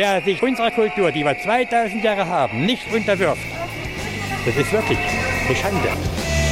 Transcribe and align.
der 0.00 0.22
sich 0.22 0.42
unserer 0.42 0.70
Kultur, 0.70 1.12
die 1.12 1.22
wir 1.22 1.38
2000 1.38 2.02
Jahre 2.02 2.26
haben, 2.26 2.64
nicht 2.64 2.90
unterwirft. 2.90 3.42
Das 4.46 4.56
ist 4.56 4.72
wirklich 4.72 4.96
eine 4.98 5.54
Schande. 5.54 5.88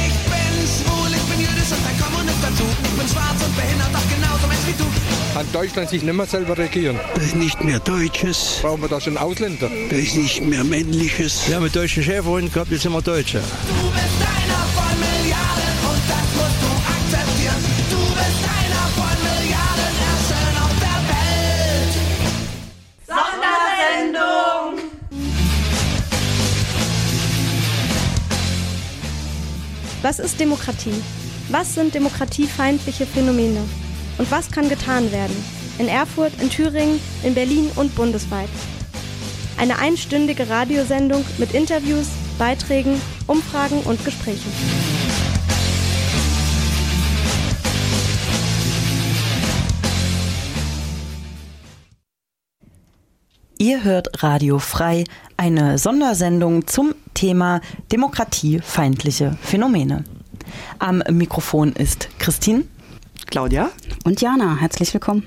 Ich 0.05 0.13
bin 0.29 0.67
schwul, 0.67 1.09
ich 1.09 1.23
bin 1.23 1.39
jüdisch 1.39 1.71
und 1.71 1.83
ein 1.83 1.99
Kommunist 1.99 2.37
dazu. 2.43 2.63
Ich 2.83 2.89
bin 2.91 3.07
schwarz 3.07 3.43
und 3.43 3.55
behindert, 3.55 3.89
doch 3.91 4.07
genauso 4.07 4.47
Mensch 4.47 4.67
wie 4.67 4.73
du. 4.77 4.85
Kann 5.33 5.51
Deutschland 5.51 5.89
sich 5.89 6.03
nicht 6.03 6.13
mehr 6.13 6.27
selber 6.27 6.55
regieren? 6.59 6.99
Das 7.15 7.23
ist 7.23 7.35
nicht 7.37 7.63
mehr 7.63 7.79
Deutsches, 7.79 8.59
Brauchen 8.61 8.83
wir 8.83 8.87
da 8.87 9.01
schon 9.01 9.17
Ausländer? 9.17 9.71
das 9.89 9.97
ist 9.97 10.15
nicht 10.15 10.41
mehr 10.45 10.63
Männliches. 10.63 11.47
Wir 11.47 11.55
haben 11.55 11.63
einen 11.63 11.73
deutschen 11.73 12.03
Schäferhund 12.03 12.53
gehabt, 12.53 12.69
jetzt 12.69 12.83
sind 12.83 12.91
wir 12.93 13.01
Deutsche. 13.01 13.39
Du 13.39 13.89
bist 13.89 14.21
einer 14.21 14.63
von 14.75 14.99
Milliarden 14.99 15.08
Was 30.01 30.19
ist 30.19 30.39
Demokratie? 30.39 30.93
Was 31.49 31.75
sind 31.75 31.93
demokratiefeindliche 31.93 33.05
Phänomene? 33.05 33.59
Und 34.17 34.31
was 34.31 34.49
kann 34.49 34.69
getan 34.69 35.11
werden? 35.11 35.35
In 35.77 35.89
Erfurt, 35.89 36.31
in 36.41 36.49
Thüringen, 36.49 37.01
in 37.23 37.35
Berlin 37.35 37.69
und 37.75 37.93
bundesweit. 37.95 38.47
Eine 39.57 39.77
einstündige 39.79 40.49
Radiosendung 40.49 41.25
mit 41.37 41.53
Interviews, 41.53 42.07
Beiträgen, 42.37 43.01
Umfragen 43.27 43.81
und 43.81 44.03
Gesprächen. 44.05 44.98
Ihr 53.61 53.83
hört 53.83 54.23
Radio 54.23 54.57
Frei, 54.57 55.03
eine 55.35 55.77
Sondersendung 55.77 56.65
zum 56.65 56.95
Thema 57.13 57.59
demokratiefeindliche 57.91 59.37
Phänomene. 59.41 60.05
Am 60.79 61.03
Mikrofon 61.11 61.73
ist 61.73 62.07
Christine. 62.19 62.63
Claudia. 63.25 63.69
Und 64.05 64.21
Jana, 64.21 64.55
herzlich 64.55 64.93
willkommen. 64.93 65.23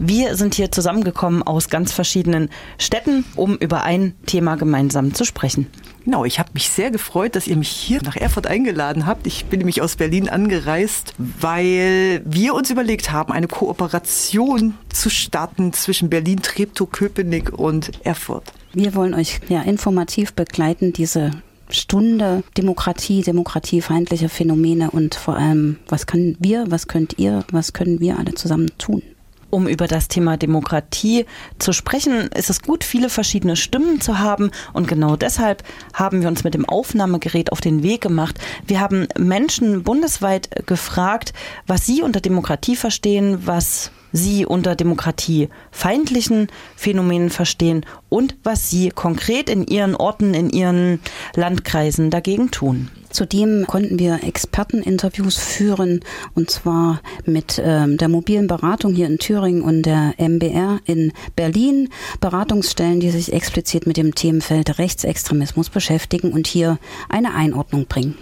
Wir 0.00 0.36
sind 0.36 0.54
hier 0.54 0.70
zusammengekommen 0.70 1.42
aus 1.42 1.70
ganz 1.70 1.92
verschiedenen 1.92 2.50
Städten, 2.78 3.24
um 3.34 3.56
über 3.56 3.82
ein 3.82 4.14
Thema 4.26 4.56
gemeinsam 4.56 5.12
zu 5.12 5.24
sprechen. 5.24 5.66
Genau, 6.04 6.24
ich 6.24 6.38
habe 6.38 6.50
mich 6.54 6.68
sehr 6.68 6.92
gefreut, 6.92 7.34
dass 7.34 7.48
ihr 7.48 7.56
mich 7.56 7.68
hier 7.68 8.00
nach 8.02 8.14
Erfurt 8.14 8.46
eingeladen 8.46 9.06
habt. 9.06 9.26
Ich 9.26 9.46
bin 9.46 9.58
nämlich 9.58 9.82
aus 9.82 9.96
Berlin 9.96 10.28
angereist, 10.28 11.14
weil 11.18 12.22
wir 12.24 12.54
uns 12.54 12.70
überlegt 12.70 13.10
haben, 13.10 13.32
eine 13.32 13.48
Kooperation 13.48 14.74
zu 14.88 15.10
starten 15.10 15.72
zwischen 15.72 16.08
Berlin, 16.08 16.40
Treptow-Köpenick 16.42 17.52
und 17.52 17.90
Erfurt. 18.06 18.52
Wir 18.72 18.94
wollen 18.94 19.14
euch 19.14 19.40
ja 19.48 19.62
informativ 19.62 20.32
begleiten, 20.32 20.92
diese 20.92 21.32
Stunde 21.70 22.44
Demokratie, 22.56 23.22
demokratiefeindliche 23.22 24.28
Phänomene 24.28 24.92
und 24.92 25.16
vor 25.16 25.36
allem, 25.36 25.78
was 25.88 26.06
können 26.06 26.36
wir, 26.38 26.70
was 26.70 26.86
könnt 26.86 27.18
ihr, 27.18 27.44
was 27.50 27.72
können 27.72 28.00
wir 28.00 28.18
alle 28.18 28.34
zusammen 28.34 28.70
tun? 28.78 29.02
Um 29.50 29.66
über 29.66 29.86
das 29.86 30.08
Thema 30.08 30.36
Demokratie 30.36 31.24
zu 31.58 31.72
sprechen, 31.72 32.28
ist 32.36 32.50
es 32.50 32.62
gut, 32.62 32.84
viele 32.84 33.08
verschiedene 33.08 33.56
Stimmen 33.56 34.00
zu 34.00 34.18
haben. 34.18 34.50
Und 34.72 34.88
genau 34.88 35.16
deshalb 35.16 35.62
haben 35.94 36.20
wir 36.20 36.28
uns 36.28 36.44
mit 36.44 36.54
dem 36.54 36.68
Aufnahmegerät 36.68 37.50
auf 37.52 37.60
den 37.60 37.82
Weg 37.82 38.02
gemacht. 38.02 38.38
Wir 38.66 38.80
haben 38.80 39.08
Menschen 39.18 39.82
bundesweit 39.84 40.66
gefragt, 40.66 41.32
was 41.66 41.86
sie 41.86 42.02
unter 42.02 42.20
Demokratie 42.20 42.76
verstehen, 42.76 43.46
was 43.46 43.90
sie 44.12 44.46
unter 44.46 44.74
demokratiefeindlichen 44.74 46.48
Phänomenen 46.76 47.30
verstehen 47.30 47.84
und 48.08 48.36
was 48.42 48.70
sie 48.70 48.90
konkret 48.90 49.50
in 49.50 49.66
ihren 49.66 49.94
Orten, 49.94 50.34
in 50.34 50.50
ihren 50.50 51.00
Landkreisen 51.34 52.10
dagegen 52.10 52.50
tun. 52.50 52.90
Zudem 53.10 53.66
konnten 53.66 53.98
wir 53.98 54.22
Experteninterviews 54.22 55.38
führen 55.38 56.00
und 56.34 56.50
zwar 56.50 57.00
mit 57.24 57.60
ähm, 57.62 57.96
der 57.96 58.08
mobilen 58.08 58.46
Beratung 58.46 58.94
hier 58.94 59.06
in 59.06 59.18
Thüringen 59.18 59.62
und 59.62 59.82
der 59.82 60.14
MBR 60.18 60.80
in 60.84 61.12
Berlin. 61.34 61.88
Beratungsstellen, 62.20 63.00
die 63.00 63.10
sich 63.10 63.32
explizit 63.32 63.86
mit 63.86 63.96
dem 63.96 64.14
Themenfeld 64.14 64.78
Rechtsextremismus 64.78 65.70
beschäftigen 65.70 66.32
und 66.32 66.46
hier 66.46 66.78
eine 67.08 67.34
Einordnung 67.34 67.86
bringen. 67.86 68.16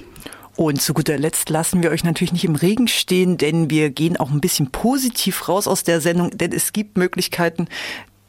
Und 0.56 0.80
zu 0.80 0.94
guter 0.94 1.18
Letzt 1.18 1.50
lassen 1.50 1.82
wir 1.82 1.90
euch 1.90 2.02
natürlich 2.02 2.32
nicht 2.32 2.44
im 2.44 2.56
Regen 2.56 2.88
stehen, 2.88 3.36
denn 3.36 3.68
wir 3.68 3.90
gehen 3.90 4.16
auch 4.16 4.30
ein 4.30 4.40
bisschen 4.40 4.70
positiv 4.70 5.48
raus 5.48 5.68
aus 5.68 5.82
der 5.82 6.00
Sendung, 6.00 6.30
denn 6.30 6.52
es 6.52 6.72
gibt 6.72 6.96
Möglichkeiten, 6.96 7.68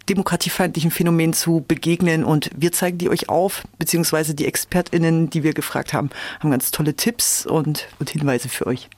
demokratiefeindlichen 0.10 0.92
Phänomenen 0.92 1.34
zu 1.34 1.64
begegnen 1.66 2.24
und 2.24 2.50
wir 2.56 2.72
zeigen 2.72 2.98
die 2.98 3.10
euch 3.10 3.30
auf, 3.30 3.64
beziehungsweise 3.78 4.36
die 4.36 4.46
ExpertInnen, 4.46 5.30
die 5.30 5.44
wir 5.44 5.54
gefragt 5.54 5.94
haben, 5.94 6.10
haben 6.40 6.52
ganz 6.52 6.72
tolle 6.72 6.96
Tipps 6.96 7.46
und, 7.46 7.88
und 8.00 8.10
Hinweise 8.10 8.50
für 8.50 8.68
euch. 8.68 8.90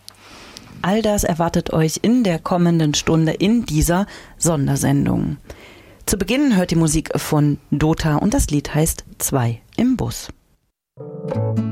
All 0.82 1.02
das 1.02 1.24
erwartet 1.24 1.72
euch 1.72 2.00
in 2.02 2.24
der 2.24 2.40
kommenden 2.40 2.94
Stunde 2.94 3.34
in 3.34 3.66
dieser 3.66 4.08
Sondersendung. 4.38 5.38
Zu 6.06 6.18
Beginn 6.18 6.56
hört 6.56 6.72
die 6.72 6.76
Musik 6.76 7.10
von 7.16 7.60
Dota 7.70 8.16
und 8.16 8.34
das 8.34 8.50
Lied 8.50 8.74
heißt 8.74 9.04
Zwei 9.20 9.62
im 9.78 9.98
Bus. 9.98 10.30
Der 10.98 11.69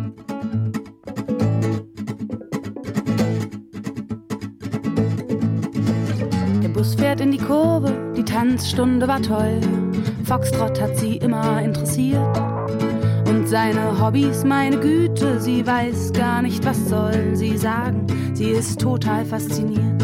Bus 6.78 6.94
fährt 6.94 7.22
in 7.22 7.32
die 7.32 7.40
Kurve, 7.40 7.92
die 8.16 8.24
Tanzstunde 8.24 9.08
war 9.08 9.20
toll. 9.20 9.60
Foxtrott 10.26 10.80
hat 10.80 10.96
sie 10.96 11.18
immer 11.18 11.60
interessiert. 11.60 12.38
Und 13.28 13.48
seine 13.48 14.00
Hobbys, 14.00 14.44
meine 14.44 14.78
Güte, 14.78 15.42
sie 15.42 15.66
weiß 15.66 16.14
gar 16.14 16.44
nicht, 16.44 16.64
was 16.64 16.88
soll 16.88 17.36
sie 17.36 17.58
sagen. 17.58 18.06
Sie 18.36 18.52
ist 18.52 18.80
total 18.80 19.26
fasziniert. 19.26 20.04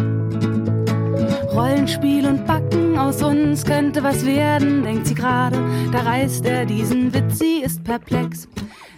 Rollenspiel 1.54 2.26
und 2.26 2.48
Backen, 2.48 2.98
aus 2.98 3.22
uns 3.22 3.64
könnte 3.64 4.02
was 4.02 4.26
werden, 4.26 4.82
denkt 4.82 5.06
sie 5.06 5.14
gerade. 5.14 5.60
Da 5.92 6.00
reißt 6.00 6.44
er 6.48 6.66
diesen 6.66 7.14
Witz, 7.14 7.38
sie 7.38 7.62
ist 7.62 7.84
perplex. 7.84 8.48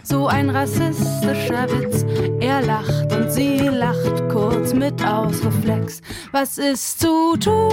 So 0.08 0.28
ein 0.28 0.50
rassistischer 0.50 1.66
Witz. 1.68 2.06
Er 2.38 2.62
lacht 2.62 3.12
und 3.12 3.32
sie 3.32 3.58
lacht 3.58 4.28
kurz 4.30 4.72
mit 4.72 5.04
Ausreflex. 5.04 6.00
Was 6.30 6.58
ist 6.58 7.00
zu 7.00 7.36
tun? 7.36 7.72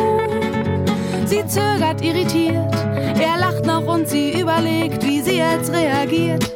Sie 1.26 1.46
zögert 1.46 2.04
irritiert. 2.04 2.74
Er 3.20 3.38
lacht 3.38 3.68
noch 3.68 3.86
und 3.86 4.10
sie 4.10 4.40
überlegt, 4.42 5.06
wie 5.06 5.22
sie 5.22 5.38
jetzt 5.38 5.72
reagiert. 5.72 6.52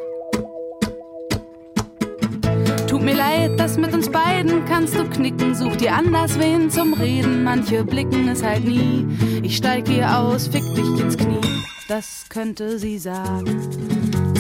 Tut 2.88 3.04
mir 3.04 3.16
leid, 3.16 3.52
das 3.60 3.78
mit 3.78 3.94
uns 3.94 4.10
beiden 4.10 4.66
kannst 4.66 4.96
du 4.96 5.08
knicken. 5.08 5.54
Such 5.54 5.76
dir 5.76 5.94
anders 5.94 6.40
wen 6.40 6.72
zum 6.72 6.94
Reden. 6.94 7.44
Manche 7.44 7.84
blicken 7.84 8.28
es 8.30 8.42
halt 8.42 8.66
nie. 8.66 9.06
Ich 9.44 9.58
steig 9.58 9.88
hier 9.88 10.18
aus, 10.18 10.48
fick 10.48 10.64
dich 10.74 11.00
ins 11.00 11.16
Knie. 11.16 11.40
Das 11.88 12.26
könnte 12.30 12.80
sie 12.80 12.98
sagen. 12.98 13.97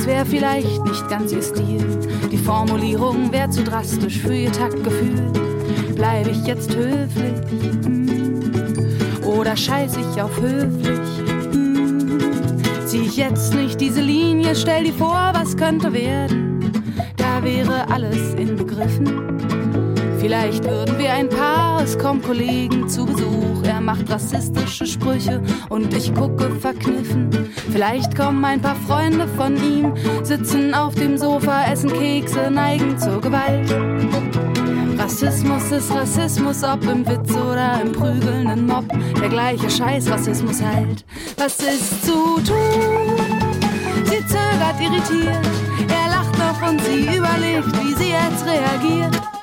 Wäre 0.07 0.25
vielleicht 0.25 0.85
nicht 0.85 1.09
ganz 1.09 1.33
ihr 1.33 1.41
Stil. 1.41 1.85
Die 2.31 2.37
Formulierung 2.37 3.29
wäre 3.33 3.49
zu 3.49 3.61
drastisch 3.61 4.19
für 4.19 4.33
ihr 4.33 4.53
Taktgefühl. 4.53 5.33
Bleib 5.95 6.27
ich 6.27 6.45
jetzt 6.45 6.73
höflich? 6.73 7.33
Hm. 7.83 9.21
Oder 9.25 9.57
scheiß 9.57 9.97
ich 9.97 10.21
auf 10.21 10.31
höflich? 10.39 10.99
Hm. 11.51 12.17
Zieh 12.85 13.01
ich 13.01 13.17
jetzt 13.17 13.53
nicht 13.53 13.81
diese 13.81 13.99
Linie? 13.99 14.55
Stell 14.55 14.85
dir 14.85 14.93
vor, 14.93 15.31
was 15.33 15.57
könnte 15.57 15.91
werden? 15.91 16.71
Da 17.17 17.43
wäre 17.43 17.89
alles 17.89 18.33
inbegriffen. 18.35 19.36
Vielleicht 20.19 20.63
würden 20.63 20.97
wir 20.97 21.13
ein 21.13 21.29
Paar, 21.29 21.81
es 21.83 21.97
kommen 21.97 22.21
Kollegen 22.21 22.89
zu 22.89 23.05
Besuch. 23.05 23.63
Er 23.63 23.81
macht 23.81 24.09
rassistische 24.09 24.85
Sprüche 24.85 25.41
und 25.69 25.93
ich 25.93 26.13
gucke 26.13 26.49
verkniffen. 26.59 27.29
Vielleicht 27.71 28.15
kommen 28.15 28.43
ein 28.43 28.61
paar 28.61 28.75
Freunde 28.75 29.27
von 29.27 29.55
ihm, 29.57 29.93
sitzen 30.23 30.73
auf 30.73 30.95
dem 30.95 31.17
Sofa, 31.17 31.65
essen 31.71 31.93
Kekse, 31.93 32.49
neigen 32.49 32.97
zur 32.97 33.21
Gewalt. 33.21 33.73
Rassismus 34.97 35.71
ist 35.71 35.91
Rassismus, 35.93 36.63
ob 36.63 36.83
im 36.83 37.07
Witz 37.07 37.31
oder 37.35 37.79
im 37.81 37.91
prügelnden 37.91 38.65
Mob. 38.65 38.85
Der 39.21 39.29
gleiche 39.29 39.69
Scheiß 39.69 40.09
Rassismus 40.09 40.61
halt. 40.61 41.05
Was 41.37 41.59
ist 41.59 42.05
zu 42.05 42.35
tun? 42.41 43.17
Sie 44.05 44.25
zögert 44.25 44.81
irritiert. 44.81 45.47
Er 45.87 46.09
lacht 46.09 46.37
noch 46.37 46.69
und 46.69 46.81
sie 46.81 47.15
überlegt, 47.15 47.71
wie 47.79 47.93
sie 47.93 48.09
jetzt 48.09 48.45
reagiert. 48.45 49.36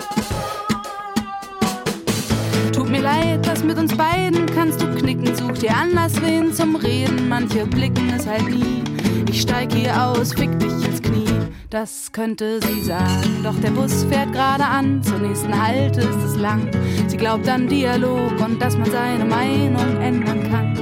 leid, 3.05 3.47
das 3.47 3.63
mit 3.63 3.79
uns 3.79 3.95
beiden 3.97 4.47
kannst 4.47 4.81
du 4.81 4.87
knicken. 4.95 5.37
Such 5.37 5.59
dir 5.59 5.77
anders 5.77 6.21
wen 6.23 6.53
zum 6.53 6.75
Reden, 6.77 7.29
manche 7.29 7.67
blicken 7.67 8.11
es 8.17 8.27
halt 8.27 8.49
nie. 8.49 8.83
Ich 9.31 9.43
steig 9.43 9.73
hier 9.75 9.93
aus, 10.03 10.33
fick 10.33 10.59
dich 10.59 10.73
ins 10.87 11.03
Knie. 11.03 11.29
Das 11.69 12.11
könnte 12.13 12.61
sie 12.63 12.81
sagen, 12.81 13.43
doch 13.43 13.59
der 13.61 13.73
Bus 13.73 14.05
fährt 14.05 14.33
gerade 14.33 14.65
an. 14.65 15.03
Zur 15.03 15.19
nächsten 15.19 15.53
Halt 15.61 15.97
ist 15.99 16.23
es 16.25 16.37
lang. 16.37 16.71
Sie 17.09 17.17
glaubt 17.17 17.49
an 17.49 17.69
Dialog 17.69 18.41
und 18.41 18.63
dass 18.63 18.77
man 18.79 18.91
seine 18.91 19.25
Meinung 19.25 20.01
ändern 20.01 20.51
kann. 20.51 20.73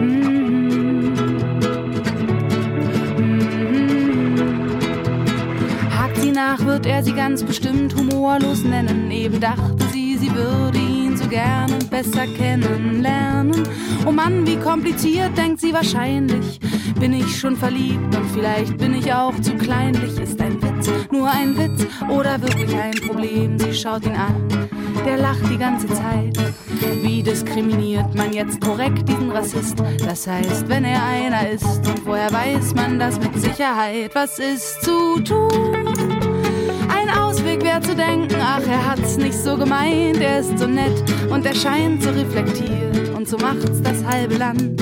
Mhm. 0.00 0.34
Mhm. 3.20 3.54
Mhm. 6.18 6.32
nach 6.34 6.64
wird 6.66 6.86
er 6.86 7.02
sie 7.02 7.12
ganz 7.12 7.44
bestimmt 7.44 7.94
humorlos 7.94 8.64
nennen. 8.64 9.10
Eben 9.10 9.40
dachte 9.40 9.84
sie, 9.92 10.16
sie 10.16 10.34
würde 10.34 10.83
so 11.24 11.30
gerne 11.30 11.78
besser 11.90 12.26
kennenlernen. 12.26 13.62
Oh 14.06 14.10
Mann, 14.10 14.46
wie 14.46 14.56
kompliziert, 14.56 15.36
denkt 15.36 15.60
sie 15.60 15.72
wahrscheinlich. 15.72 16.60
Bin 16.98 17.12
ich 17.12 17.38
schon 17.38 17.56
verliebt 17.56 18.14
und 18.14 18.30
vielleicht 18.32 18.76
bin 18.76 18.94
ich 18.94 19.12
auch 19.12 19.38
zu 19.40 19.54
kleinlich. 19.54 20.18
Ist 20.18 20.40
ein 20.40 20.60
Witz, 20.62 20.90
nur 21.10 21.30
ein 21.30 21.56
Witz 21.56 21.86
oder 22.08 22.40
wirklich 22.40 22.74
ein 22.76 22.94
Problem? 23.06 23.58
Sie 23.58 23.72
schaut 23.72 24.04
ihn 24.04 24.16
an, 24.16 24.48
der 25.06 25.18
lacht 25.18 25.48
die 25.50 25.58
ganze 25.58 25.86
Zeit. 25.88 26.36
Wie 27.02 27.22
diskriminiert 27.22 28.14
man 28.14 28.32
jetzt 28.32 28.60
korrekt 28.60 29.08
diesen 29.08 29.30
Rassist? 29.30 29.82
Das 30.06 30.26
heißt, 30.26 30.68
wenn 30.68 30.84
er 30.84 31.02
einer 31.02 31.48
ist 31.50 31.86
und 31.88 32.04
woher 32.06 32.32
weiß 32.32 32.74
man 32.74 32.98
das 32.98 33.18
mit 33.18 33.38
Sicherheit? 33.40 34.14
Was 34.14 34.38
ist 34.38 34.82
zu 34.82 35.20
tun? 35.20 35.83
Wäre 37.74 37.82
zu 37.82 37.96
denken, 37.96 38.36
ach, 38.40 38.64
er 38.68 38.90
hat's 38.92 39.16
nicht 39.16 39.34
so 39.34 39.56
gemeint, 39.56 40.20
er 40.20 40.38
ist 40.38 40.56
so 40.60 40.68
nett 40.68 41.02
und 41.28 41.44
er 41.44 41.54
scheint 41.56 42.04
so 42.04 42.10
reflektiert 42.10 43.08
und 43.16 43.28
so 43.28 43.36
macht's 43.36 43.82
das 43.82 44.04
halbe 44.04 44.36
Land, 44.36 44.80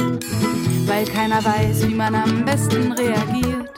weil 0.87 1.07
keiner 1.07 1.43
weiß, 1.43 1.89
wie 1.89 1.95
man 1.95 2.15
am 2.15 2.45
besten 2.45 2.93
reagiert. 2.93 3.71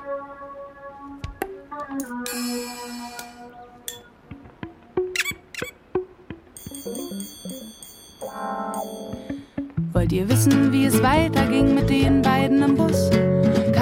Wollt 9.92 10.12
ihr 10.12 10.28
wissen, 10.28 10.72
wie 10.72 10.86
es 10.86 11.00
weiterging 11.00 11.72
mit 11.72 11.88
den 11.88 12.20
beiden 12.20 12.62
im 12.64 12.74
Bus? 12.74 13.10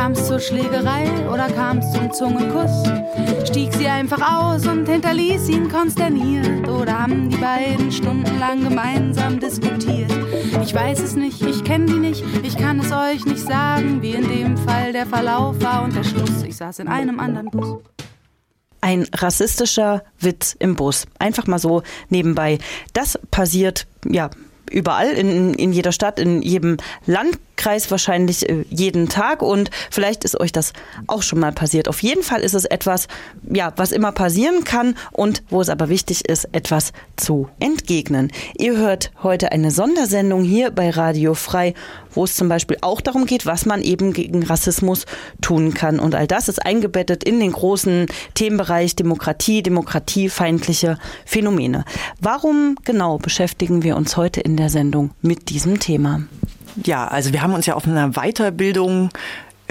Kam's 0.02 0.26
zur 0.26 0.40
Schlägerei 0.40 1.06
oder 1.32 1.46
kam's 1.46 1.92
zum 1.92 2.12
Zungenkuss? 2.12 2.72
Stieg 3.48 3.72
sie 3.72 3.86
einfach 3.86 4.20
aus 4.20 4.66
und 4.66 4.88
hinterließ 4.88 5.48
ihn 5.48 5.68
konsterniert? 5.68 6.68
Oder 6.68 7.02
haben 7.02 7.30
die 7.30 7.36
beiden 7.36 7.92
stundenlang 7.92 8.64
gemeinsam 8.64 9.38
diskutiert? 9.38 10.10
Ich 10.60 10.74
weiß 10.74 10.98
es 10.98 11.14
nicht, 11.14 11.40
ich 11.42 11.62
kenne 11.62 11.86
die 11.86 12.00
nicht, 12.00 12.24
ich 12.42 12.56
kann 12.56 12.80
es 12.80 12.90
euch 12.90 13.24
nicht 13.26 13.46
sagen, 13.46 14.02
wie 14.02 14.14
in 14.14 14.26
dem 14.26 14.56
Fall 14.56 14.92
der 14.92 15.06
Verlauf 15.06 15.62
war 15.62 15.84
und 15.84 15.94
der 15.94 16.02
Schluss. 16.02 16.42
Ich 16.42 16.56
saß 16.56 16.80
in 16.80 16.88
einem 16.88 17.20
anderen 17.20 17.52
Bus. 17.52 17.78
Ein 18.80 19.06
rassistischer 19.14 20.02
Witz 20.18 20.56
im 20.58 20.74
Bus. 20.74 21.06
Einfach 21.20 21.46
mal 21.46 21.60
so 21.60 21.84
nebenbei. 22.08 22.58
Das 22.92 23.20
passiert, 23.30 23.86
ja, 24.04 24.30
überall, 24.68 25.10
in, 25.10 25.54
in 25.54 25.72
jeder 25.72 25.92
Stadt, 25.92 26.18
in 26.18 26.42
jedem 26.42 26.78
Landkreis 27.52 27.90
wahrscheinlich 27.90 28.48
äh, 28.48 28.64
jeden 28.70 29.08
Tag 29.08 29.42
und 29.42 29.70
vielleicht 29.90 30.24
ist 30.24 30.40
euch 30.40 30.52
das 30.52 30.72
auch 31.06 31.22
schon 31.22 31.38
mal 31.38 31.52
passiert. 31.52 31.86
Auf 31.86 32.02
jeden 32.02 32.22
Fall 32.22 32.40
ist 32.40 32.54
es 32.54 32.64
etwas, 32.64 33.06
ja, 33.52 33.72
was 33.76 33.92
immer 33.92 34.10
passieren 34.10 34.64
kann 34.64 34.96
und 35.12 35.42
wo 35.48 35.60
es 35.60 35.68
aber 35.68 35.88
wichtig 35.88 36.28
ist, 36.28 36.48
etwas 36.52 36.92
zu 37.16 37.48
entgegnen. 37.60 38.32
Ihr 38.58 38.76
hört 38.76 39.12
heute 39.22 39.52
eine 39.52 39.70
Sondersendung 39.70 40.42
hier 40.42 40.70
bei 40.70 40.90
Radio 40.90 41.34
Frei, 41.34 41.74
wo 42.10 42.24
es 42.24 42.34
zum 42.34 42.48
Beispiel 42.48 42.78
auch 42.80 43.00
darum 43.00 43.26
geht, 43.26 43.46
was 43.46 43.64
man 43.64 43.82
eben 43.82 44.12
gegen 44.12 44.42
Rassismus 44.42 45.06
tun 45.40 45.72
kann. 45.72 46.00
Und 46.00 46.14
all 46.16 46.26
das 46.26 46.48
ist 46.48 46.64
eingebettet 46.64 47.22
in 47.22 47.38
den 47.38 47.52
großen 47.52 48.06
Themenbereich 48.34 48.96
Demokratie, 48.96 49.62
demokratiefeindliche 49.62 50.98
Phänomene. 51.24 51.84
Warum 52.20 52.76
genau 52.84 53.18
beschäftigen 53.18 53.84
wir 53.84 53.96
uns 53.96 54.16
heute 54.16 54.40
in 54.40 54.56
der 54.56 54.68
Sendung 54.68 55.10
mit 55.20 55.48
diesem 55.50 55.78
Thema? 55.78 56.22
Ja, 56.76 57.06
also 57.06 57.32
wir 57.32 57.42
haben 57.42 57.54
uns 57.54 57.66
ja 57.66 57.74
auf 57.74 57.86
einer 57.86 58.12
Weiterbildung 58.12 59.10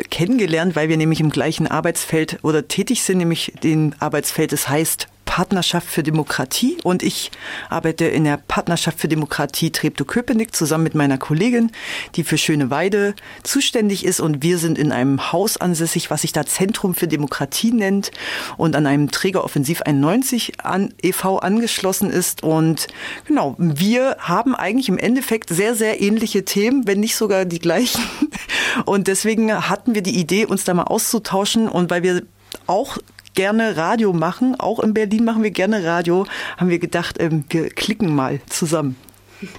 kennengelernt, 0.09 0.75
weil 0.75 0.89
wir 0.89 0.98
nämlich 0.98 1.19
im 1.19 1.30
gleichen 1.30 1.68
Arbeitsfeld 1.68 2.39
oder 2.44 2.68
tätig 2.68 3.03
sind, 3.03 3.19
nämlich 3.19 3.53
den 3.63 3.95
Arbeitsfeld, 4.00 4.51
das 4.51 4.69
heißt 4.69 5.07
Partnerschaft 5.25 5.88
für 5.88 6.03
Demokratie. 6.03 6.77
Und 6.83 7.03
ich 7.03 7.31
arbeite 7.69 8.06
in 8.06 8.23
der 8.25 8.38
Partnerschaft 8.38 9.00
für 9.00 9.07
Demokratie 9.07 9.71
Treptow-Köpenick 9.71 10.56
zusammen 10.56 10.83
mit 10.83 10.95
meiner 10.95 11.18
Kollegin, 11.18 11.71
die 12.15 12.23
für 12.23 12.38
Schöne 12.38 12.69
Weide 12.69 13.15
zuständig 13.44 14.03
ist. 14.03 14.19
Und 14.19 14.44
wir 14.44 14.57
sind 14.57 14.77
in 14.77 14.91
einem 14.91 15.31
Haus 15.31 15.57
ansässig, 15.57 16.09
was 16.12 16.21
sich 16.21 16.33
da 16.33 16.45
Zentrum 16.45 16.95
für 16.95 17.07
Demokratie 17.07 17.71
nennt 17.71 18.12
und 18.57 18.75
an 18.75 18.85
einem 18.85 19.12
Träger 19.12 19.44
Offensiv 19.44 19.81
91 19.83 20.59
an 20.63 20.94
e.V. 21.01 21.39
angeschlossen 21.39 22.09
ist. 22.09 22.44
Und 22.44 22.88
genau, 23.25 23.56
wir 23.57 24.17
haben 24.19 24.56
eigentlich 24.56 24.89
im 24.89 24.97
Endeffekt 24.97 25.50
sehr, 25.50 25.75
sehr 25.75 26.01
ähnliche 26.01 26.45
Themen, 26.45 26.88
wenn 26.88 27.00
nicht 27.00 27.15
sogar 27.15 27.45
die 27.45 27.59
gleichen. 27.59 28.01
Und 28.85 29.07
deswegen 29.07 29.69
hatten 29.69 29.95
wir 29.95 30.01
die 30.01 30.19
Idee, 30.19 30.45
uns 30.45 30.63
da 30.63 30.74
mal 30.74 30.83
auszutauschen. 30.83 31.67
Und 31.67 31.89
weil 31.89 32.03
wir 32.03 32.24
auch 32.67 32.97
gerne 33.33 33.78
Radio 33.78 34.13
machen, 34.13 34.60
auch 34.60 34.80
in 34.80 34.94
Berlin 34.94 35.25
machen 35.25 35.44
wir 35.44 35.51
gerne 35.51 35.83
Radio, 35.83 36.25
haben 36.57 36.69
wir 36.69 36.80
gedacht, 36.80 37.18
ähm, 37.19 37.44
wir 37.50 37.69
klicken 37.69 38.13
mal 38.13 38.39
zusammen. 38.48 38.95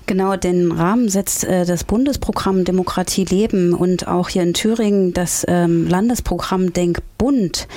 Genau, 0.06 0.36
den 0.36 0.70
Rahmen 0.70 1.08
setzt 1.08 1.44
äh, 1.44 1.64
das 1.64 1.84
Bundesprogramm 1.84 2.64
Demokratie 2.64 3.24
leben 3.24 3.74
und 3.74 4.06
auch 4.06 4.28
hier 4.28 4.42
in 4.42 4.54
Thüringen 4.54 5.12
das 5.12 5.44
ähm, 5.48 5.88
Landesprogramm 5.88 6.72
Denk 6.72 7.02
Bund. 7.22 7.68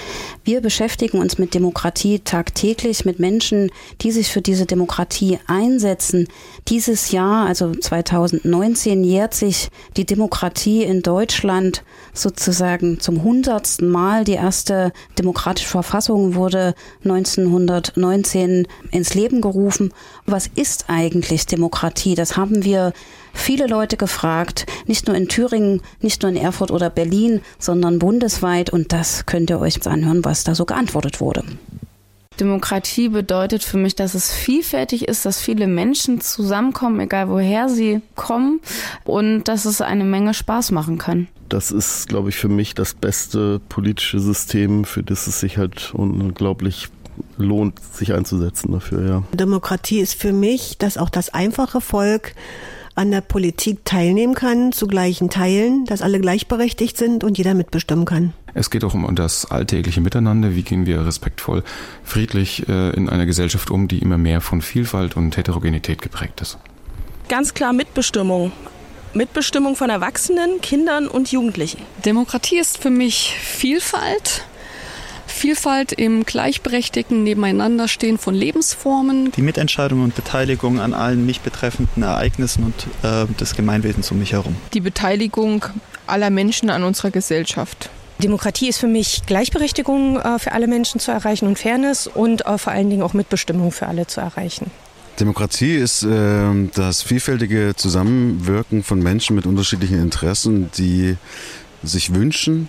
Wir 0.43 0.59
beschäftigen 0.59 1.19
uns 1.19 1.37
mit 1.37 1.53
Demokratie 1.53 2.17
tagtäglich, 2.17 3.05
mit 3.05 3.19
Menschen, 3.19 3.69
die 4.01 4.09
sich 4.09 4.31
für 4.31 4.41
diese 4.41 4.65
Demokratie 4.65 5.37
einsetzen. 5.45 6.27
Dieses 6.67 7.11
Jahr, 7.11 7.45
also 7.45 7.71
2019, 7.71 9.03
jährt 9.03 9.35
sich 9.35 9.69
die 9.97 10.05
Demokratie 10.07 10.81
in 10.81 11.03
Deutschland 11.03 11.83
sozusagen 12.11 12.99
zum 12.99 13.21
hundertsten 13.21 13.87
Mal. 13.87 14.23
Die 14.23 14.33
erste 14.33 14.91
demokratische 15.19 15.69
Verfassung 15.69 16.33
wurde 16.33 16.73
1919 17.03 18.67
ins 18.89 19.13
Leben 19.13 19.41
gerufen. 19.41 19.93
Was 20.25 20.49
ist 20.55 20.85
eigentlich 20.87 21.45
Demokratie? 21.45 22.15
Das 22.15 22.35
haben 22.35 22.63
wir 22.63 22.93
viele 23.35 23.67
Leute 23.67 23.97
gefragt, 23.97 24.65
nicht 24.87 25.07
nur 25.07 25.15
in 25.15 25.27
Thüringen, 25.27 25.81
nicht 26.01 26.23
nur 26.23 26.31
in 26.31 26.37
Erfurt 26.37 26.71
oder 26.71 26.89
Berlin, 26.89 27.41
sondern 27.59 27.99
bundesweit. 27.99 28.71
Und 28.71 28.91
das 28.91 29.25
könnt 29.25 29.49
ihr 29.49 29.59
euch 29.59 29.85
anhören, 29.85 30.25
was 30.25 30.43
da 30.43 30.55
so 30.55 30.65
geantwortet 30.65 31.21
wurde. 31.21 31.43
Demokratie 32.39 33.09
bedeutet 33.09 33.63
für 33.63 33.77
mich, 33.77 33.95
dass 33.95 34.13
es 34.13 34.33
vielfältig 34.33 35.07
ist, 35.07 35.25
dass 35.25 35.39
viele 35.39 35.67
Menschen 35.67 36.21
zusammenkommen, 36.21 36.99
egal 36.99 37.29
woher 37.29 37.69
sie 37.69 38.01
kommen, 38.15 38.59
und 39.03 39.45
dass 39.45 39.65
es 39.65 39.81
eine 39.81 40.03
Menge 40.03 40.33
Spaß 40.33 40.71
machen 40.71 40.97
kann. 40.97 41.27
Das 41.47 41.71
ist, 41.71 42.09
glaube 42.09 42.29
ich, 42.29 42.35
für 42.35 42.49
mich 42.49 42.73
das 42.73 42.93
beste 42.93 43.61
politische 43.69 44.19
System, 44.19 44.83
für 44.83 45.03
das 45.03 45.27
es 45.27 45.39
sich 45.39 45.57
halt 45.57 45.93
unglaublich 45.93 46.89
lohnt, 47.37 47.79
sich 47.93 48.13
einzusetzen 48.13 48.71
dafür, 48.71 49.07
ja. 49.07 49.23
Demokratie 49.31 49.99
ist 49.99 50.19
für 50.19 50.33
mich, 50.33 50.77
dass 50.77 50.97
auch 50.97 51.09
das 51.09 51.33
einfache 51.33 51.79
Volk 51.79 52.33
an 52.95 53.11
der 53.11 53.21
Politik 53.21 53.85
teilnehmen 53.85 54.33
kann, 54.33 54.71
zu 54.71 54.87
gleichen 54.87 55.29
Teilen, 55.29 55.85
dass 55.85 56.01
alle 56.01 56.19
gleichberechtigt 56.19 56.97
sind 56.97 57.23
und 57.23 57.37
jeder 57.37 57.53
mitbestimmen 57.53 58.05
kann. 58.05 58.33
Es 58.53 58.69
geht 58.69 58.85
auch 58.85 58.93
um 58.93 59.15
das 59.15 59.51
alltägliche 59.51 59.99
Miteinander. 59.99 60.55
Wie 60.55 60.63
gehen 60.63 60.85
wir 60.85 61.05
respektvoll, 61.05 61.63
friedlich 62.03 62.67
äh, 62.69 62.91
in 62.91 63.09
einer 63.09 63.25
Gesellschaft 63.25 63.69
um, 63.69 63.89
die 63.89 63.99
immer 63.99 64.17
mehr 64.17 64.39
von 64.39 64.61
Vielfalt 64.61 65.17
und 65.17 65.35
Heterogenität 65.35 66.01
geprägt 66.01 66.41
ist? 66.41 66.57
Ganz 67.27 67.53
klar 67.53 67.73
Mitbestimmung. 67.73 68.53
Mitbestimmung 69.13 69.75
von 69.75 69.89
Erwachsenen, 69.89 70.61
Kindern 70.61 71.07
und 71.07 71.31
Jugendlichen. 71.31 71.81
Demokratie 72.05 72.59
ist 72.59 72.77
für 72.77 72.89
mich 72.89 73.35
Vielfalt. 73.39 74.45
Vielfalt 75.27 75.91
im 75.91 76.23
gleichberechtigten 76.25 77.23
Nebeneinanderstehen 77.23 78.17
von 78.17 78.33
Lebensformen. 78.33 79.31
Die 79.31 79.41
Mitentscheidung 79.41 80.03
und 80.03 80.15
Beteiligung 80.15 80.79
an 80.79 80.93
allen 80.93 81.25
mich 81.25 81.41
betreffenden 81.41 82.03
Ereignissen 82.03 82.63
und 82.63 82.87
äh, 83.03 83.25
des 83.39 83.55
Gemeinwesens 83.55 84.11
um 84.11 84.19
mich 84.19 84.33
herum. 84.33 84.55
Die 84.73 84.81
Beteiligung 84.81 85.65
aller 86.07 86.29
Menschen 86.29 86.69
an 86.69 86.83
unserer 86.83 87.11
Gesellschaft. 87.11 87.89
Demokratie 88.23 88.69
ist 88.69 88.77
für 88.77 88.87
mich 88.87 89.23
Gleichberechtigung 89.25 90.19
äh, 90.19 90.39
für 90.39 90.53
alle 90.53 90.67
Menschen 90.67 90.99
zu 90.99 91.11
erreichen 91.11 91.47
und 91.47 91.59
Fairness 91.59 92.07
und 92.07 92.45
äh, 92.45 92.57
vor 92.57 92.71
allen 92.71 92.89
Dingen 92.89 93.01
auch 93.01 93.13
Mitbestimmung 93.13 93.71
für 93.71 93.87
alle 93.87 94.07
zu 94.07 94.21
erreichen. 94.21 94.71
Demokratie 95.19 95.75
ist 95.75 96.03
äh, 96.03 96.69
das 96.73 97.01
vielfältige 97.01 97.73
Zusammenwirken 97.75 98.83
von 98.83 98.99
Menschen 98.99 99.35
mit 99.35 99.45
unterschiedlichen 99.45 100.01
Interessen, 100.01 100.69
die 100.77 101.17
sich 101.83 102.13
wünschen, 102.13 102.67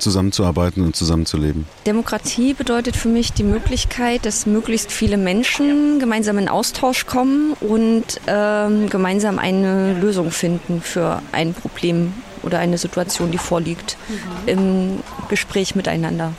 zusammenzuarbeiten 0.00 0.84
und 0.84 0.96
zusammenzuleben. 0.96 1.66
Demokratie 1.86 2.54
bedeutet 2.54 2.96
für 2.96 3.08
mich 3.08 3.32
die 3.32 3.44
Möglichkeit, 3.44 4.26
dass 4.26 4.46
möglichst 4.46 4.92
viele 4.92 5.16
Menschen 5.16 5.98
gemeinsam 5.98 6.38
in 6.38 6.48
Austausch 6.48 7.06
kommen 7.06 7.54
und 7.60 8.04
ähm, 8.26 8.88
gemeinsam 8.88 9.38
eine 9.38 9.98
Lösung 9.98 10.30
finden 10.30 10.80
für 10.82 11.22
ein 11.32 11.54
Problem 11.54 12.12
oder 12.42 12.58
eine 12.58 12.78
Situation, 12.78 13.30
die 13.30 13.38
vorliegt, 13.38 13.96
mhm. 14.08 14.48
im 14.48 15.02
Gespräch 15.28 15.74
miteinander. 15.74 16.32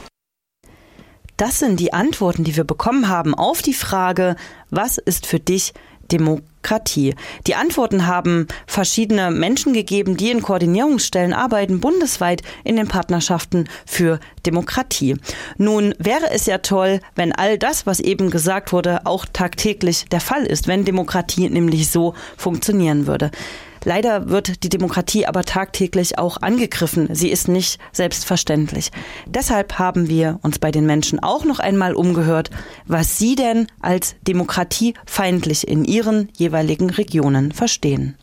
Das 1.37 1.57
sind 1.57 1.79
die 1.79 1.91
Antworten, 1.91 2.43
die 2.43 2.55
wir 2.55 2.65
bekommen 2.65 3.09
haben 3.09 3.33
auf 3.33 3.63
die 3.63 3.73
Frage, 3.73 4.35
was 4.69 4.99
ist 4.99 5.25
für 5.25 5.39
dich 5.39 5.73
Demokratie? 6.11 7.15
Die 7.47 7.55
Antworten 7.55 8.07
haben 8.07 8.47
verschiedene 8.67 9.31
Menschen 9.31 9.73
gegeben, 9.73 10.17
die 10.17 10.31
in 10.31 10.41
Koordinierungsstellen 10.41 11.33
arbeiten, 11.33 11.79
bundesweit 11.79 12.41
in 12.63 12.75
den 12.75 12.87
Partnerschaften 12.87 13.67
für 13.85 14.19
Demokratie. 14.45 15.17
Nun 15.57 15.93
wäre 15.97 16.31
es 16.31 16.45
ja 16.45 16.59
toll, 16.59 16.99
wenn 17.15 17.33
all 17.33 17.57
das, 17.57 17.85
was 17.85 17.99
eben 17.99 18.29
gesagt 18.29 18.73
wurde, 18.73 19.05
auch 19.05 19.25
tagtäglich 19.31 20.05
der 20.11 20.21
Fall 20.21 20.45
ist, 20.45 20.67
wenn 20.67 20.85
Demokratie 20.85 21.49
nämlich 21.49 21.89
so 21.89 22.13
funktionieren 22.37 23.07
würde. 23.07 23.31
Leider 23.83 24.29
wird 24.29 24.63
die 24.63 24.69
Demokratie 24.69 25.25
aber 25.25 25.43
tagtäglich 25.43 26.17
auch 26.17 26.37
angegriffen. 26.37 27.09
Sie 27.13 27.29
ist 27.29 27.47
nicht 27.47 27.79
selbstverständlich. 27.91 28.91
Deshalb 29.25 29.79
haben 29.79 30.07
wir 30.07 30.39
uns 30.43 30.59
bei 30.59 30.71
den 30.71 30.85
Menschen 30.85 31.19
auch 31.19 31.45
noch 31.45 31.59
einmal 31.59 31.95
umgehört, 31.95 32.51
was 32.85 33.17
sie 33.17 33.35
denn 33.35 33.67
als 33.79 34.15
demokratiefeindlich 34.27 35.67
in 35.67 35.83
ihren 35.83 36.29
jeweiligen 36.37 36.89
Regionen 36.89 37.51
verstehen. 37.51 38.17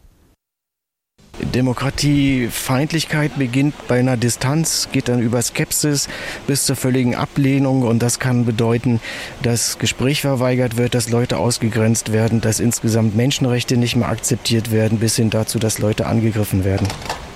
Demokratiefeindlichkeit 1.41 3.39
beginnt 3.39 3.75
bei 3.89 3.99
einer 3.99 4.17
Distanz, 4.17 4.89
geht 4.93 5.09
dann 5.09 5.21
über 5.21 5.41
Skepsis 5.41 6.09
bis 6.47 6.65
zur 6.65 6.77
völligen 6.77 7.15
Ablehnung 7.15 7.83
und 7.83 8.01
das 8.01 8.19
kann 8.19 8.45
bedeuten, 8.45 9.01
dass 9.43 9.79
Gespräch 9.79 10.21
verweigert 10.21 10.77
wird, 10.77 10.95
dass 10.95 11.11
Leute 11.11 11.39
ausgegrenzt 11.39 12.13
werden, 12.13 12.41
dass 12.41 12.61
insgesamt 12.61 13.17
Menschenrechte 13.17 13.77
nicht 13.77 13.97
mehr 13.97 14.09
akzeptiert 14.09 14.73
werden, 14.73 14.99
bis 14.99 15.17
hin 15.17 15.31
dazu, 15.31 15.59
dass 15.59 15.79
Leute 15.79 16.07
angegriffen 16.07 16.65
werden. 16.65 16.87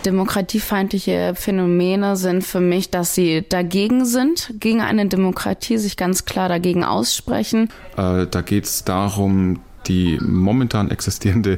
Demokratiefeindliche 0.05 1.35
Phänomene 1.37 2.17
sind 2.17 2.43
für 2.43 2.61
mich, 2.61 2.91
dass 2.91 3.15
sie 3.15 3.45
dagegen 3.49 4.05
sind, 4.05 4.53
gegen 4.59 4.81
eine 4.81 5.07
Demokratie, 5.07 5.79
sich 5.79 5.97
ganz 5.97 6.25
klar 6.25 6.49
dagegen 6.49 6.83
aussprechen. 6.83 7.69
Äh, 7.97 8.27
da 8.27 8.41
geht 8.41 8.65
es 8.65 8.83
darum, 8.83 9.61
die 9.87 10.19
momentan 10.21 10.91
existierende 10.91 11.57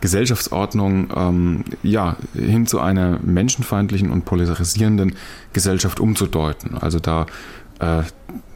Gesellschaftsordnung 0.00 1.08
ähm, 1.14 1.64
ja, 1.82 2.16
hin 2.34 2.66
zu 2.66 2.80
einer 2.80 3.18
menschenfeindlichen 3.22 4.10
und 4.10 4.24
polarisierenden 4.24 5.14
Gesellschaft 5.52 6.00
umzudeuten. 6.00 6.76
Also 6.76 6.98
da 6.98 7.26
äh, 7.78 8.02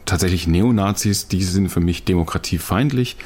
tatsächlich 0.05 0.47
Neonazis, 0.47 1.27
die 1.27 1.43
sind 1.43 1.69
für 1.69 1.79
mich 1.79 2.03
demokratiefeindlich 2.03 3.17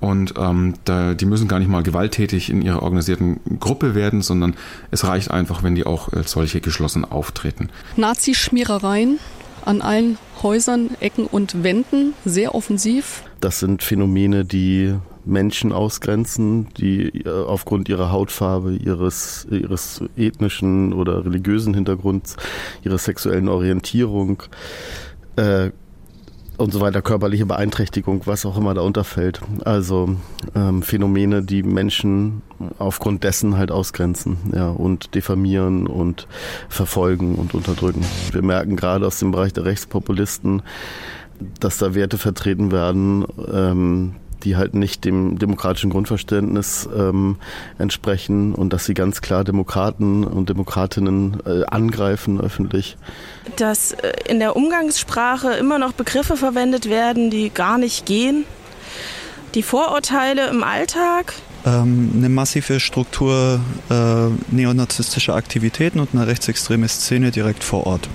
und 0.00 0.34
ähm, 0.36 0.74
da, 0.84 1.14
die 1.14 1.24
müssen 1.24 1.48
gar 1.48 1.58
nicht 1.58 1.70
mal 1.70 1.82
gewalttätig 1.82 2.50
in 2.50 2.60
ihrer 2.60 2.82
organisierten 2.82 3.40
Gruppe 3.58 3.94
werden, 3.94 4.20
sondern 4.20 4.54
es 4.90 5.06
reicht 5.06 5.30
einfach, 5.30 5.62
wenn 5.62 5.74
die 5.74 5.86
auch 5.86 6.12
als 6.12 6.32
solche 6.32 6.60
geschlossen 6.60 7.04
auftreten. 7.04 7.70
Nazischmierereien 7.96 9.18
an 9.64 9.80
allen 9.80 10.18
Häusern, 10.42 10.90
Ecken 11.00 11.26
und 11.26 11.62
Wänden, 11.62 12.12
sehr 12.24 12.54
offensiv. 12.54 13.22
Das 13.40 13.60
sind 13.60 13.82
Phänomene, 13.82 14.44
die 14.44 14.94
Menschen 15.24 15.72
ausgrenzen, 15.72 16.68
die 16.76 17.24
äh, 17.24 17.28
aufgrund 17.28 17.88
ihrer 17.88 18.10
Hautfarbe, 18.12 18.74
ihres, 18.74 19.46
ihres 19.50 20.02
ethnischen 20.16 20.92
oder 20.92 21.24
religiösen 21.24 21.74
Hintergrunds, 21.74 22.36
ihrer 22.82 22.98
sexuellen 22.98 23.48
Orientierung 23.48 24.42
äh, 25.36 25.70
und 26.56 26.72
so 26.72 26.80
weiter, 26.80 27.02
körperliche 27.02 27.46
Beeinträchtigung, 27.46 28.22
was 28.26 28.46
auch 28.46 28.56
immer 28.56 28.74
darunter 28.74 29.02
fällt. 29.02 29.40
Also 29.64 30.16
ähm, 30.54 30.82
Phänomene, 30.82 31.42
die 31.42 31.62
Menschen 31.62 32.42
aufgrund 32.78 33.24
dessen 33.24 33.56
halt 33.56 33.72
ausgrenzen 33.72 34.36
ja, 34.54 34.70
und 34.70 35.14
diffamieren 35.14 35.86
und 35.86 36.28
verfolgen 36.68 37.34
und 37.34 37.54
unterdrücken. 37.54 38.04
Wir 38.30 38.42
merken 38.42 38.76
gerade 38.76 39.06
aus 39.06 39.18
dem 39.18 39.32
Bereich 39.32 39.52
der 39.52 39.64
Rechtspopulisten, 39.64 40.62
dass 41.58 41.78
da 41.78 41.94
Werte 41.94 42.18
vertreten 42.18 42.70
werden, 42.70 43.26
ähm, 43.52 44.14
die 44.44 44.56
halt 44.56 44.74
nicht 44.74 45.04
dem 45.04 45.38
demokratischen 45.38 45.90
Grundverständnis 45.90 46.88
ähm, 46.96 47.36
entsprechen 47.78 48.54
und 48.54 48.72
dass 48.72 48.84
sie 48.84 48.94
ganz 48.94 49.20
klar 49.20 49.44
Demokraten 49.44 50.24
und 50.24 50.48
Demokratinnen 50.48 51.38
äh, 51.46 51.64
angreifen 51.66 52.40
öffentlich. 52.40 52.96
Dass 53.56 53.92
äh, 53.92 54.12
in 54.28 54.38
der 54.38 54.56
Umgangssprache 54.56 55.52
immer 55.52 55.78
noch 55.78 55.92
Begriffe 55.92 56.36
verwendet 56.36 56.88
werden, 56.88 57.30
die 57.30 57.50
gar 57.50 57.78
nicht 57.78 58.06
gehen. 58.06 58.44
Die 59.54 59.62
Vorurteile 59.62 60.48
im 60.48 60.62
Alltag. 60.62 61.34
Ähm, 61.64 62.12
eine 62.16 62.28
massive 62.28 62.80
Struktur 62.80 63.60
äh, 63.88 64.54
neonazistischer 64.54 65.34
Aktivitäten 65.34 66.00
und 66.00 66.10
eine 66.12 66.26
rechtsextreme 66.26 66.88
Szene 66.88 67.30
direkt 67.30 67.64
vor 67.64 67.86
Ort 67.86 68.08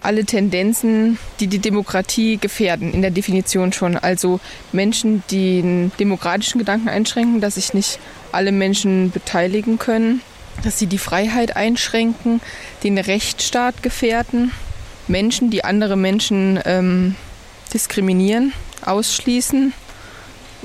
alle 0.00 0.24
Tendenzen, 0.24 1.18
die 1.40 1.46
die 1.46 1.58
Demokratie 1.58 2.38
gefährden, 2.38 2.92
in 2.92 3.02
der 3.02 3.10
Definition 3.10 3.72
schon. 3.72 3.96
Also 3.96 4.40
Menschen, 4.72 5.22
die 5.30 5.60
den 5.60 5.92
demokratischen 5.98 6.58
Gedanken 6.58 6.88
einschränken, 6.88 7.40
dass 7.40 7.56
sich 7.56 7.74
nicht 7.74 7.98
alle 8.32 8.52
Menschen 8.52 9.10
beteiligen 9.10 9.78
können, 9.78 10.22
dass 10.64 10.78
sie 10.78 10.86
die 10.86 10.98
Freiheit 10.98 11.56
einschränken, 11.56 12.40
den 12.82 12.98
Rechtsstaat 12.98 13.82
gefährden, 13.82 14.52
Menschen, 15.08 15.50
die 15.50 15.64
andere 15.64 15.96
Menschen 15.96 16.60
ähm, 16.64 17.16
diskriminieren, 17.72 18.52
ausschließen, 18.84 19.72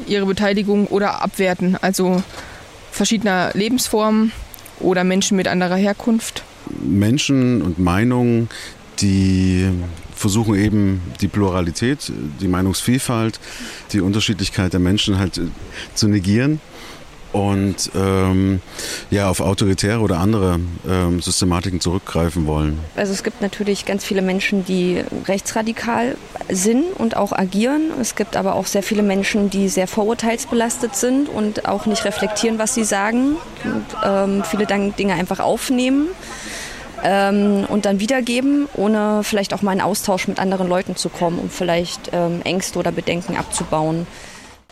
ihre 0.08 0.26
Beteiligung 0.26 0.88
oder 0.88 1.22
abwerten, 1.22 1.78
also 1.82 2.24
verschiedener 2.92 3.52
Lebensformen 3.54 4.32
oder 4.80 5.04
Menschen 5.04 5.38
mit 5.38 5.48
anderer 5.48 5.76
Herkunft. 5.76 6.44
Menschen 6.82 7.62
und 7.62 7.80
Meinungen, 7.80 8.50
die 9.02 9.70
versuchen 10.16 10.56
eben 10.56 11.02
die 11.22 11.28
Pluralität, 11.28 12.12
die 12.40 12.48
Meinungsvielfalt, 12.48 13.40
die 13.92 14.02
Unterschiedlichkeit 14.02 14.74
der 14.74 14.80
Menschen 14.80 15.20
halt 15.20 15.38
äh, 15.38 15.48
zu 15.94 16.08
negieren 16.08 16.60
und 17.36 17.92
ähm, 17.96 18.62
ja 19.12 19.30
auf 19.30 19.42
autoritäre 19.42 20.00
oder 20.00 20.20
andere 20.20 20.58
ähm, 20.88 21.22
Systematiken 21.22 21.82
zurückgreifen 21.82 22.48
wollen. 22.48 22.80
Also 22.96 23.12
es 23.12 23.24
gibt 23.24 23.42
natürlich 23.42 23.86
ganz 23.86 24.06
viele 24.06 24.22
Menschen, 24.22 24.64
die 24.64 25.04
rechtsradikal 25.28 26.16
sind 26.48 26.86
und 26.98 27.18
auch 27.18 27.34
agieren. 27.34 27.92
Es 28.00 28.16
gibt 28.16 28.38
aber 28.38 28.56
auch 28.56 28.68
sehr 28.68 28.84
viele 28.84 29.04
Menschen, 29.04 29.50
die 29.50 29.68
sehr 29.68 29.88
vorurteilsbelastet 29.88 30.96
sind 30.96 31.28
und 31.28 31.68
auch 31.68 31.86
nicht 31.88 32.06
reflektieren, 32.06 32.58
was 32.58 32.74
sie 32.74 32.86
sagen 32.86 33.36
und 33.66 33.86
ähm, 34.06 34.44
viele 34.50 34.66
Dinge 34.66 35.14
einfach 35.16 35.42
aufnehmen 35.42 36.08
ähm, 37.06 37.66
und 37.70 37.86
dann 37.86 38.00
wiedergeben, 38.00 38.68
ohne 38.74 39.22
vielleicht 39.24 39.54
auch 39.54 39.62
mal 39.62 39.74
in 39.74 39.82
Austausch 39.82 40.28
mit 40.28 40.40
anderen 40.40 40.68
Leuten 40.68 40.96
zu 40.96 41.10
kommen, 41.10 41.38
um 41.38 41.50
vielleicht 41.50 42.10
ähm, 42.12 42.42
Ängste 42.44 42.80
oder 42.80 42.92
Bedenken 42.92 43.38
abzubauen. 43.38 44.08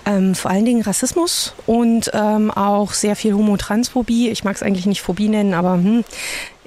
Ähm, 0.06 0.36
vor 0.36 0.52
allen 0.52 0.66
Dingen 0.66 0.82
Rassismus 0.82 1.54
und 1.66 2.12
ähm, 2.14 2.52
auch 2.52 2.92
sehr 2.92 3.16
viel 3.16 3.34
Homotransphobie. 3.36 4.30
Ich 4.30 4.44
mag 4.44 4.56
es 4.56 4.64
eigentlich 4.64 4.86
nicht 4.86 5.02
Phobie 5.02 5.30
nennen, 5.30 5.54
aber 5.54 5.76
hm, 5.76 6.04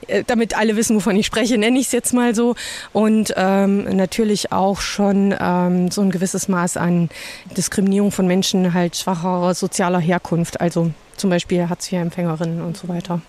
äh, 0.07 0.25
damit 0.27 0.57
alle 0.57 0.77
wissen, 0.77 0.97
wovon 0.97 1.17
ich 1.17 1.27
spreche, 1.27 1.59
nenne 1.59 1.79
ich 1.79 1.87
es 1.87 1.93
jetzt 1.93 2.15
mal 2.15 2.35
so. 2.35 2.55
Und 2.93 3.35
ähm, 3.37 3.85
natürlich 3.97 4.53
auch 4.53 4.81
schon 4.81 5.35
ähm, 5.39 5.91
so 5.91 6.01
ein 6.01 6.11
gewisses 6.11 6.49
Maß 6.49 6.77
an 6.77 7.11
Diskriminierung 7.57 8.13
von 8.13 8.27
Menschen 8.27 8.73
halt 8.73 8.97
schwacher 8.97 9.53
sozialer 9.53 10.01
Herkunft, 10.01 10.61
also 10.61 10.93
zum 11.17 11.29
Beispiel 11.29 11.69
Hartz-IV-Empfängerinnen 11.69 12.63
und 12.63 12.77
so 12.77 12.89
weiter. 12.89 13.21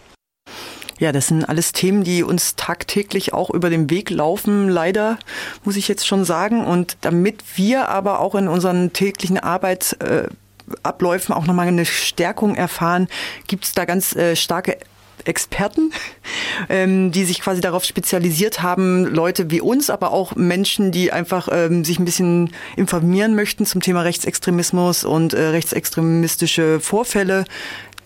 Ja, 0.99 1.11
das 1.11 1.27
sind 1.27 1.43
alles 1.43 1.73
Themen, 1.73 2.03
die 2.03 2.23
uns 2.23 2.55
tagtäglich 2.55 3.33
auch 3.33 3.51
über 3.51 3.69
den 3.69 3.89
Weg 3.89 4.09
laufen, 4.09 4.67
leider, 4.67 5.19
muss 5.63 5.75
ich 5.75 5.87
jetzt 5.87 6.07
schon 6.07 6.25
sagen. 6.25 6.65
Und 6.65 6.97
damit 7.01 7.43
wir 7.55 7.89
aber 7.89 8.19
auch 8.19 8.33
in 8.33 8.47
unseren 8.47 8.93
täglichen 8.93 9.37
Arbeitsabläufen 9.37 11.35
auch 11.35 11.45
nochmal 11.45 11.67
eine 11.67 11.85
Stärkung 11.85 12.55
erfahren, 12.55 13.07
gibt 13.45 13.65
es 13.65 13.73
da 13.73 13.85
ganz 13.85 14.15
äh, 14.15 14.35
starke 14.35 14.77
Experten, 15.25 15.91
ähm, 16.69 17.11
die 17.11 17.25
sich 17.25 17.41
quasi 17.41 17.61
darauf 17.61 17.83
spezialisiert 17.83 18.61
haben, 18.61 19.05
Leute 19.05 19.51
wie 19.51 19.61
uns, 19.61 19.89
aber 19.89 20.11
auch 20.11 20.35
Menschen, 20.35 20.91
die 20.91 21.11
einfach 21.11 21.49
ähm, 21.51 21.83
sich 21.85 21.99
ein 21.99 22.05
bisschen 22.05 22.53
informieren 22.75 23.35
möchten 23.35 23.65
zum 23.65 23.81
Thema 23.81 24.01
Rechtsextremismus 24.01 25.03
und 25.03 25.33
äh, 25.33 25.47
rechtsextremistische 25.47 26.79
Vorfälle 26.79 27.45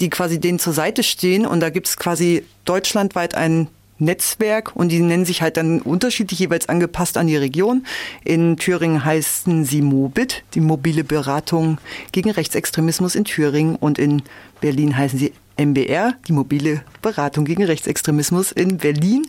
die 0.02 0.10
quasi 0.10 0.40
denen 0.40 0.60
zur 0.60 0.74
Seite 0.74 1.04
stehen. 1.04 1.46
Und 1.46 1.62
da 1.62 1.70
gibt 1.70 1.88
es 1.88 1.98
quasi 1.98 2.44
deutschlandweit 2.66 3.36
ein 3.36 3.68
Netzwerk 4.02 4.76
und 4.76 4.90
die 4.90 5.00
nennen 5.00 5.26
sich 5.26 5.42
halt 5.44 5.58
dann 5.58 5.80
unterschiedlich 5.80 6.40
jeweils 6.40 6.68
angepasst 6.68 7.18
an 7.18 7.28
die 7.28 7.38
Region. 7.38 7.86
In 8.24 8.58
Thüringen 8.58 9.06
heißen 9.06 9.64
sie 9.64 9.82
MOBIT, 9.82 10.44
die 10.56 10.60
mobile 10.60 11.04
Beratung 11.04 11.78
gegen 12.12 12.32
Rechtsextremismus 12.32 13.16
in 13.16 13.26
Thüringen 13.26 13.76
und 13.76 14.00
in 14.00 14.24
Berlin 14.60 14.98
heißen 14.98 15.20
sie 15.20 15.34
MBR, 15.58 16.16
die 16.28 16.34
mobile 16.34 16.84
Beratung 17.04 17.46
gegen 17.46 17.64
Rechtsextremismus 17.64 18.52
in 18.52 18.78
Berlin. 18.78 19.28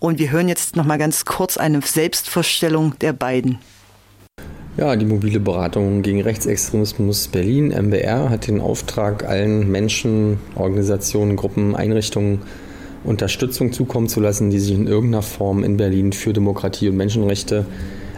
Und 0.00 0.18
wir 0.18 0.32
hören 0.32 0.48
jetzt 0.48 0.74
noch 0.74 0.84
mal 0.84 0.98
ganz 0.98 1.24
kurz 1.24 1.56
eine 1.56 1.80
Selbstvorstellung 1.80 2.98
der 2.98 3.12
beiden. 3.12 3.60
Ja, 4.78 4.94
die 4.94 5.06
mobile 5.06 5.40
Beratung 5.40 6.02
gegen 6.02 6.20
Rechtsextremismus 6.20 7.26
Berlin, 7.26 7.72
MBR, 7.72 8.30
hat 8.30 8.46
den 8.46 8.60
Auftrag, 8.60 9.28
allen 9.28 9.68
Menschen, 9.68 10.38
Organisationen, 10.54 11.34
Gruppen, 11.34 11.74
Einrichtungen 11.74 12.42
Unterstützung 13.02 13.72
zukommen 13.72 14.06
zu 14.06 14.20
lassen, 14.20 14.50
die 14.50 14.60
sich 14.60 14.76
in 14.76 14.86
irgendeiner 14.86 15.22
Form 15.22 15.64
in 15.64 15.78
Berlin 15.78 16.12
für 16.12 16.32
Demokratie 16.32 16.88
und 16.88 16.96
Menschenrechte 16.96 17.66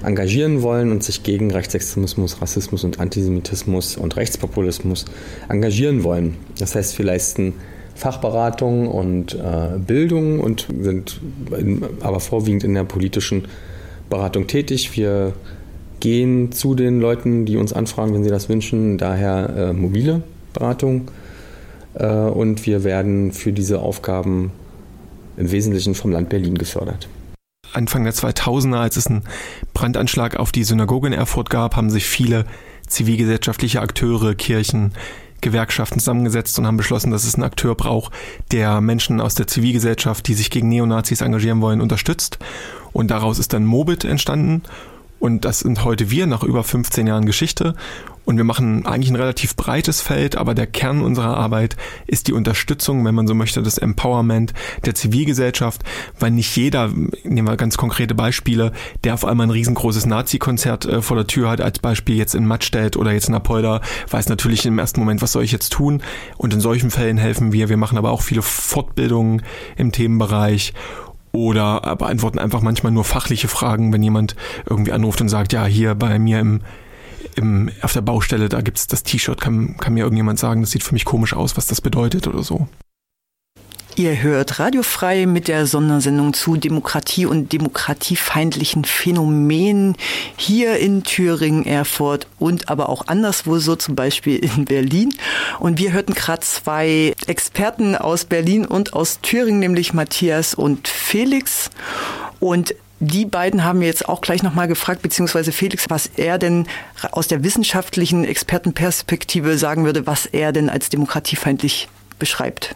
engagieren 0.04 0.60
wollen 0.60 0.90
und 0.90 1.02
sich 1.02 1.22
gegen 1.22 1.50
Rechtsextremismus, 1.50 2.42
Rassismus 2.42 2.84
und 2.84 3.00
Antisemitismus 3.00 3.96
und 3.96 4.16
Rechtspopulismus 4.18 5.06
engagieren 5.48 6.04
wollen. 6.04 6.36
Das 6.58 6.74
heißt, 6.74 6.98
wir 6.98 7.06
leisten 7.06 7.54
Fachberatung 7.94 8.86
und 8.86 9.34
äh, 9.34 9.78
Bildung 9.78 10.40
und 10.40 10.66
sind 10.78 11.22
in, 11.58 11.86
aber 12.00 12.20
vorwiegend 12.20 12.64
in 12.64 12.74
der 12.74 12.84
politischen 12.84 13.48
Beratung 14.10 14.46
tätig. 14.46 14.94
Wir 14.94 15.32
gehen 16.00 16.52
zu 16.52 16.74
den 16.74 17.00
Leuten, 17.00 17.46
die 17.46 17.56
uns 17.56 17.72
anfragen, 17.72 18.14
wenn 18.14 18.24
sie 18.24 18.30
das 18.30 18.48
wünschen, 18.48 18.98
daher 18.98 19.48
äh, 19.56 19.72
mobile 19.72 20.22
Beratung. 20.52 21.10
Äh, 21.94 22.06
und 22.06 22.66
wir 22.66 22.84
werden 22.84 23.32
für 23.32 23.52
diese 23.52 23.80
Aufgaben 23.80 24.52
im 25.36 25.50
Wesentlichen 25.50 25.94
vom 25.94 26.12
Land 26.12 26.28
Berlin 26.28 26.58
gefördert. 26.58 27.08
Anfang 27.72 28.04
der 28.04 28.14
2000er, 28.14 28.78
als 28.78 28.96
es 28.96 29.06
einen 29.06 29.22
Brandanschlag 29.74 30.36
auf 30.36 30.50
die 30.50 30.64
Synagoge 30.64 31.06
in 31.06 31.12
Erfurt 31.12 31.50
gab, 31.50 31.76
haben 31.76 31.90
sich 31.90 32.06
viele 32.06 32.44
zivilgesellschaftliche 32.86 33.80
Akteure, 33.80 34.34
Kirchen, 34.34 34.92
Gewerkschaften 35.40 36.00
zusammengesetzt 36.00 36.58
und 36.58 36.66
haben 36.66 36.76
beschlossen, 36.76 37.10
dass 37.12 37.24
es 37.24 37.34
einen 37.34 37.44
Akteur 37.44 37.74
braucht, 37.74 38.12
der 38.52 38.80
Menschen 38.80 39.20
aus 39.20 39.34
der 39.34 39.46
Zivilgesellschaft, 39.46 40.26
die 40.26 40.34
sich 40.34 40.50
gegen 40.50 40.68
Neonazis 40.68 41.20
engagieren 41.20 41.60
wollen, 41.60 41.80
unterstützt. 41.80 42.38
Und 42.92 43.10
daraus 43.10 43.38
ist 43.38 43.52
dann 43.52 43.64
Mobit 43.64 44.04
entstanden. 44.04 44.62
Und 45.20 45.44
das 45.44 45.60
sind 45.60 45.84
heute 45.84 46.10
wir 46.10 46.26
nach 46.26 46.42
über 46.42 46.64
15 46.64 47.06
Jahren 47.06 47.26
Geschichte. 47.26 47.74
Und 48.24 48.36
wir 48.36 48.44
machen 48.44 48.86
eigentlich 48.86 49.10
ein 49.10 49.16
relativ 49.16 49.56
breites 49.56 50.00
Feld, 50.00 50.36
aber 50.36 50.54
der 50.54 50.66
Kern 50.66 51.02
unserer 51.02 51.36
Arbeit 51.36 51.76
ist 52.06 52.28
die 52.28 52.32
Unterstützung, 52.32 53.04
wenn 53.04 53.14
man 53.14 53.26
so 53.26 53.34
möchte, 53.34 53.62
das 53.62 53.76
Empowerment 53.76 54.54
der 54.84 54.94
Zivilgesellschaft, 54.94 55.82
weil 56.18 56.30
nicht 56.30 56.54
jeder, 56.56 56.88
nehmen 57.24 57.48
wir 57.48 57.56
ganz 57.56 57.76
konkrete 57.76 58.14
Beispiele, 58.14 58.72
der 59.04 59.14
auf 59.14 59.24
einmal 59.24 59.48
ein 59.48 59.50
riesengroßes 59.50 60.06
Nazi-Konzert 60.06 60.84
äh, 60.84 61.02
vor 61.02 61.16
der 61.16 61.26
Tür 61.26 61.50
hat, 61.50 61.60
als 61.60 61.80
Beispiel 61.80 62.16
jetzt 62.16 62.34
in 62.34 62.46
Mattstedt 62.46 62.96
oder 62.96 63.12
jetzt 63.12 63.28
in 63.28 63.34
Apolda, 63.34 63.80
weiß 64.10 64.28
natürlich 64.28 64.64
im 64.64 64.78
ersten 64.78 65.00
Moment, 65.00 65.22
was 65.22 65.32
soll 65.32 65.42
ich 65.42 65.52
jetzt 65.52 65.72
tun? 65.72 66.02
Und 66.36 66.54
in 66.54 66.60
solchen 66.60 66.90
Fällen 66.90 67.18
helfen 67.18 67.52
wir. 67.52 67.68
Wir 67.68 67.78
machen 67.78 67.98
aber 67.98 68.10
auch 68.10 68.22
viele 68.22 68.42
Fortbildungen 68.42 69.42
im 69.76 69.92
Themenbereich 69.92 70.72
oder 71.32 71.96
beantworten 71.96 72.38
einfach 72.38 72.60
manchmal 72.60 72.92
nur 72.92 73.04
fachliche 73.04 73.48
Fragen, 73.48 73.92
wenn 73.92 74.02
jemand 74.02 74.36
irgendwie 74.68 74.92
anruft 74.92 75.20
und 75.20 75.28
sagt, 75.28 75.52
ja, 75.52 75.64
hier 75.64 75.94
bei 75.94 76.18
mir 76.18 76.40
im, 76.40 76.60
im, 77.36 77.70
auf 77.82 77.92
der 77.92 78.00
Baustelle, 78.00 78.48
da 78.48 78.60
gibt's 78.60 78.86
das 78.86 79.02
T-Shirt, 79.02 79.40
kann, 79.40 79.76
kann 79.76 79.94
mir 79.94 80.04
irgendjemand 80.04 80.38
sagen, 80.38 80.60
das 80.60 80.70
sieht 80.70 80.82
für 80.82 80.94
mich 80.94 81.04
komisch 81.04 81.34
aus, 81.34 81.56
was 81.56 81.66
das 81.66 81.80
bedeutet 81.80 82.26
oder 82.26 82.42
so. 82.42 82.68
Ihr 83.96 84.22
hört 84.22 84.58
Radiofrei 84.60 85.26
mit 85.26 85.48
der 85.48 85.66
Sondersendung 85.66 86.32
zu 86.32 86.56
Demokratie 86.56 87.26
und 87.26 87.52
demokratiefeindlichen 87.52 88.84
Phänomenen 88.84 89.96
hier 90.36 90.78
in 90.78 91.02
Thüringen, 91.02 91.66
Erfurt 91.66 92.26
und 92.38 92.70
aber 92.70 92.88
auch 92.88 93.08
anderswo, 93.08 93.58
so 93.58 93.76
zum 93.76 93.96
Beispiel 93.96 94.36
in 94.36 94.64
Berlin. 94.64 95.12
Und 95.58 95.78
wir 95.78 95.92
hörten 95.92 96.14
gerade 96.14 96.40
zwei 96.40 97.14
Experten 97.26 97.96
aus 97.96 98.24
Berlin 98.24 98.64
und 98.64 98.94
aus 98.94 99.20
Thüringen, 99.20 99.58
nämlich 99.58 99.92
Matthias 99.92 100.54
und 100.54 100.86
Felix. 100.86 101.68
Und 102.38 102.74
die 103.00 103.24
beiden 103.24 103.64
haben 103.64 103.82
jetzt 103.82 104.08
auch 104.08 104.20
gleich 104.20 104.42
nochmal 104.42 104.68
gefragt, 104.68 105.02
beziehungsweise 105.02 105.52
Felix, 105.52 105.90
was 105.90 106.10
er 106.16 106.38
denn 106.38 106.66
aus 107.10 107.28
der 107.28 107.42
wissenschaftlichen 107.42 108.24
Expertenperspektive 108.24 109.58
sagen 109.58 109.84
würde, 109.84 110.06
was 110.06 110.26
er 110.26 110.52
denn 110.52 110.68
als 110.70 110.90
demokratiefeindlich 110.90 111.88
beschreibt. 112.18 112.74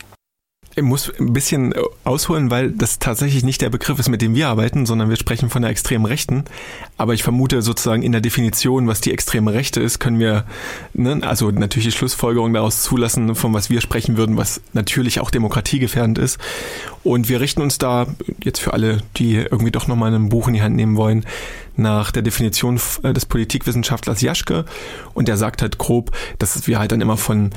Ich 0.76 0.83
muss 0.83 1.12
ein 1.21 1.33
bisschen 1.33 1.73
ausholen, 2.02 2.50
weil 2.50 2.73
das 2.73 2.99
tatsächlich 2.99 3.45
nicht 3.45 3.62
der 3.62 3.71
Begriff 3.71 4.00
ist, 4.00 4.09
mit 4.09 4.21
dem 4.23 4.35
wir 4.35 4.49
arbeiten, 4.49 4.87
sondern 4.87 5.09
wir 5.09 5.16
sprechen 5.16 5.49
von 5.49 5.62
der 5.62 5.71
extremen 5.71 6.04
Rechten. 6.04 6.45
Aber 6.97 7.14
ich 7.14 7.23
vermute 7.23 7.62
sozusagen 7.62 8.02
in 8.02 8.11
der 8.11 8.21
Definition, 8.21 8.88
was 8.88 9.00
die 9.00 9.12
extreme 9.12 9.52
Rechte 9.52 9.81
ist, 9.81 10.00
können 10.00 10.19
wir, 10.19 10.45
ne, 10.93 11.21
also 11.23 11.52
natürlich 11.52 11.87
die 11.87 11.97
Schlussfolgerung 11.97 12.52
daraus 12.52 12.82
zulassen, 12.82 13.37
von 13.37 13.54
was 13.54 13.71
wir 13.71 13.80
sprechen 13.80 14.17
würden, 14.17 14.37
was 14.37 14.63
natürlich 14.73 15.21
auch 15.21 15.30
demokratiegefährdend 15.30 16.19
ist. 16.19 16.39
Und 17.04 17.28
wir 17.28 17.41
richten 17.41 17.63
uns 17.63 17.78
da 17.78 18.08
jetzt 18.43 18.58
für 18.58 18.73
alle, 18.73 18.99
die 19.17 19.34
irgendwie 19.37 19.71
doch 19.71 19.87
nochmal 19.87 20.13
ein 20.13 20.28
Buch 20.28 20.49
in 20.49 20.54
die 20.54 20.63
Hand 20.63 20.75
nehmen 20.75 20.97
wollen, 20.97 21.25
nach 21.76 22.10
der 22.10 22.23
Definition 22.23 22.80
des 23.02 23.26
Politikwissenschaftlers 23.26 24.23
Jaschke. 24.23 24.65
Und 25.13 25.28
der 25.28 25.37
sagt 25.37 25.63
halt 25.63 25.78
grob, 25.78 26.10
dass 26.39 26.67
wir 26.67 26.78
halt 26.78 26.93
dann 26.93 27.00
immer 27.00 27.17
von 27.17 27.50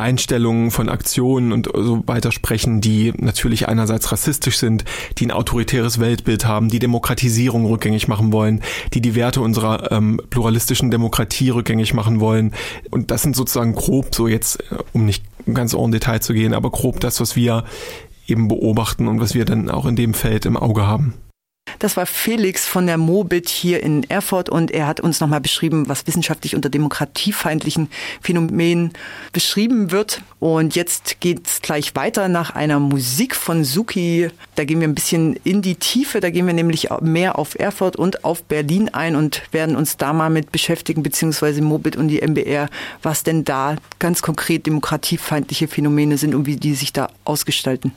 Einstellungen 0.00 0.70
von 0.70 0.88
Aktionen 0.88 1.52
und 1.52 1.68
so 1.72 2.02
weiter 2.06 2.32
sprechen, 2.32 2.80
die 2.80 3.12
natürlich 3.16 3.68
einerseits 3.68 4.10
rassistisch 4.12 4.58
sind, 4.58 4.84
die 5.18 5.26
ein 5.26 5.30
autoritäres 5.30 6.00
Weltbild 6.00 6.44
haben, 6.46 6.68
die 6.68 6.78
Demokratisierung 6.78 7.66
rückgängig 7.66 8.08
machen 8.08 8.32
wollen, 8.32 8.62
die 8.94 9.00
die 9.00 9.14
Werte 9.14 9.40
unserer 9.40 9.92
ähm, 9.92 10.20
pluralistischen 10.30 10.90
Demokratie 10.90 11.50
rückgängig 11.50 11.94
machen 11.94 12.20
wollen. 12.20 12.52
Und 12.90 13.10
das 13.10 13.22
sind 13.22 13.36
sozusagen 13.36 13.74
grob, 13.74 14.14
so 14.14 14.28
jetzt, 14.28 14.60
äh, 14.72 14.76
um 14.92 15.04
nicht 15.04 15.24
ganz 15.52 15.74
en 15.74 15.90
Detail 15.92 16.20
zu 16.20 16.32
gehen, 16.32 16.54
aber 16.54 16.70
grob 16.70 17.00
das, 17.00 17.20
was 17.20 17.36
wir 17.36 17.64
eben 18.26 18.48
beobachten 18.48 19.08
und 19.08 19.20
was 19.20 19.34
wir 19.34 19.44
dann 19.44 19.70
auch 19.70 19.86
in 19.86 19.96
dem 19.96 20.14
Feld 20.14 20.46
im 20.46 20.56
Auge 20.56 20.86
haben. 20.86 21.14
Das 21.78 21.96
war 21.96 22.06
Felix 22.06 22.66
von 22.66 22.86
der 22.86 22.98
Mobit 22.98 23.48
hier 23.48 23.82
in 23.82 24.08
Erfurt 24.08 24.48
und 24.48 24.70
er 24.70 24.86
hat 24.86 25.00
uns 25.00 25.20
nochmal 25.20 25.40
beschrieben, 25.40 25.88
was 25.88 26.06
wissenschaftlich 26.06 26.56
unter 26.56 26.68
demokratiefeindlichen 26.68 27.88
Phänomenen 28.20 28.92
beschrieben 29.32 29.90
wird. 29.90 30.22
Und 30.38 30.74
jetzt 30.74 31.20
geht's 31.20 31.62
gleich 31.62 31.94
weiter 31.94 32.28
nach 32.28 32.50
einer 32.50 32.80
Musik 32.80 33.36
von 33.36 33.64
Suki. 33.64 34.30
Da 34.54 34.64
gehen 34.64 34.80
wir 34.80 34.88
ein 34.88 34.94
bisschen 34.94 35.36
in 35.44 35.62
die 35.62 35.76
Tiefe, 35.76 36.20
da 36.20 36.30
gehen 36.30 36.46
wir 36.46 36.54
nämlich 36.54 36.88
mehr 37.00 37.38
auf 37.38 37.58
Erfurt 37.58 37.96
und 37.96 38.24
auf 38.24 38.42
Berlin 38.42 38.88
ein 38.88 39.16
und 39.16 39.42
werden 39.52 39.76
uns 39.76 39.96
da 39.96 40.12
mal 40.12 40.30
mit 40.30 40.52
beschäftigen, 40.52 41.02
beziehungsweise 41.02 41.62
Mobit 41.62 41.96
und 41.96 42.08
die 42.08 42.20
MBR, 42.20 42.68
was 43.02 43.22
denn 43.22 43.44
da 43.44 43.76
ganz 43.98 44.22
konkret 44.22 44.66
demokratiefeindliche 44.66 45.68
Phänomene 45.68 46.18
sind 46.18 46.34
und 46.34 46.46
wie 46.46 46.56
die 46.56 46.74
sich 46.74 46.92
da 46.92 47.10
ausgestalten. 47.24 47.92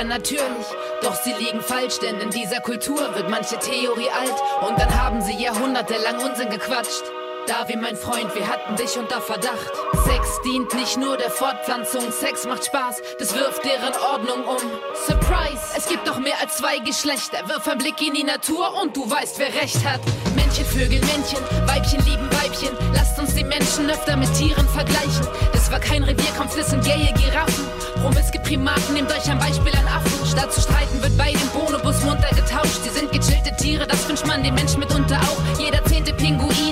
Wieder 0.00 0.04
natürlich, 0.04 0.66
doch 1.02 1.14
sie 1.14 1.32
liegen 1.32 1.60
falsch, 1.60 1.98
denn 1.98 2.18
in 2.20 2.30
dieser 2.30 2.60
Kultur 2.60 3.14
wird 3.14 3.28
manche 3.28 3.58
Theorie 3.58 4.10
alt 4.10 4.68
und 4.68 4.78
dann 4.78 5.00
haben 5.00 5.20
sie 5.22 5.42
jahrhundertelang 5.42 6.18
Unsinn 6.22 6.50
gequatscht. 6.50 7.19
Davi, 7.50 7.74
mein 7.74 7.96
Freund, 7.96 8.32
wir 8.36 8.46
hatten 8.46 8.76
dich 8.76 8.96
unter 8.96 9.20
Verdacht. 9.20 9.72
Sex 10.04 10.40
dient 10.44 10.72
nicht 10.72 10.96
nur 10.96 11.16
der 11.16 11.32
Fortpflanzung, 11.32 12.12
Sex 12.12 12.46
macht 12.46 12.66
Spaß, 12.66 13.02
das 13.18 13.34
wirft 13.34 13.64
deren 13.64 13.92
Ordnung 14.12 14.44
um. 14.44 14.62
Surprise, 14.94 15.60
es 15.76 15.88
gibt 15.88 16.06
doch 16.06 16.20
mehr 16.20 16.38
als 16.40 16.58
zwei 16.58 16.78
Geschlechter. 16.78 17.38
Wirf 17.48 17.66
einen 17.66 17.78
Blick 17.78 18.00
in 18.06 18.14
die 18.14 18.22
Natur 18.22 18.80
und 18.80 18.96
du 18.96 19.10
weißt, 19.10 19.40
wer 19.40 19.48
recht 19.48 19.84
hat. 19.84 20.00
Männchen, 20.36 20.64
Vögel, 20.64 21.00
Männchen, 21.00 21.42
Weibchen 21.66 21.98
lieben 22.06 22.30
Weibchen. 22.40 22.70
Lasst 22.94 23.18
uns 23.18 23.34
die 23.34 23.42
Menschen 23.42 23.90
öfter 23.90 24.16
mit 24.16 24.32
Tieren 24.34 24.68
vergleichen. 24.68 25.26
Das 25.52 25.72
war 25.72 25.80
kein 25.80 26.04
Revierkampf, 26.04 26.56
das 26.56 26.70
sind 26.70 26.84
gaye 26.84 27.12
Giraffen. 27.14 27.66
Promiske 28.00 28.38
Primaten, 28.38 28.94
nehmt 28.94 29.10
euch 29.10 29.28
ein 29.28 29.40
Beispiel 29.40 29.72
an 29.74 29.88
Affen. 29.88 30.24
Statt 30.24 30.52
zu 30.52 30.60
streiten 30.60 31.02
wird 31.02 31.18
bei 31.18 31.32
dem 31.32 31.48
Bonobus 31.48 32.00
munter 32.04 32.30
getauscht. 32.30 32.78
Sie 32.84 32.90
sind 32.90 33.10
gechillte 33.10 33.56
Tiere, 33.56 33.88
das 33.88 34.08
wünscht 34.08 34.26
man 34.28 34.44
dem 34.44 34.54
Menschen 34.54 34.78
mitunter 34.78 35.18
auch. 35.22 35.58
Jeder 35.58 35.84
zehnte 35.86 36.12
Pinguin 36.14 36.69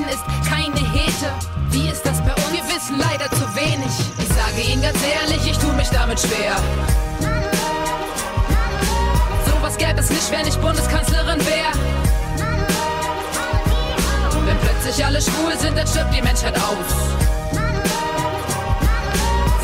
Hete. 1.19 1.33
Wie 1.71 1.89
ist 1.89 2.05
das 2.05 2.19
bei 2.23 2.33
uns? 2.33 2.53
Wir 2.53 2.65
wissen 2.75 2.99
leider 2.99 3.31
zu 3.31 3.43
wenig. 3.55 3.91
Ich 4.19 4.29
sage 4.29 4.61
Ihnen 4.71 4.83
ganz 4.83 4.99
ehrlich, 5.03 5.51
ich 5.51 5.59
tue 5.59 5.73
mich 5.73 5.89
damit 5.89 6.21
schwer. 6.21 6.57
Sowas 9.47 9.77
gäbe 9.77 10.01
es 10.01 10.11
nicht, 10.11 10.31
wenn 10.31 10.47
ich 10.47 10.57
Bundeskanzlerin 10.59 11.41
wäre. 11.41 11.73
Wenn 14.47 14.59
plötzlich 14.59 15.05
alle 15.05 15.21
schwul 15.21 15.57
sind, 15.59 15.77
dann 15.77 15.87
stirbt 15.87 16.15
die 16.15 16.23
Menschheit 16.23 16.57
aus. 16.57 16.95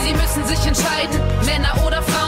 Sie 0.05 0.13
müssen 0.13 0.47
sich 0.47 0.67
entscheiden, 0.67 1.21
Männer 1.45 1.87
oder 1.87 2.03
Frauen. 2.03 2.24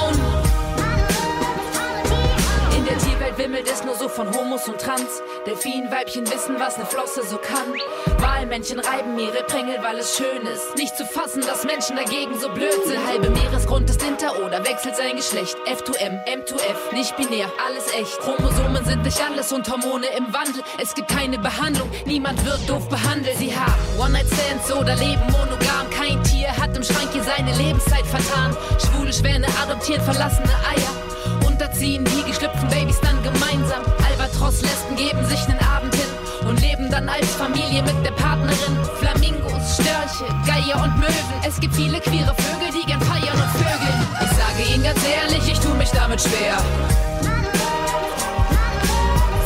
Wimmelt 3.36 3.68
es 3.70 3.84
nur 3.84 3.94
so 3.94 4.08
von 4.08 4.34
Homos 4.34 4.68
und 4.68 4.80
Trans. 4.80 5.22
Delfinweibchen 5.46 6.26
wissen, 6.30 6.58
was 6.58 6.78
ne 6.78 6.86
Flosse 6.86 7.22
so 7.24 7.36
kann. 7.38 7.72
Walmännchen 8.18 8.80
reiben 8.80 9.18
ihre 9.18 9.42
Prängel, 9.44 9.78
weil 9.82 9.98
es 9.98 10.16
schön 10.16 10.46
ist. 10.46 10.76
Nicht 10.76 10.96
zu 10.96 11.04
fassen, 11.04 11.42
dass 11.42 11.64
Menschen 11.64 11.96
dagegen 11.96 12.38
so 12.38 12.48
blöd 12.50 12.84
sind. 12.84 13.06
Halbe 13.06 13.30
Meeresgrund 13.30 13.88
ist 13.90 14.02
hinter 14.02 14.44
oder 14.44 14.64
wechselt 14.64 14.96
sein 14.96 15.16
Geschlecht. 15.16 15.56
F2M, 15.66 16.24
M2F, 16.26 16.94
nicht 16.94 17.16
binär, 17.16 17.50
alles 17.66 17.92
echt. 17.94 18.18
Chromosomen 18.20 18.84
sind 18.84 19.02
nicht 19.02 19.20
alles 19.20 19.52
und 19.52 19.70
Hormone 19.70 20.06
im 20.16 20.32
Wandel. 20.32 20.62
Es 20.82 20.94
gibt 20.94 21.08
keine 21.08 21.38
Behandlung, 21.38 21.90
niemand 22.04 22.44
wird 22.44 22.68
doof 22.68 22.88
behandelt. 22.88 23.36
Sie 23.38 23.54
haben 23.54 23.74
One-Night-Stands 23.98 24.72
oder 24.72 24.94
leben 24.96 25.22
monogam. 25.26 25.90
Kein 25.90 26.22
Tier 26.24 26.48
hat 26.56 26.76
im 26.76 26.82
Schrank 26.82 27.10
hier 27.12 27.22
seine 27.22 27.56
Lebenszeit 27.56 28.06
vertan. 28.06 28.56
Schwule 28.80 29.12
Schwäne 29.12 29.46
adoptieren 29.62 30.02
verlassene 30.02 30.48
Eier. 30.48 31.15
Unterziehen 31.66 32.04
die 32.04 32.22
geschlüpften 32.22 32.68
Babys 32.68 33.00
dann 33.00 33.20
gemeinsam. 33.24 33.82
Albert 34.08 34.30
Albatros, 34.30 34.62
Lesben 34.62 34.94
geben 34.94 35.26
sich 35.26 35.48
einen 35.48 35.58
Abend 35.58 35.92
hin 35.96 36.06
und 36.48 36.60
leben 36.60 36.88
dann 36.90 37.08
als 37.08 37.26
Familie 37.34 37.82
mit 37.82 38.06
der 38.06 38.12
Partnerin. 38.12 38.78
Flamingos, 39.00 39.74
Störche, 39.74 40.32
Geier 40.46 40.80
und 40.80 40.96
Möwen. 40.96 41.42
Es 41.44 41.58
gibt 41.58 41.74
viele 41.74 41.98
queere 41.98 42.32
Vögel, 42.36 42.70
die 42.72 42.86
gern 42.86 43.00
feiern 43.00 43.34
und 43.34 43.50
vögeln. 43.50 44.06
Ich 44.22 44.36
sage 44.36 44.74
Ihnen 44.74 44.84
ganz 44.84 45.00
ehrlich, 45.04 45.52
ich 45.52 45.58
tu 45.58 45.74
mich 45.74 45.90
damit 45.90 46.20
schwer. 46.20 46.56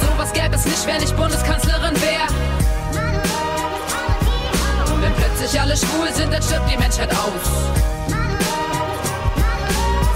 Sowas 0.02 0.32
gäbe 0.34 0.54
es 0.56 0.66
nicht, 0.66 0.86
wenn 0.86 1.02
ich 1.02 1.14
Bundeskanzlerin 1.14 1.96
wäre. 2.02 2.28
Wenn 5.00 5.14
plötzlich 5.14 5.58
alle 5.58 5.74
schwul 5.74 6.12
sind, 6.12 6.34
dann 6.34 6.42
stirbt 6.42 6.70
die 6.70 6.76
Menschheit 6.76 7.10
aus. 7.12 8.09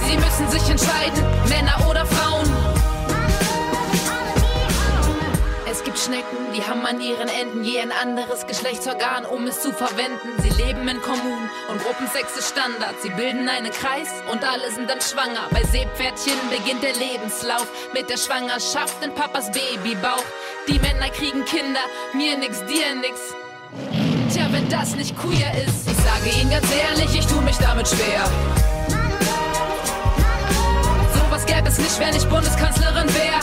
Sie 0.07 0.17
müssen 0.17 0.51
sich 0.51 0.69
entscheiden, 0.71 1.25
Männer 1.49 1.88
oder 1.88 2.05
Frauen. 2.07 2.51
Es 5.71 5.83
gibt 5.83 5.99
Schnecken, 5.99 6.53
die 6.55 6.62
haben 6.62 6.87
an 6.87 7.01
ihren 7.01 7.29
Enden 7.29 7.64
je 7.64 7.81
ein 7.81 7.90
anderes 7.90 8.47
Geschlechtsorgan, 8.47 9.25
um 9.25 9.47
es 9.47 9.61
zu 9.61 9.73
verwenden. 9.73 10.29
Sie 10.38 10.51
leben 10.51 10.87
in 10.87 11.03
Kommunen 11.03 11.51
und 11.69 11.83
Gruppensex 11.83 12.37
ist 12.37 12.51
Standard. 12.51 12.95
Sie 13.03 13.11
bilden 13.11 13.49
einen 13.49 13.73
Kreis 13.73 14.09
und 14.31 14.45
alle 14.45 14.71
sind 14.71 14.88
dann 14.88 15.01
schwanger. 15.01 15.49
Bei 15.51 15.64
Seepferdchen 15.64 16.38
beginnt 16.49 16.83
der 16.83 16.93
Lebenslauf 16.93 17.67
mit 17.93 18.09
der 18.09 18.19
Schwangerschaft 18.19 19.03
in 19.05 19.12
Papas 19.14 19.51
Babybauch. 19.51 20.25
Die 20.69 20.79
Männer 20.79 21.09
kriegen 21.11 21.45
Kinder, 21.45 21.81
mir 22.12 22.38
nix, 22.38 22.59
dir 22.67 22.95
nix. 22.95 23.35
Tja, 24.33 24.47
wenn 24.53 24.69
das 24.69 24.95
nicht 24.95 25.19
queer 25.19 25.53
ist, 25.67 25.88
ich 25.88 25.97
sage 25.97 26.40
Ihnen 26.40 26.51
ganz 26.51 26.67
ehrlich, 26.73 27.19
ich 27.19 27.27
tu 27.27 27.40
mich 27.40 27.57
damit 27.59 27.88
schwer. 27.88 28.25
Gäbe 31.55 31.69
es 31.69 31.79
nicht, 31.79 32.01
wenn 32.01 32.17
ich 32.17 32.27
Bundeskanzlerin 32.27 33.07
wäre. 33.14 33.38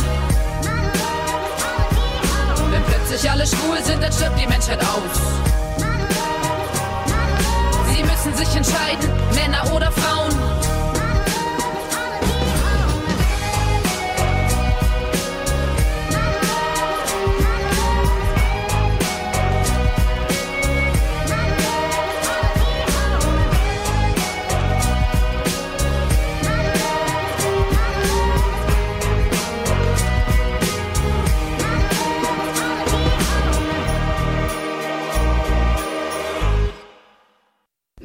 Wenn 2.70 2.84
plötzlich 2.84 3.32
alle 3.32 3.48
schwul 3.48 3.82
sind, 3.84 4.04
dann 4.04 4.12
stirbt 4.12 4.38
die 4.38 4.48
Menschheit 4.48 4.82
aus. 4.82 5.18
Sie 7.88 8.04
müssen 8.04 8.36
sich 8.36 8.54
entscheiden, 8.54 9.10
Männer 9.34 9.74
oder 9.74 9.92
Frauen. 9.94 10.71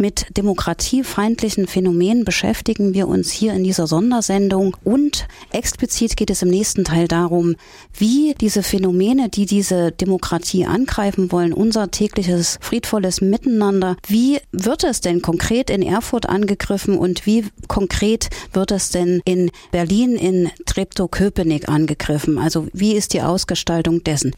Mit 0.07 0.37
demokratiefeindlichen 0.37 1.67
Phänomenen 1.67 2.25
beschäftigen 2.25 2.95
wir 2.95 3.09
uns 3.09 3.33
hier 3.33 3.55
in 3.55 3.65
dieser 3.65 3.89
Sondersendung 3.89 4.77
und 4.85 5.27
explizit 5.51 6.17
geht 6.17 6.31
es 6.31 6.43
im 6.43 6.49
nächsten 6.49 6.85
Teil 6.85 7.09
darum, 7.09 7.57
wie 7.93 8.37
diese 8.41 8.63
Phänomene, 8.63 9.29
die 9.29 9.47
diese 9.47 9.91
Demokratie 9.91 10.65
angreifen 10.65 11.33
wollen, 11.33 11.53
unser 11.53 11.91
tägliches 11.91 12.57
friedvolles 12.61 13.21
Miteinander, 13.21 13.97
wie 14.07 14.39
wird 14.53 14.85
es 14.85 15.01
denn 15.01 15.23
konkret 15.23 15.71
in 15.71 15.83
Erfurt 15.83 16.29
angegriffen 16.29 16.97
und 16.97 17.27
wie 17.27 17.45
konkret 17.67 18.29
wird 18.53 18.71
es 18.71 18.91
denn 18.91 19.21
in 19.25 19.51
Berlin 19.73 20.15
in 20.15 20.51
Treptow-Köpenick 20.67 21.69
angegriffen? 21.69 22.39
Also 22.39 22.69
wie 22.73 22.93
ist 22.93 23.13
die 23.13 23.23
Ausgestaltung 23.23 24.05
dessen? 24.05 24.37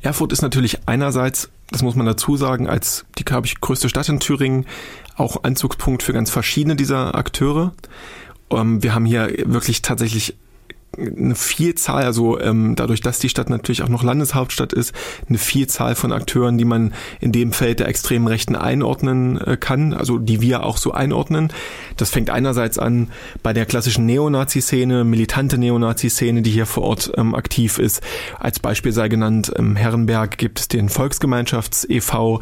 Erfurt 0.00 0.32
ist 0.32 0.40
natürlich 0.40 0.78
einerseits 0.86 1.50
das 1.72 1.82
muss 1.82 1.94
man 1.94 2.06
dazu 2.06 2.36
sagen, 2.36 2.68
als 2.68 3.04
die, 3.18 3.24
glaube 3.24 3.46
ich, 3.46 3.60
größte 3.60 3.88
Stadt 3.88 4.08
in 4.08 4.20
Thüringen 4.20 4.66
auch 5.16 5.44
Anzugspunkt 5.44 6.02
für 6.02 6.12
ganz 6.12 6.30
verschiedene 6.30 6.76
dieser 6.76 7.14
Akteure. 7.14 7.72
Ähm, 8.50 8.82
wir 8.82 8.94
haben 8.94 9.04
hier 9.04 9.32
wirklich 9.46 9.82
tatsächlich 9.82 10.36
eine 10.98 11.34
Vielzahl, 11.34 12.04
also 12.04 12.38
ähm, 12.38 12.74
dadurch, 12.76 13.00
dass 13.00 13.18
die 13.18 13.28
Stadt 13.28 13.48
natürlich 13.48 13.82
auch 13.82 13.88
noch 13.88 14.02
Landeshauptstadt 14.02 14.72
ist, 14.72 14.94
eine 15.28 15.38
Vielzahl 15.38 15.94
von 15.94 16.12
Akteuren, 16.12 16.58
die 16.58 16.64
man 16.64 16.92
in 17.20 17.32
dem 17.32 17.52
Feld 17.52 17.80
der 17.80 17.88
extremen 17.88 18.26
Rechten 18.26 18.56
einordnen 18.56 19.40
äh, 19.40 19.56
kann, 19.56 19.94
also 19.94 20.18
die 20.18 20.40
wir 20.42 20.64
auch 20.64 20.76
so 20.76 20.92
einordnen. 20.92 21.52
Das 21.96 22.10
fängt 22.10 22.30
einerseits 22.30 22.78
an 22.78 23.08
bei 23.42 23.52
der 23.52 23.64
klassischen 23.64 24.04
Neonazi-Szene, 24.06 25.04
militante 25.04 25.56
Neonazi-Szene, 25.56 26.42
die 26.42 26.50
hier 26.50 26.66
vor 26.66 26.82
Ort 26.84 27.12
ähm, 27.16 27.34
aktiv 27.34 27.78
ist. 27.78 28.02
Als 28.38 28.60
Beispiel 28.60 28.92
sei 28.92 29.08
genannt, 29.08 29.48
im 29.48 29.76
Herrenberg 29.76 30.36
gibt 30.36 30.60
es 30.60 30.68
den 30.68 30.88
Volksgemeinschafts 30.88 31.86
e.V., 31.88 32.40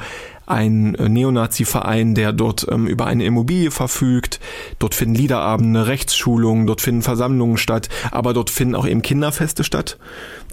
ein 0.51 0.95
äh, 0.97 1.09
Neonazi-Verein, 1.09 2.15
der 2.15 2.33
dort 2.33 2.67
ähm, 2.71 2.87
über 2.87 3.07
eine 3.07 3.25
Immobilie 3.25 3.71
verfügt. 3.71 4.41
Dort 4.79 4.95
finden 4.95 5.15
Liederabende, 5.15 5.87
Rechtsschulungen, 5.87 6.67
dort 6.67 6.81
finden 6.81 7.03
Versammlungen 7.03 7.57
statt, 7.57 7.89
aber 8.11 8.35
dort 8.35 8.40
finden 8.49 8.75
auch 8.75 8.87
eben 8.87 9.03
Kinderfeste 9.03 9.65
statt. 9.65 9.99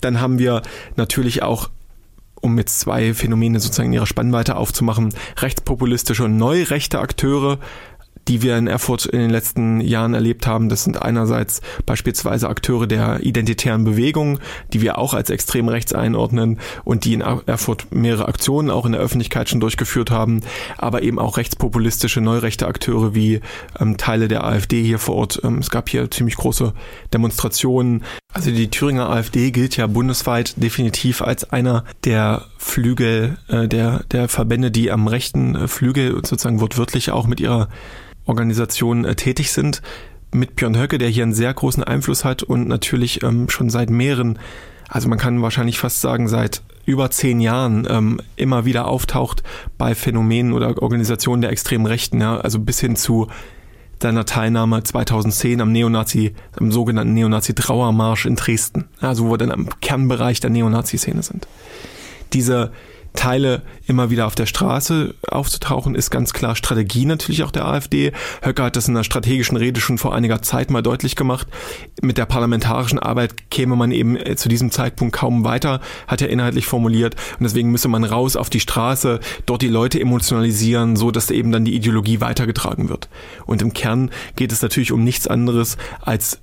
Dann 0.01 0.19
haben 0.19 0.39
wir 0.39 0.63
natürlich 0.97 1.43
auch 1.43 1.69
um 2.41 2.57
jetzt 2.57 2.79
zwei 2.79 3.13
Phänomene 3.13 3.59
sozusagen 3.59 3.89
in 3.89 3.93
ihrer 3.93 4.05
Spannweite 4.05 4.57
aufzumachen, 4.57 5.13
rechtspopulistische 5.41 6.25
und 6.25 6.37
neurechte 6.37 6.99
Akteure, 6.99 7.59
die 8.27 8.41
wir 8.41 8.57
in 8.57 8.67
Erfurt 8.67 9.05
in 9.05 9.19
den 9.19 9.29
letzten 9.29 9.81
Jahren 9.81 10.13
erlebt 10.13 10.47
haben. 10.47 10.69
Das 10.69 10.83
sind 10.83 11.01
einerseits 11.01 11.61
beispielsweise 11.85 12.49
Akteure 12.49 12.87
der 12.87 13.23
identitären 13.23 13.83
Bewegung, 13.83 14.39
die 14.73 14.81
wir 14.81 14.97
auch 14.97 15.13
als 15.13 15.29
extrem 15.29 15.67
rechts 15.69 15.93
einordnen 15.93 16.59
und 16.83 17.05
die 17.05 17.13
in 17.13 17.21
Erfurt 17.21 17.87
mehrere 17.91 18.27
Aktionen 18.27 18.69
auch 18.69 18.85
in 18.85 18.91
der 18.91 19.01
Öffentlichkeit 19.01 19.49
schon 19.49 19.59
durchgeführt 19.59 20.11
haben, 20.11 20.41
aber 20.77 21.01
eben 21.03 21.19
auch 21.19 21.37
rechtspopulistische, 21.37 22.21
neurechte 22.21 22.67
Akteure 22.67 23.15
wie 23.15 23.41
ähm, 23.79 23.97
Teile 23.97 24.27
der 24.27 24.43
AfD 24.43 24.83
hier 24.83 24.99
vor 24.99 25.15
Ort. 25.15 25.41
Ähm, 25.43 25.59
es 25.59 25.69
gab 25.69 25.89
hier 25.89 26.09
ziemlich 26.11 26.35
große 26.35 26.73
Demonstrationen. 27.13 28.03
Also 28.33 28.51
die 28.51 28.69
Thüringer 28.69 29.09
AfD 29.09 29.51
gilt 29.51 29.77
ja 29.77 29.87
bundesweit 29.87 30.61
definitiv 30.61 31.21
als 31.21 31.49
einer 31.49 31.85
der 32.03 32.45
Flügel, 32.57 33.37
äh, 33.47 33.67
der, 33.67 34.03
der 34.11 34.27
Verbände, 34.27 34.69
die 34.69 34.91
am 34.91 35.07
rechten 35.07 35.55
äh, 35.55 35.67
Flügel 35.67 36.13
sozusagen 36.13 36.59
wortwörtlich 36.59 37.11
auch 37.11 37.25
mit 37.25 37.39
ihrer 37.39 37.69
Organisationen 38.25 39.05
äh, 39.05 39.15
tätig 39.15 39.51
sind. 39.51 39.81
Mit 40.33 40.55
Björn 40.57 40.77
Höcke, 40.77 40.97
der 40.97 41.09
hier 41.09 41.23
einen 41.23 41.33
sehr 41.33 41.53
großen 41.53 41.83
Einfluss 41.83 42.25
hat 42.25 42.43
und 42.43 42.67
natürlich 42.67 43.23
ähm, 43.23 43.49
schon 43.49 43.69
seit 43.69 43.89
mehreren, 43.89 44.37
also 44.89 45.07
man 45.07 45.17
kann 45.17 45.41
wahrscheinlich 45.41 45.79
fast 45.79 46.01
sagen, 46.01 46.27
seit 46.27 46.61
über 46.85 47.09
zehn 47.09 47.39
Jahren 47.39 47.87
ähm, 47.89 48.21
immer 48.35 48.65
wieder 48.65 48.87
auftaucht 48.87 49.43
bei 49.77 49.95
Phänomenen 49.95 50.53
oder 50.53 50.81
Organisationen 50.81 51.41
der 51.41 51.51
extremen 51.51 51.85
Rechten, 51.85 52.21
ja, 52.21 52.37
also 52.37 52.59
bis 52.59 52.79
hin 52.79 52.95
zu 52.95 53.29
seiner 54.01 54.25
Teilnahme 54.25 54.83
2010 54.83 55.61
am 55.61 55.71
Neonazi, 55.71 56.33
am 56.59 56.71
sogenannten 56.71 57.13
Neonazi-Trauermarsch 57.13 58.25
in 58.25 58.35
Dresden, 58.35 58.85
also 58.99 59.25
wo 59.25 59.31
wir 59.31 59.37
dann 59.37 59.51
am 59.51 59.69
Kernbereich 59.81 60.39
der 60.39 60.49
Neonazi-Szene 60.49 61.23
sind. 61.23 61.47
Diese 62.33 62.71
Teile 63.17 63.63
immer 63.87 64.09
wieder 64.09 64.27
auf 64.27 64.35
der 64.35 64.45
Straße 64.45 65.15
aufzutauchen, 65.27 65.95
ist 65.95 66.11
ganz 66.11 66.31
klar 66.31 66.55
Strategie 66.55 67.05
natürlich 67.05 67.43
auch 67.43 67.51
der 67.51 67.65
AfD. 67.65 68.13
Höcker 68.41 68.63
hat 68.65 68.77
das 68.77 68.87
in 68.87 68.95
einer 68.95 69.03
strategischen 69.03 69.57
Rede 69.57 69.81
schon 69.81 69.97
vor 69.97 70.15
einiger 70.15 70.41
Zeit 70.41 70.71
mal 70.71 70.81
deutlich 70.81 71.15
gemacht. 71.17 71.47
Mit 72.01 72.17
der 72.17 72.25
parlamentarischen 72.25 72.99
Arbeit 72.99 73.49
käme 73.49 73.75
man 73.75 73.91
eben 73.91 74.15
äh, 74.15 74.35
zu 74.35 74.47
diesem 74.47 74.71
Zeitpunkt 74.71 75.15
kaum 75.15 75.43
weiter, 75.43 75.81
hat 76.07 76.21
er 76.21 76.29
inhaltlich 76.29 76.67
formuliert. 76.67 77.15
Und 77.39 77.43
deswegen 77.43 77.71
müsse 77.71 77.89
man 77.89 78.03
raus 78.03 78.35
auf 78.35 78.49
die 78.49 78.59
Straße, 78.59 79.19
dort 79.45 79.61
die 79.61 79.67
Leute 79.67 79.99
emotionalisieren, 79.99 80.95
so 80.95 81.11
dass 81.11 81.31
eben 81.31 81.51
dann 81.51 81.65
die 81.65 81.75
Ideologie 81.75 82.21
weitergetragen 82.21 82.87
wird. 82.87 83.09
Und 83.45 83.61
im 83.61 83.73
Kern 83.73 84.11
geht 84.35 84.51
es 84.51 84.61
natürlich 84.61 84.91
um 84.91 85.03
nichts 85.03 85.27
anderes 85.27 85.77
als 86.01 86.39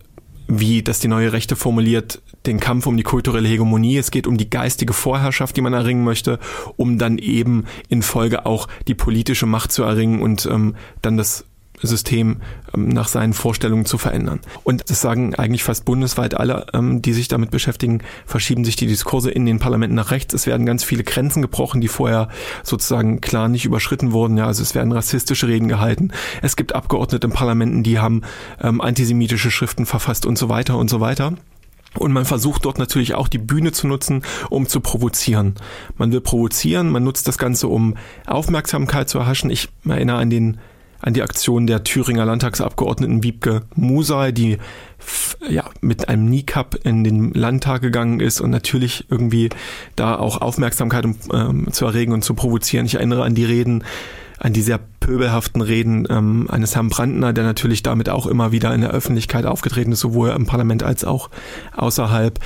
wie 0.46 0.83
das 0.83 1.00
die 1.00 1.09
neue 1.09 1.33
Rechte 1.33 1.57
formuliert, 1.57 2.20
den 2.46 2.61
Kampf 2.61 2.87
um 2.87 2.96
die 2.96 3.02
kulturelle 3.02 3.48
Hegemonie. 3.48 3.96
Es 3.96 4.11
geht 4.11 4.26
um 4.26 4.37
die 4.37 4.50
geistige 4.50 4.92
Vorherrschaft, 4.92 5.57
die 5.57 5.62
man 5.62 5.72
erringen 5.72 6.04
möchte, 6.04 6.38
um 6.76 6.98
dann 6.98 7.18
eben 7.18 7.64
in 7.88 8.02
Folge 8.02 8.46
auch 8.46 8.68
die 8.87 8.94
politische 8.94 9.46
Macht 9.46 9.72
zu 9.72 9.83
erringen 9.83 10.20
und 10.20 10.46
ähm, 10.46 10.76
dann 11.02 11.16
das 11.16 11.46
System 11.82 12.40
ähm, 12.74 12.88
nach 12.88 13.08
seinen 13.08 13.32
Vorstellungen 13.32 13.84
zu 13.84 13.98
verändern. 13.98 14.40
Und 14.62 14.90
das 14.90 15.00
sagen 15.00 15.34
eigentlich 15.34 15.64
fast 15.64 15.84
bundesweit 15.84 16.34
alle, 16.34 16.66
ähm, 16.72 17.02
die 17.02 17.12
sich 17.12 17.28
damit 17.28 17.50
beschäftigen, 17.50 18.02
verschieben 18.26 18.64
sich 18.64 18.76
die 18.76 18.87
Diskurse 18.87 19.30
in 19.30 19.46
den 19.46 19.58
Parlamenten 19.58 19.94
nach 19.94 20.10
rechts. 20.10 20.34
Es 20.34 20.46
werden 20.46 20.66
ganz 20.66 20.84
viele 20.84 21.04
Grenzen 21.04 21.42
gebrochen, 21.42 21.80
die 21.80 21.88
vorher 21.88 22.28
sozusagen 22.62 23.20
klar 23.20 23.48
nicht 23.48 23.64
überschritten 23.64 24.12
wurden. 24.12 24.37
Ja, 24.37 24.46
also 24.46 24.62
es 24.62 24.74
werden 24.74 24.92
rassistische 24.92 25.48
Reden 25.48 25.68
gehalten. 25.68 26.12
Es 26.42 26.56
gibt 26.56 26.74
Abgeordnete 26.74 27.26
im 27.26 27.32
Parlamenten, 27.32 27.82
die 27.82 27.98
haben 27.98 28.22
ähm, 28.60 28.80
antisemitische 28.80 29.50
Schriften 29.50 29.87
verfasst 29.87 30.26
und 30.26 30.38
so 30.38 30.48
weiter 30.48 30.78
und 30.78 30.88
so 30.88 31.00
weiter. 31.00 31.34
Und 31.96 32.12
man 32.12 32.24
versucht 32.24 32.64
dort 32.64 32.78
natürlich 32.78 33.14
auch 33.14 33.28
die 33.28 33.38
Bühne 33.38 33.70
zu 33.70 33.87
nutzen, 33.87 34.22
um 34.50 34.66
zu 34.66 34.80
provozieren. 34.80 35.54
Man 35.96 36.10
will 36.10 36.20
provozieren, 36.20 36.90
man 36.90 37.04
nutzt 37.04 37.28
das 37.28 37.38
Ganze, 37.38 37.68
um 37.68 37.96
Aufmerksamkeit 38.26 39.08
zu 39.08 39.18
erhaschen. 39.18 39.50
Ich 39.50 39.68
erinnere 39.87 40.18
an 40.18 40.30
den 40.30 40.58
an 41.00 41.14
die 41.14 41.22
Aktion 41.22 41.66
der 41.66 41.85
Thüringer 41.85 42.24
Landtagsabgeordneten 42.24 43.22
Wiebke 43.22 43.62
Musay, 43.74 44.33
die 44.33 44.59
ja, 45.48 45.64
mit 45.80 46.09
einem 46.09 46.26
Kneecap 46.26 46.76
in 46.85 47.04
den 47.04 47.33
Landtag 47.33 47.83
gegangen 47.83 48.20
ist 48.20 48.40
und 48.40 48.50
natürlich 48.50 49.07
irgendwie 49.11 49.50
da 49.96 50.16
auch 50.16 50.40
Aufmerksamkeit 50.40 51.07
ähm, 51.33 51.72
zu 51.72 51.85
erregen 51.85 52.12
und 52.12 52.24
zu 52.24 52.35
provozieren. 52.35 52.87
Ich 52.87 52.94
erinnere 52.94 53.24
an 53.24 53.35
die 53.35 53.44
Reden, 53.44 53.85
an 54.38 54.52
die 54.52 54.62
sehr 54.62 54.80
pöbelhaften 55.00 55.61
Reden 55.61 56.07
ähm, 56.11 56.46
eines 56.50 56.74
Herrn 56.74 56.88
Brandner, 56.88 57.33
der 57.33 57.44
natürlich 57.44 57.83
damit 57.83 58.09
auch 58.09 58.26
immer 58.26 58.52
wieder 58.52 58.74
in 58.74 58.80
der 58.80 58.90
Öffentlichkeit 58.90 59.46
aufgetreten 59.46 59.92
ist, 59.92 60.00
sowohl 60.00 60.30
im 60.30 60.46
Parlament 60.46 60.83
als 60.83 61.04
auch 61.04 61.30
außerhalb. 61.76 62.38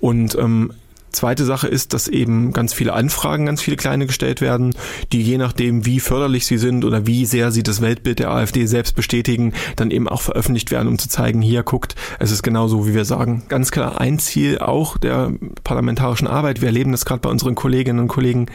Und 0.00 0.36
ähm, 0.36 0.72
Zweite 1.16 1.46
Sache 1.46 1.66
ist, 1.66 1.94
dass 1.94 2.08
eben 2.08 2.52
ganz 2.52 2.74
viele 2.74 2.92
Anfragen, 2.92 3.46
ganz 3.46 3.62
viele 3.62 3.78
kleine 3.78 4.06
gestellt 4.06 4.42
werden, 4.42 4.74
die 5.12 5.22
je 5.22 5.38
nachdem, 5.38 5.86
wie 5.86 5.98
förderlich 5.98 6.44
sie 6.44 6.58
sind 6.58 6.84
oder 6.84 7.06
wie 7.06 7.24
sehr 7.24 7.52
sie 7.52 7.62
das 7.62 7.80
Weltbild 7.80 8.18
der 8.18 8.30
AfD 8.30 8.66
selbst 8.66 8.94
bestätigen, 8.94 9.54
dann 9.76 9.90
eben 9.90 10.08
auch 10.08 10.20
veröffentlicht 10.20 10.70
werden, 10.70 10.88
um 10.88 10.98
zu 10.98 11.08
zeigen, 11.08 11.40
hier 11.40 11.62
guckt, 11.62 11.94
es 12.18 12.32
ist 12.32 12.42
genauso, 12.42 12.86
wie 12.86 12.92
wir 12.92 13.06
sagen. 13.06 13.44
Ganz 13.48 13.70
klar 13.70 13.98
ein 13.98 14.18
Ziel 14.18 14.58
auch 14.58 14.98
der 14.98 15.32
parlamentarischen 15.64 16.28
Arbeit. 16.28 16.60
Wir 16.60 16.68
erleben 16.68 16.92
das 16.92 17.06
gerade 17.06 17.20
bei 17.20 17.30
unseren 17.30 17.54
Kolleginnen 17.54 18.00
und 18.00 18.08
Kollegen 18.08 18.48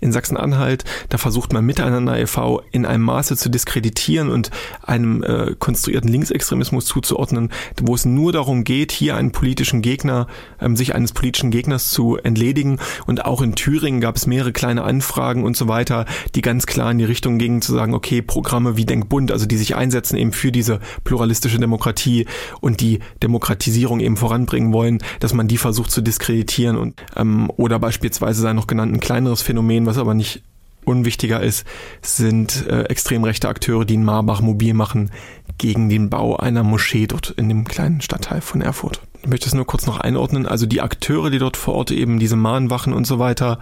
in 0.00 0.12
Sachsen-Anhalt. 0.12 0.84
Da 1.08 1.18
versucht 1.18 1.52
man 1.52 1.64
miteinander 1.64 2.18
e.V. 2.18 2.62
in 2.70 2.86
einem 2.86 3.04
Maße 3.04 3.36
zu 3.36 3.48
diskreditieren 3.48 4.30
und 4.30 4.50
einem 4.82 5.22
äh, 5.22 5.54
konstruierten 5.58 6.10
Linksextremismus 6.10 6.86
zuzuordnen, 6.86 7.50
wo 7.80 7.94
es 7.94 8.04
nur 8.04 8.32
darum 8.32 8.64
geht, 8.64 8.92
hier 8.92 9.16
einen 9.16 9.32
politischen 9.32 9.82
Gegner, 9.82 10.26
ähm, 10.60 10.76
sich 10.76 10.94
eines 10.94 11.12
politischen 11.12 11.50
Gegners 11.50 11.90
zu 11.90 12.16
entledigen. 12.16 12.78
Und 13.06 13.24
auch 13.24 13.42
in 13.42 13.54
Thüringen 13.54 14.00
gab 14.00 14.16
es 14.16 14.26
mehrere 14.26 14.52
kleine 14.52 14.84
Anfragen 14.84 15.44
und 15.44 15.56
so 15.56 15.68
weiter, 15.68 16.04
die 16.34 16.42
ganz 16.42 16.66
klar 16.66 16.90
in 16.90 16.98
die 16.98 17.04
Richtung 17.04 17.38
gingen, 17.38 17.62
zu 17.62 17.72
sagen, 17.72 17.94
okay, 17.94 18.22
Programme 18.22 18.76
wie 18.76 18.84
Denkbund, 18.84 19.32
also 19.32 19.46
die 19.46 19.56
sich 19.56 19.76
einsetzen 19.76 20.16
eben 20.16 20.32
für 20.32 20.52
diese 20.52 20.80
pluralistische 21.04 21.58
Demokratie 21.58 22.26
und 22.60 22.80
die 22.80 23.00
Demokratisierung 23.22 24.00
eben 24.00 24.16
voranbringen 24.16 24.72
wollen, 24.72 24.98
dass 25.20 25.32
man 25.32 25.48
die 25.48 25.58
versucht 25.58 25.90
zu 25.90 26.02
diskreditieren 26.02 26.76
und 26.76 27.02
ähm, 27.16 27.50
oder 27.56 27.78
beispielsweise 27.78 28.42
sei 28.42 28.52
noch 28.52 28.66
genannt 28.66 28.92
ein 28.92 29.00
kleineres 29.00 29.42
Phänomen, 29.42 29.85
was 29.86 29.98
aber 29.98 30.14
nicht 30.14 30.42
unwichtiger 30.84 31.42
ist, 31.42 31.66
sind 32.00 32.66
äh, 32.68 32.84
extrem 32.84 33.24
rechte 33.24 33.48
Akteure, 33.48 33.84
die 33.84 33.94
in 33.94 34.04
Marbach 34.04 34.40
mobil 34.40 34.72
machen 34.72 35.10
gegen 35.58 35.88
den 35.88 36.10
Bau 36.10 36.36
einer 36.36 36.62
Moschee 36.62 37.06
dort 37.06 37.30
in 37.30 37.48
dem 37.48 37.64
kleinen 37.64 38.00
Stadtteil 38.00 38.40
von 38.40 38.60
Erfurt. 38.60 39.00
Ich 39.22 39.28
möchte 39.28 39.48
es 39.48 39.54
nur 39.54 39.66
kurz 39.66 39.86
noch 39.86 39.98
einordnen. 39.98 40.46
Also 40.46 40.66
die 40.66 40.80
Akteure, 40.80 41.30
die 41.30 41.38
dort 41.38 41.56
vor 41.56 41.74
Ort 41.74 41.90
eben 41.90 42.18
diese 42.20 42.36
Mahnwachen 42.36 42.92
und 42.92 43.06
so 43.06 43.18
weiter 43.18 43.58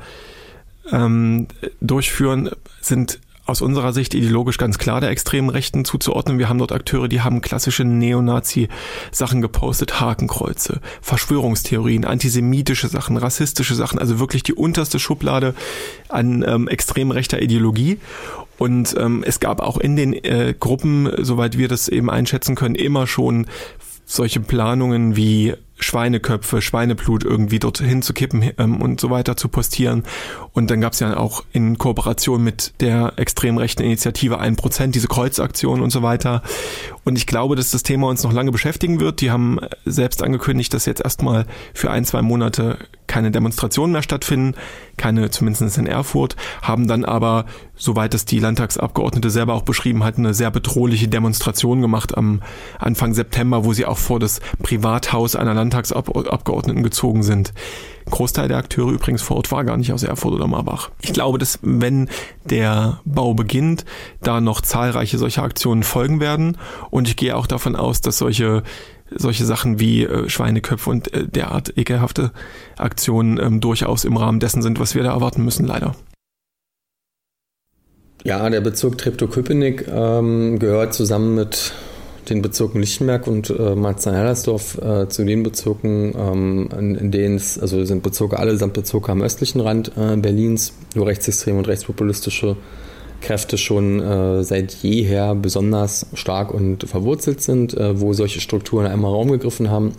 ähm, 0.92 1.48
durchführen, 1.80 2.50
sind 2.80 3.20
aus 3.46 3.60
unserer 3.60 3.92
Sicht 3.92 4.14
ideologisch 4.14 4.58
ganz 4.58 4.78
klar 4.78 5.00
der 5.00 5.10
extremen 5.10 5.50
Rechten 5.50 5.84
zuzuordnen. 5.84 6.38
Wir 6.38 6.48
haben 6.48 6.58
dort 6.58 6.72
Akteure, 6.72 7.08
die 7.08 7.20
haben 7.20 7.40
klassische 7.40 7.84
Neonazi-Sachen 7.84 9.42
gepostet, 9.42 10.00
Hakenkreuze, 10.00 10.80
Verschwörungstheorien, 11.02 12.04
antisemitische 12.04 12.88
Sachen, 12.88 13.16
rassistische 13.16 13.74
Sachen, 13.74 13.98
also 13.98 14.18
wirklich 14.18 14.42
die 14.42 14.54
unterste 14.54 14.98
Schublade 14.98 15.54
an 16.08 16.44
ähm, 16.46 16.68
extrem 16.68 17.10
rechter 17.10 17.42
Ideologie. 17.42 17.98
Und 18.56 18.94
ähm, 18.98 19.24
es 19.26 19.40
gab 19.40 19.60
auch 19.60 19.78
in 19.78 19.96
den 19.96 20.12
äh, 20.12 20.54
Gruppen, 20.58 21.10
soweit 21.18 21.58
wir 21.58 21.68
das 21.68 21.88
eben 21.88 22.08
einschätzen 22.08 22.54
können, 22.54 22.76
immer 22.76 23.06
schon 23.06 23.46
solche 24.06 24.40
Planungen 24.40 25.16
wie 25.16 25.54
Schweineköpfe, 25.84 26.62
Schweineblut 26.62 27.24
irgendwie 27.24 27.58
dorthin 27.58 28.02
zu 28.02 28.12
kippen 28.14 28.50
ähm, 28.58 28.80
und 28.80 29.00
so 29.00 29.10
weiter 29.10 29.36
zu 29.36 29.48
postieren. 29.48 30.04
Und 30.52 30.70
dann 30.70 30.80
gab 30.80 30.94
es 30.94 31.00
ja 31.00 31.16
auch 31.16 31.44
in 31.52 31.78
Kooperation 31.78 32.42
mit 32.42 32.80
der 32.80 33.12
extrem 33.16 33.58
rechten 33.58 33.82
Initiative 33.82 34.40
1% 34.40 34.88
diese 34.88 35.08
Kreuzaktion 35.08 35.80
und 35.80 35.90
so 35.90 36.02
weiter. 36.02 36.42
Und 37.04 37.16
ich 37.16 37.26
glaube, 37.26 37.54
dass 37.56 37.70
das 37.70 37.82
Thema 37.82 38.08
uns 38.08 38.22
noch 38.24 38.32
lange 38.32 38.50
beschäftigen 38.50 39.00
wird. 39.00 39.20
Die 39.20 39.30
haben 39.30 39.58
selbst 39.84 40.22
angekündigt, 40.22 40.72
dass 40.74 40.86
jetzt 40.86 41.02
erstmal 41.02 41.46
für 41.74 41.90
ein, 41.90 42.04
zwei 42.04 42.22
Monate 42.22 42.78
keine 43.06 43.30
Demonstrationen 43.30 43.92
mehr 43.92 44.02
stattfinden, 44.02 44.54
keine 44.96 45.30
zumindest 45.30 45.78
in 45.78 45.86
Erfurt, 45.86 46.36
haben 46.62 46.88
dann 46.88 47.04
aber, 47.04 47.44
soweit 47.76 48.14
es 48.14 48.24
die 48.24 48.38
Landtagsabgeordnete 48.38 49.30
selber 49.30 49.54
auch 49.54 49.62
beschrieben 49.62 50.04
hat, 50.04 50.18
eine 50.18 50.34
sehr 50.34 50.50
bedrohliche 50.50 51.08
Demonstration 51.08 51.80
gemacht 51.80 52.16
am 52.16 52.42
Anfang 52.78 53.14
September, 53.14 53.64
wo 53.64 53.72
sie 53.72 53.86
auch 53.86 53.98
vor 53.98 54.20
das 54.20 54.40
Privathaus 54.62 55.36
einer 55.36 55.54
Landtagsabgeordneten 55.54 56.82
gezogen 56.82 57.22
sind. 57.22 57.52
Großteil 58.10 58.48
der 58.48 58.58
Akteure 58.58 58.90
übrigens 58.90 59.22
vor 59.22 59.38
Ort 59.38 59.50
war 59.50 59.64
gar 59.64 59.76
nicht 59.76 59.92
aus 59.92 60.02
Erfurt 60.02 60.34
oder 60.34 60.46
Marbach. 60.46 60.90
Ich 61.00 61.12
glaube, 61.12 61.38
dass 61.38 61.58
wenn 61.62 62.08
der 62.44 63.00
Bau 63.04 63.34
beginnt, 63.34 63.84
da 64.20 64.40
noch 64.40 64.60
zahlreiche 64.60 65.18
solche 65.18 65.42
Aktionen 65.42 65.82
folgen 65.82 66.20
werden 66.20 66.58
und 66.90 67.08
ich 67.08 67.16
gehe 67.16 67.36
auch 67.36 67.46
davon 67.46 67.76
aus, 67.76 68.02
dass 68.02 68.18
solche 68.18 68.62
solche 69.10 69.44
Sachen 69.44 69.80
wie 69.80 70.04
äh, 70.04 70.28
Schweineköpfe 70.28 70.90
und 70.90 71.12
äh, 71.12 71.26
derart 71.26 71.76
ekelhafte 71.76 72.32
Aktionen 72.76 73.38
ähm, 73.38 73.60
durchaus 73.60 74.04
im 74.04 74.16
Rahmen 74.16 74.40
dessen 74.40 74.62
sind, 74.62 74.80
was 74.80 74.94
wir 74.94 75.02
da 75.02 75.12
erwarten 75.12 75.44
müssen, 75.44 75.66
leider. 75.66 75.94
Ja, 78.24 78.48
der 78.48 78.62
Bezirk 78.62 78.96
Treptow-Köpenick 78.98 79.86
ähm, 79.86 80.58
gehört 80.58 80.94
zusammen 80.94 81.34
mit 81.34 81.74
den 82.30 82.40
Bezirken 82.40 82.80
Lichtenberg 82.80 83.26
und 83.26 83.50
äh, 83.50 83.74
Marzahn-Hellersdorf 83.74 84.78
äh, 84.78 85.08
zu 85.08 85.24
den 85.24 85.42
Bezirken, 85.42 86.14
ähm, 86.16 86.68
in, 86.78 86.94
in 86.94 87.10
denen 87.10 87.36
es, 87.36 87.58
also 87.58 87.84
sind 87.84 88.02
Bezirke, 88.02 88.38
allesamt 88.38 88.72
Bezirke 88.72 89.12
am 89.12 89.20
östlichen 89.20 89.60
Rand 89.60 89.92
äh, 89.96 90.16
Berlins, 90.16 90.72
wo 90.94 91.02
rechtsextreme 91.02 91.58
und 91.58 91.68
rechtspopulistische 91.68 92.56
Kräfte 93.20 93.56
schon 93.58 94.00
äh, 94.00 94.44
seit 94.44 94.72
jeher 94.74 95.34
besonders 95.34 96.06
stark 96.14 96.52
und 96.52 96.88
verwurzelt 96.88 97.40
sind, 97.40 97.74
äh, 97.74 98.00
wo 98.00 98.12
solche 98.12 98.40
Strukturen 98.40 98.86
einmal 98.86 99.10
Raum 99.12 99.30
gegriffen 99.30 99.70
haben. 99.70 99.92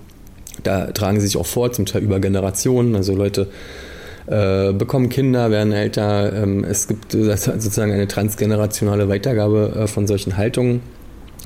Da 0.63 0.91
tragen 0.91 1.19
sie 1.19 1.27
sich 1.27 1.37
auch 1.37 1.45
vor, 1.45 1.71
zum 1.71 1.85
Teil 1.85 2.03
über 2.03 2.19
Generationen. 2.19 2.95
Also 2.95 3.15
Leute 3.15 3.47
äh, 4.27 4.73
bekommen 4.73 5.09
Kinder, 5.09 5.51
werden 5.51 5.73
älter. 5.73 6.33
Ähm, 6.33 6.63
es 6.63 6.87
gibt 6.87 7.11
sozusagen 7.11 7.91
eine 7.91 8.07
transgenerationale 8.07 9.09
Weitergabe 9.09 9.73
äh, 9.75 9.87
von 9.87 10.07
solchen 10.07 10.37
Haltungen. 10.37 10.81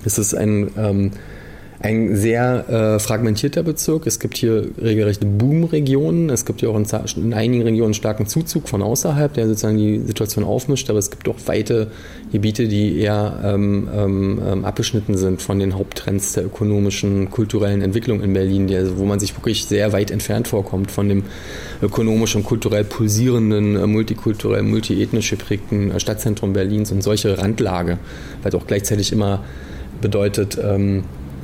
Es 0.06 0.18
ist 0.18 0.34
ein 0.34 0.72
ähm, 0.78 1.12
ein 1.82 2.18
sehr 2.18 2.70
äh, 2.70 3.00
fragmentierter 3.00 3.64
Bezirk. 3.64 4.06
Es 4.06 4.20
gibt 4.20 4.38
hier 4.38 4.70
regelrechte 4.82 5.26
Boom-Regionen. 5.26 6.30
Es 6.30 6.46
gibt 6.46 6.60
hier 6.60 6.72
auch 6.72 6.76
in, 6.76 6.86
in, 7.16 7.34
einigen 7.34 7.64
Regionen 7.64 7.94
starken 7.94 8.28
Zuzug 8.28 8.68
von 8.68 8.82
außerhalb, 8.82 9.34
der 9.34 9.48
sozusagen 9.48 9.78
die 9.78 10.00
Situation 10.00 10.44
aufmischt. 10.44 10.90
Aber 10.90 11.00
es 11.00 11.10
gibt 11.10 11.30
auch 11.30 11.38
weite 11.46 11.88
Gebiete, 12.34 12.68
die 12.68 13.00
eher 13.00 13.40
ähm, 13.46 13.88
ähm, 13.96 14.42
ähm 14.46 14.66
abgeschnitten 14.66 15.16
sind 15.16 15.42
von 15.42 15.58
den 15.58 15.76
Haupttrends 15.76 16.34
der 16.34 16.46
ökonomischen, 16.46 17.30
kulturellen 17.30 17.82
Entwicklung 17.82 18.22
in 18.22 18.34
Berlin, 18.34 18.70
also, 18.76 18.98
wo 18.98 19.06
man 19.06 19.22
sich 19.22 19.36
wirklich 19.38 19.66
sehr 19.66 19.94
weit 19.94 20.12
entfernt 20.12 20.50
vorkommt 20.50 20.92
von 20.92 21.08
dem 21.08 21.24
ökonomisch 21.82 22.36
und 22.36 22.44
kulturell 22.44 22.84
pulsierenden, 22.84 23.78
äh, 23.78 23.88
multikulturell, 23.88 24.64
multiethnisch 24.64 25.30
geprägten 25.30 25.92
äh, 25.92 26.00
Stadtzentrum 26.02 26.52
Berlins 26.52 26.92
und 26.92 27.02
solche 27.04 27.38
Randlage, 27.38 28.00
weil 28.42 28.50
es 28.50 28.56
auch 28.56 28.68
gleichzeitig 28.68 29.14
immer 29.14 29.46
bedeutet, 30.02 30.58
ähm, 30.62 31.04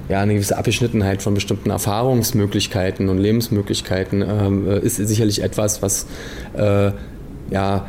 ja, 0.10 0.22
eine 0.22 0.34
gewisse 0.34 0.58
Abgeschnittenheit 0.58 1.22
von 1.22 1.34
bestimmten 1.34 1.70
Erfahrungsmöglichkeiten 1.70 3.10
und 3.10 3.18
Lebensmöglichkeiten 3.18 4.22
ähm, 4.22 4.70
äh, 4.70 4.80
ist 4.80 4.98
sicherlich 4.98 5.41
etwas, 5.41 5.82
was 5.82 6.06
äh, 6.56 6.91
ja, 7.50 7.88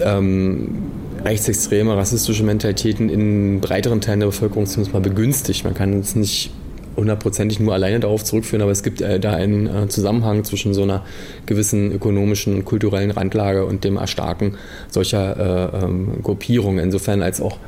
ähm, 0.00 0.82
rechtsextreme, 1.24 1.96
rassistische 1.96 2.42
Mentalitäten 2.42 3.08
in 3.08 3.60
breiteren 3.60 4.00
Teilen 4.00 4.20
der 4.20 4.26
Bevölkerung 4.26 4.66
zumindest 4.66 4.92
mal 4.92 5.00
begünstigt. 5.00 5.64
Man 5.64 5.74
kann 5.74 6.00
es 6.00 6.16
nicht 6.16 6.50
hundertprozentig 6.96 7.60
nur 7.60 7.72
alleine 7.72 8.00
darauf 8.00 8.24
zurückführen, 8.24 8.62
aber 8.62 8.72
es 8.72 8.82
gibt 8.82 9.00
äh, 9.00 9.18
da 9.18 9.32
einen 9.32 9.66
äh, 9.66 9.88
Zusammenhang 9.88 10.44
zwischen 10.44 10.74
so 10.74 10.82
einer 10.82 11.04
gewissen 11.46 11.92
ökonomischen 11.92 12.54
und 12.54 12.64
kulturellen 12.64 13.10
Randlage 13.10 13.64
und 13.64 13.84
dem 13.84 13.96
Erstarken 13.96 14.56
solcher 14.90 15.36
äh, 15.72 15.84
ähm, 15.84 16.22
Gruppierungen. 16.22 16.84
Insofern 16.84 17.22
als 17.22 17.40
auch, 17.40 17.58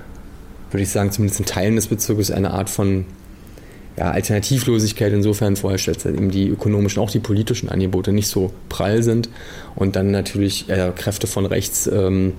würde 0.71 0.83
ich 0.83 0.91
sagen, 0.91 1.11
zumindest 1.11 1.41
in 1.41 1.47
Teilen 1.47 1.77
des 1.77 1.87
Bezirkes 1.87 2.31
eine 2.31 2.51
Art 2.51 2.69
von 2.69 3.07
ja, 3.97 4.11
Alternativlosigkeit 4.11 5.13
insofern 5.13 5.57
vorstellt, 5.57 6.05
dass 6.05 6.13
eben 6.13 6.31
die 6.31 6.49
ökonomischen, 6.49 7.03
auch 7.03 7.11
die 7.11 7.21
politischen 7.21 7.69
Angebote 7.69 8.13
nicht 8.13 8.29
so 8.29 8.53
prall 8.69 9.03
sind 9.03 9.29
und 9.77 9.97
dann 9.97 10.11
natürlich 10.11 10.69
äh, 10.69 10.93
Kräfte 10.97 11.27
von 11.27 11.47
rechts 11.47 11.87
ähm, 11.87 12.33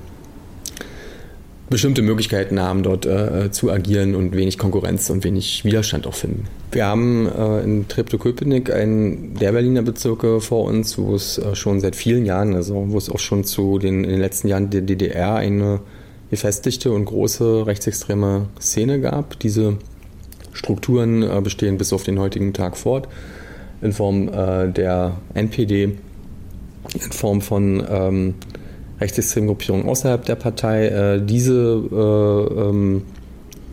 bestimmte 1.69 2.01
Möglichkeiten 2.01 2.59
haben, 2.59 2.83
dort 2.83 3.05
äh, 3.05 3.49
zu 3.51 3.71
agieren 3.71 4.15
und 4.15 4.35
wenig 4.35 4.57
Konkurrenz 4.57 5.09
und 5.09 5.23
wenig 5.23 5.65
Widerstand 5.65 6.05
auch 6.05 6.13
finden. 6.13 6.47
Wir 6.71 6.85
haben 6.85 7.27
äh, 7.27 7.63
in 7.63 7.87
Treptow-Köpenick 7.87 8.71
einen 8.71 9.35
der 9.35 9.51
Berliner 9.51 9.81
Bezirke 9.81 10.41
vor 10.41 10.65
uns, 10.65 10.97
wo 10.97 11.15
es 11.15 11.37
äh, 11.37 11.55
schon 11.55 11.79
seit 11.79 11.95
vielen 11.95 12.25
Jahren, 12.25 12.53
also 12.53 12.85
wo 12.89 12.97
es 12.97 13.09
auch 13.09 13.19
schon 13.19 13.45
zu 13.45 13.79
den 13.79 14.03
in 14.03 14.11
den 14.11 14.19
letzten 14.19 14.47
Jahren 14.47 14.69
der 14.69 14.81
DDR 14.81 15.35
eine 15.35 15.79
gefestigte 16.29 16.91
und 16.91 17.05
große 17.05 17.65
rechtsextreme 17.65 18.47
Szene 18.59 18.99
gab. 18.99 19.39
Diese 19.39 19.77
Strukturen 20.55 21.21
äh, 21.21 21.41
bestehen 21.41 21.77
bis 21.77 21.93
auf 21.93 22.03
den 22.03 22.17
heutigen 22.17 22.53
Tag 22.53 22.77
fort, 22.77 23.07
in 23.81 23.91
Form 23.91 24.29
äh, 24.29 24.71
der 24.71 25.17
NPD, 25.33 25.83
in 25.83 27.11
Form 27.11 27.41
von 27.41 27.85
ähm, 27.87 28.33
rechtsextremen 28.99 29.47
Gruppierungen 29.47 29.87
außerhalb 29.87 30.25
der 30.25 30.35
Partei. 30.35 30.87
Äh, 30.87 31.21
diese 31.25 31.83
äh, 31.91 32.61
ähm, 32.61 33.03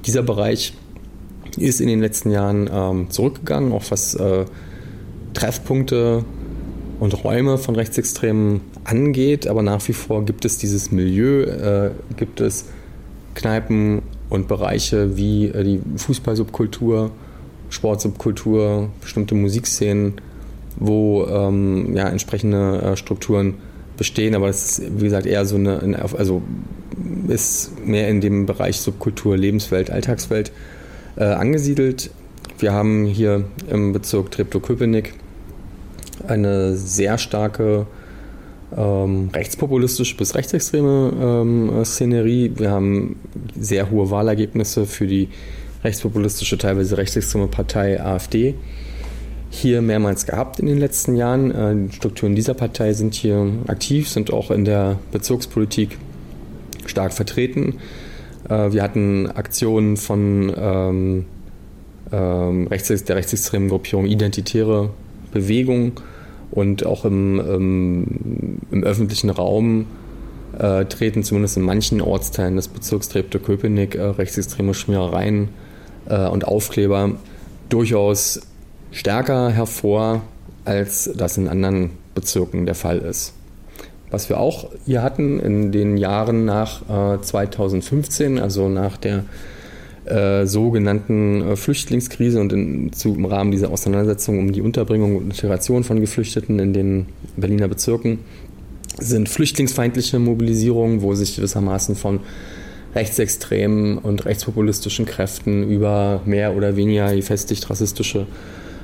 dieser 0.04 0.22
Bereich 0.22 0.74
ist 1.56 1.80
in 1.80 1.86
den 1.86 2.00
letzten 2.00 2.30
Jahren 2.30 2.68
ähm, 2.72 3.10
zurückgegangen, 3.10 3.72
auch 3.72 3.84
was 3.90 4.14
äh, 4.14 4.44
Treffpunkte 5.34 6.24
und 6.98 7.24
Räume 7.24 7.58
von 7.58 7.76
Rechtsextremen 7.76 8.60
angeht, 8.84 9.46
aber 9.46 9.62
nach 9.62 9.86
wie 9.86 9.92
vor 9.92 10.24
gibt 10.24 10.44
es 10.44 10.58
dieses 10.58 10.90
Milieu, 10.90 11.42
äh, 11.42 11.90
gibt 12.16 12.40
es 12.40 12.66
Kneipen 13.34 14.02
und 14.32 14.48
Bereiche 14.48 15.18
wie 15.18 15.48
äh, 15.48 15.62
die 15.62 15.80
Fußballsubkultur, 15.96 17.10
Sportsubkultur, 17.68 18.88
bestimmte 19.02 19.34
Musikszenen, 19.34 20.14
wo 20.76 21.26
ähm, 21.26 21.94
ja, 21.94 22.08
entsprechende 22.08 22.80
äh, 22.80 22.96
Strukturen 22.96 23.54
bestehen, 23.98 24.34
aber 24.34 24.46
das 24.46 24.78
ist, 24.78 25.00
wie 25.00 25.04
gesagt, 25.04 25.26
eher 25.26 25.44
so 25.44 25.56
eine, 25.56 26.00
also 26.16 26.40
ist 27.28 27.86
mehr 27.86 28.08
in 28.08 28.22
dem 28.22 28.46
Bereich 28.46 28.80
Subkultur, 28.80 29.36
Lebenswelt, 29.36 29.90
Alltagswelt 29.90 30.50
äh, 31.16 31.24
angesiedelt. 31.24 32.10
Wir 32.58 32.72
haben 32.72 33.04
hier 33.04 33.44
im 33.68 33.92
Bezirk 33.92 34.30
Treptow-Köpenick 34.30 35.12
eine 36.26 36.74
sehr 36.74 37.18
starke 37.18 37.86
ähm, 38.76 39.30
rechtspopulistische 39.32 40.16
bis 40.16 40.34
rechtsextreme 40.34 41.12
ähm, 41.20 41.84
Szenerie. 41.84 42.52
Wir 42.56 42.70
haben 42.70 43.16
sehr 43.58 43.90
hohe 43.90 44.10
Wahlergebnisse 44.10 44.86
für 44.86 45.06
die 45.06 45.28
rechtspopulistische, 45.84 46.58
teilweise 46.58 46.96
rechtsextreme 46.96 47.48
Partei 47.48 48.00
AfD 48.00 48.54
hier 49.50 49.82
mehrmals 49.82 50.24
gehabt 50.24 50.60
in 50.60 50.66
den 50.66 50.78
letzten 50.78 51.14
Jahren. 51.14 51.50
Äh, 51.50 51.88
die 51.88 51.96
Strukturen 51.96 52.34
dieser 52.34 52.54
Partei 52.54 52.94
sind 52.94 53.14
hier 53.14 53.46
aktiv, 53.66 54.08
sind 54.08 54.32
auch 54.32 54.50
in 54.50 54.64
der 54.64 54.98
Bezirkspolitik 55.12 55.98
stark 56.86 57.12
vertreten. 57.12 57.78
Äh, 58.48 58.72
wir 58.72 58.82
hatten 58.82 59.30
Aktionen 59.30 59.96
von 59.96 60.52
ähm, 60.56 61.24
ähm, 62.10 62.68
der 62.68 63.16
rechtsextremen 63.16 63.68
Gruppierung 63.68 64.06
Identitäre 64.06 64.90
Bewegung 65.32 65.92
und 66.52 66.86
auch 66.86 67.04
im, 67.04 67.40
im, 67.40 68.58
im 68.70 68.84
öffentlichen 68.84 69.30
Raum 69.30 69.86
äh, 70.58 70.84
treten 70.84 71.24
zumindest 71.24 71.56
in 71.56 71.62
manchen 71.62 72.00
Ortsteilen 72.00 72.56
des 72.56 72.68
Bezirks 72.68 73.08
Treptow-Köpenick 73.08 73.94
äh, 73.94 74.02
rechtsextreme 74.02 74.74
Schmierereien 74.74 75.48
äh, 76.08 76.28
und 76.28 76.46
Aufkleber 76.46 77.12
durchaus 77.68 78.42
stärker 78.90 79.50
hervor, 79.50 80.22
als 80.64 81.10
das 81.16 81.38
in 81.38 81.48
anderen 81.48 81.90
Bezirken 82.14 82.66
der 82.66 82.74
Fall 82.74 82.98
ist. 82.98 83.32
Was 84.10 84.28
wir 84.28 84.38
auch 84.38 84.68
hier 84.84 85.02
hatten 85.02 85.40
in 85.40 85.72
den 85.72 85.96
Jahren 85.96 86.44
nach 86.44 87.14
äh, 87.16 87.20
2015, 87.20 88.38
also 88.38 88.68
nach 88.68 88.98
der 88.98 89.24
äh, 90.04 90.46
sogenannten 90.46 91.42
äh, 91.42 91.56
Flüchtlingskrise 91.56 92.40
und 92.40 92.52
in, 92.52 92.92
zu, 92.92 93.14
im 93.14 93.24
Rahmen 93.24 93.50
dieser 93.50 93.70
Auseinandersetzung 93.70 94.38
um 94.38 94.52
die 94.52 94.60
Unterbringung 94.60 95.16
und 95.16 95.24
Integration 95.24 95.84
von 95.84 96.00
Geflüchteten 96.00 96.58
in 96.58 96.72
den 96.72 97.06
Berliner 97.36 97.68
Bezirken, 97.68 98.18
sind 98.98 99.28
flüchtlingsfeindliche 99.28 100.18
Mobilisierungen, 100.18 101.02
wo 101.02 101.14
sich 101.14 101.36
gewissermaßen 101.36 101.96
von 101.96 102.20
rechtsextremen 102.94 103.98
und 103.98 104.24
rechtspopulistischen 104.26 105.06
Kräften 105.06 105.70
über 105.70 106.20
mehr 106.26 106.54
oder 106.56 106.76
weniger 106.76 107.14
gefestigt 107.14 107.70
rassistische 107.70 108.26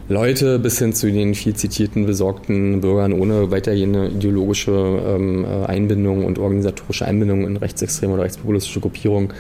Leute 0.09 0.59
bis 0.59 0.79
hin 0.79 0.95
zu 0.95 1.13
den 1.13 1.35
viel 1.35 1.55
zitierten 1.55 2.07
besorgten 2.07 2.81
Bürgern 2.81 3.13
ohne 3.13 3.51
weitergehende 3.51 4.09
ideologische 4.09 4.71
ähm, 4.71 5.45
äh, 5.45 5.67
Einbindung 5.67 6.25
und 6.25 6.39
organisatorische 6.39 7.05
Einbindung 7.05 7.47
in 7.47 7.59
rechtsextreme 7.59 8.15
oder 8.15 8.23
rechtspopulistische 8.23 8.81
Gruppierungen 8.81 9.35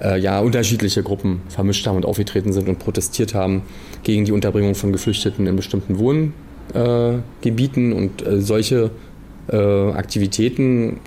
äh, 0.00 0.18
ja 0.18 0.40
unterschiedliche 0.40 1.02
Gruppen 1.02 1.40
vermischt 1.48 1.86
haben 1.86 1.96
und 1.96 2.06
aufgetreten 2.06 2.52
sind 2.52 2.68
und 2.68 2.78
protestiert 2.78 3.34
haben 3.34 3.62
gegen 4.02 4.24
die 4.24 4.32
Unterbringung 4.32 4.74
von 4.74 4.92
Geflüchteten 4.92 5.46
in 5.46 5.56
bestimmten 5.56 5.98
Wohngebieten 5.98 7.92
äh, 7.92 7.94
und 7.94 8.26
äh, 8.26 8.40
solche 8.40 8.90
äh, 9.50 9.56
Aktivitäten 9.92 11.00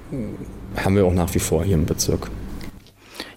haben 0.75 0.95
wir 0.95 1.05
auch 1.05 1.13
nach 1.13 1.33
wie 1.35 1.39
vor 1.39 1.63
hier 1.63 1.75
im 1.75 1.85
Bezirk. 1.85 2.29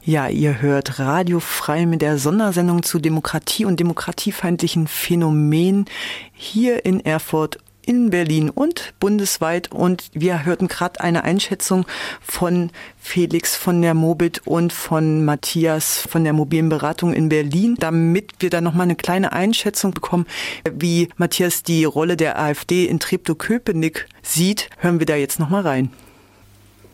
Ja, 0.07 0.29
ihr 0.29 0.61
hört 0.61 0.99
Radio 0.99 1.41
frei 1.41 1.87
mit 1.87 2.03
der 2.03 2.19
Sondersendung 2.19 2.83
zu 2.83 2.99
Demokratie 2.99 3.65
und 3.65 3.81
demokratiefeindlichen 3.81 4.87
Phänomenen 4.87 5.87
hier 6.35 6.85
in 6.85 7.01
Erfurt 7.01 7.59
in 7.87 8.11
Berlin 8.11 8.51
und 8.51 8.95
bundesweit. 9.01 9.71
Und 9.73 10.11
wir 10.13 10.45
hörten 10.45 10.69
gerade 10.69 11.01
eine 11.01 11.25
Einschätzung 11.25 11.87
von 12.21 12.71
Felix 12.99 13.57
von 13.57 13.83
der 13.83 13.95
Mobit 13.95 14.43
und 14.47 14.73
von 14.73 15.25
Matthias 15.25 15.99
von 15.99 16.25
der 16.25 16.33
mobilen 16.33 16.69
Beratung 16.69 17.13
in 17.13 17.29
Berlin, 17.29 17.77
damit 17.79 18.33
wir 18.41 18.51
da 18.51 18.61
nochmal 18.61 18.85
eine 18.85 18.97
kleine 18.97 19.33
Einschätzung 19.33 19.93
bekommen, 19.93 20.27
wie 20.73 21.09
Matthias 21.17 21.63
die 21.63 21.85
Rolle 21.85 22.17
der 22.17 22.39
AfD 22.39 22.87
in 22.87 23.01
Treptow-Köpenick 23.01 24.07
sieht. 24.23 24.71
Hören 24.79 24.99
wir 24.99 25.07
da 25.07 25.17
jetzt 25.17 25.39
nochmal 25.39 25.63
rein. 25.63 25.91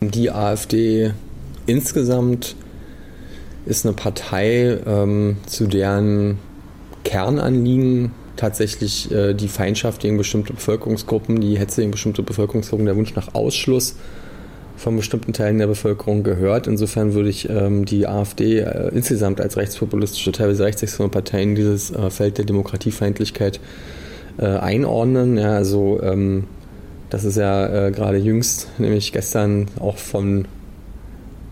Die 0.01 0.31
AfD 0.31 1.13
insgesamt 1.67 2.55
ist 3.65 3.85
eine 3.85 3.93
Partei, 3.93 4.79
ähm, 4.85 5.37
zu 5.45 5.67
deren 5.67 6.39
Kernanliegen 7.03 8.11
tatsächlich 8.41 9.11
äh, 9.11 9.35
die 9.35 9.47
Feindschaft 9.47 10.01
gegen 10.01 10.17
bestimmte 10.17 10.53
Bevölkerungsgruppen, 10.53 11.39
die 11.39 11.59
Hetze 11.59 11.81
gegen 11.81 11.91
bestimmte 11.91 12.23
Bevölkerungsgruppen, 12.23 12.87
der 12.87 12.95
Wunsch 12.95 13.13
nach 13.15 13.35
Ausschluss 13.35 13.95
von 14.77 14.97
bestimmten 14.97 15.31
Teilen 15.31 15.59
der 15.59 15.67
Bevölkerung 15.67 16.23
gehört. 16.23 16.65
Insofern 16.65 17.13
würde 17.13 17.29
ich 17.29 17.47
ähm, 17.49 17.85
die 17.85 18.07
AfD 18.07 18.57
äh, 18.57 18.89
insgesamt 18.95 19.39
als 19.39 19.57
rechtspopulistische, 19.57 20.31
teilweise 20.31 20.65
rechtsextreme 20.65 21.09
Partei 21.09 21.43
in 21.43 21.53
dieses 21.53 21.91
äh, 21.91 22.09
Feld 22.09 22.39
der 22.39 22.45
Demokratiefeindlichkeit 22.45 23.59
äh, 24.39 24.45
einordnen. 24.45 25.37
Ja, 25.37 25.51
also 25.51 26.01
ähm, 26.01 26.45
das 27.11 27.25
ist 27.25 27.37
ja 27.37 27.87
äh, 27.87 27.91
gerade 27.91 28.17
jüngst, 28.17 28.69
nämlich 28.79 29.11
gestern 29.11 29.67
auch 29.79 29.97
von 29.97 30.45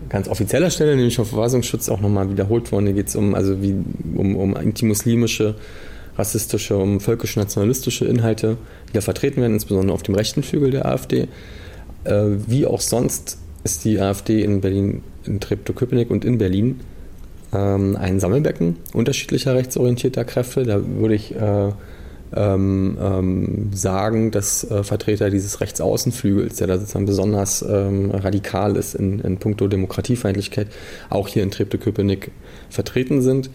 ganz 0.08 0.26
offizieller 0.26 0.70
Stelle, 0.70 0.96
nämlich 0.96 1.14
vom 1.14 1.26
Verfassungsschutz, 1.26 1.88
auch 1.88 2.00
nochmal 2.00 2.28
wiederholt 2.30 2.72
worden. 2.72 2.86
Hier 2.86 2.96
geht 2.96 3.06
es 3.06 3.14
um, 3.14 3.36
also 3.36 3.62
wie, 3.62 3.76
um, 4.16 4.34
um 4.34 4.56
antimuslimische, 4.56 5.54
rassistische, 6.20 6.76
um 6.76 7.00
völkisch-nationalistische 7.00 8.04
Inhalte, 8.04 8.56
die 8.88 8.92
da 8.92 9.00
vertreten 9.00 9.40
werden, 9.40 9.54
insbesondere 9.54 9.94
auf 9.94 10.02
dem 10.02 10.14
rechten 10.14 10.42
Flügel 10.42 10.70
der 10.70 10.86
AfD. 10.86 11.28
Äh, 12.04 12.24
wie 12.46 12.66
auch 12.66 12.80
sonst 12.80 13.38
ist 13.64 13.84
die 13.84 14.00
AfD 14.00 14.42
in 14.42 14.60
Berlin, 14.60 15.02
in 15.24 15.40
Treptow-Köpenick 15.40 16.10
und 16.10 16.24
in 16.24 16.38
Berlin 16.38 16.80
ähm, 17.52 17.96
ein 17.96 18.20
Sammelbecken 18.20 18.76
unterschiedlicher 18.92 19.54
rechtsorientierter 19.54 20.24
Kräfte. 20.24 20.64
Da 20.64 20.80
würde 20.84 21.14
ich 21.14 21.34
äh, 21.34 21.72
ähm, 22.34 22.96
ähm, 23.00 23.70
sagen, 23.72 24.30
dass 24.30 24.68
äh, 24.70 24.84
Vertreter 24.84 25.30
dieses 25.30 25.60
Rechtsaußenflügels, 25.60 26.56
der 26.56 26.68
da 26.68 26.78
sozusagen 26.78 27.06
besonders 27.06 27.62
ähm, 27.62 28.10
radikal 28.12 28.76
ist 28.76 28.94
in, 28.94 29.20
in 29.20 29.38
puncto 29.38 29.66
Demokratiefeindlichkeit, 29.66 30.68
auch 31.08 31.28
hier 31.28 31.42
in 31.42 31.50
Treptow-Köpenick 31.50 32.30
vertreten 32.68 33.20
sind. 33.20 33.50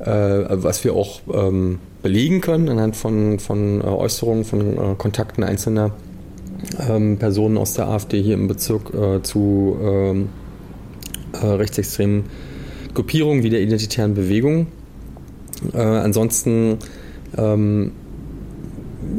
Äh, 0.00 0.06
was 0.50 0.82
wir 0.82 0.94
auch 0.94 1.20
ähm, 1.32 1.78
belegen 2.02 2.40
können 2.40 2.68
anhand 2.68 2.96
von, 2.96 3.38
von 3.38 3.80
äh, 3.80 3.84
Äußerungen, 3.84 4.44
von 4.44 4.76
äh, 4.76 4.94
Kontakten 4.98 5.44
einzelner 5.44 5.92
ähm, 6.88 7.16
Personen 7.18 7.56
aus 7.56 7.74
der 7.74 7.86
AfD 7.86 8.20
hier 8.20 8.34
im 8.34 8.48
Bezirk 8.48 8.90
zu 9.24 9.76
ähm, 9.80 10.30
äh, 11.32 11.46
rechtsextremen 11.46 12.24
Gruppierungen 12.92 13.44
wie 13.44 13.50
der 13.50 13.60
Identitären 13.60 14.14
Bewegung. 14.14 14.68
ansonsten 15.72 16.78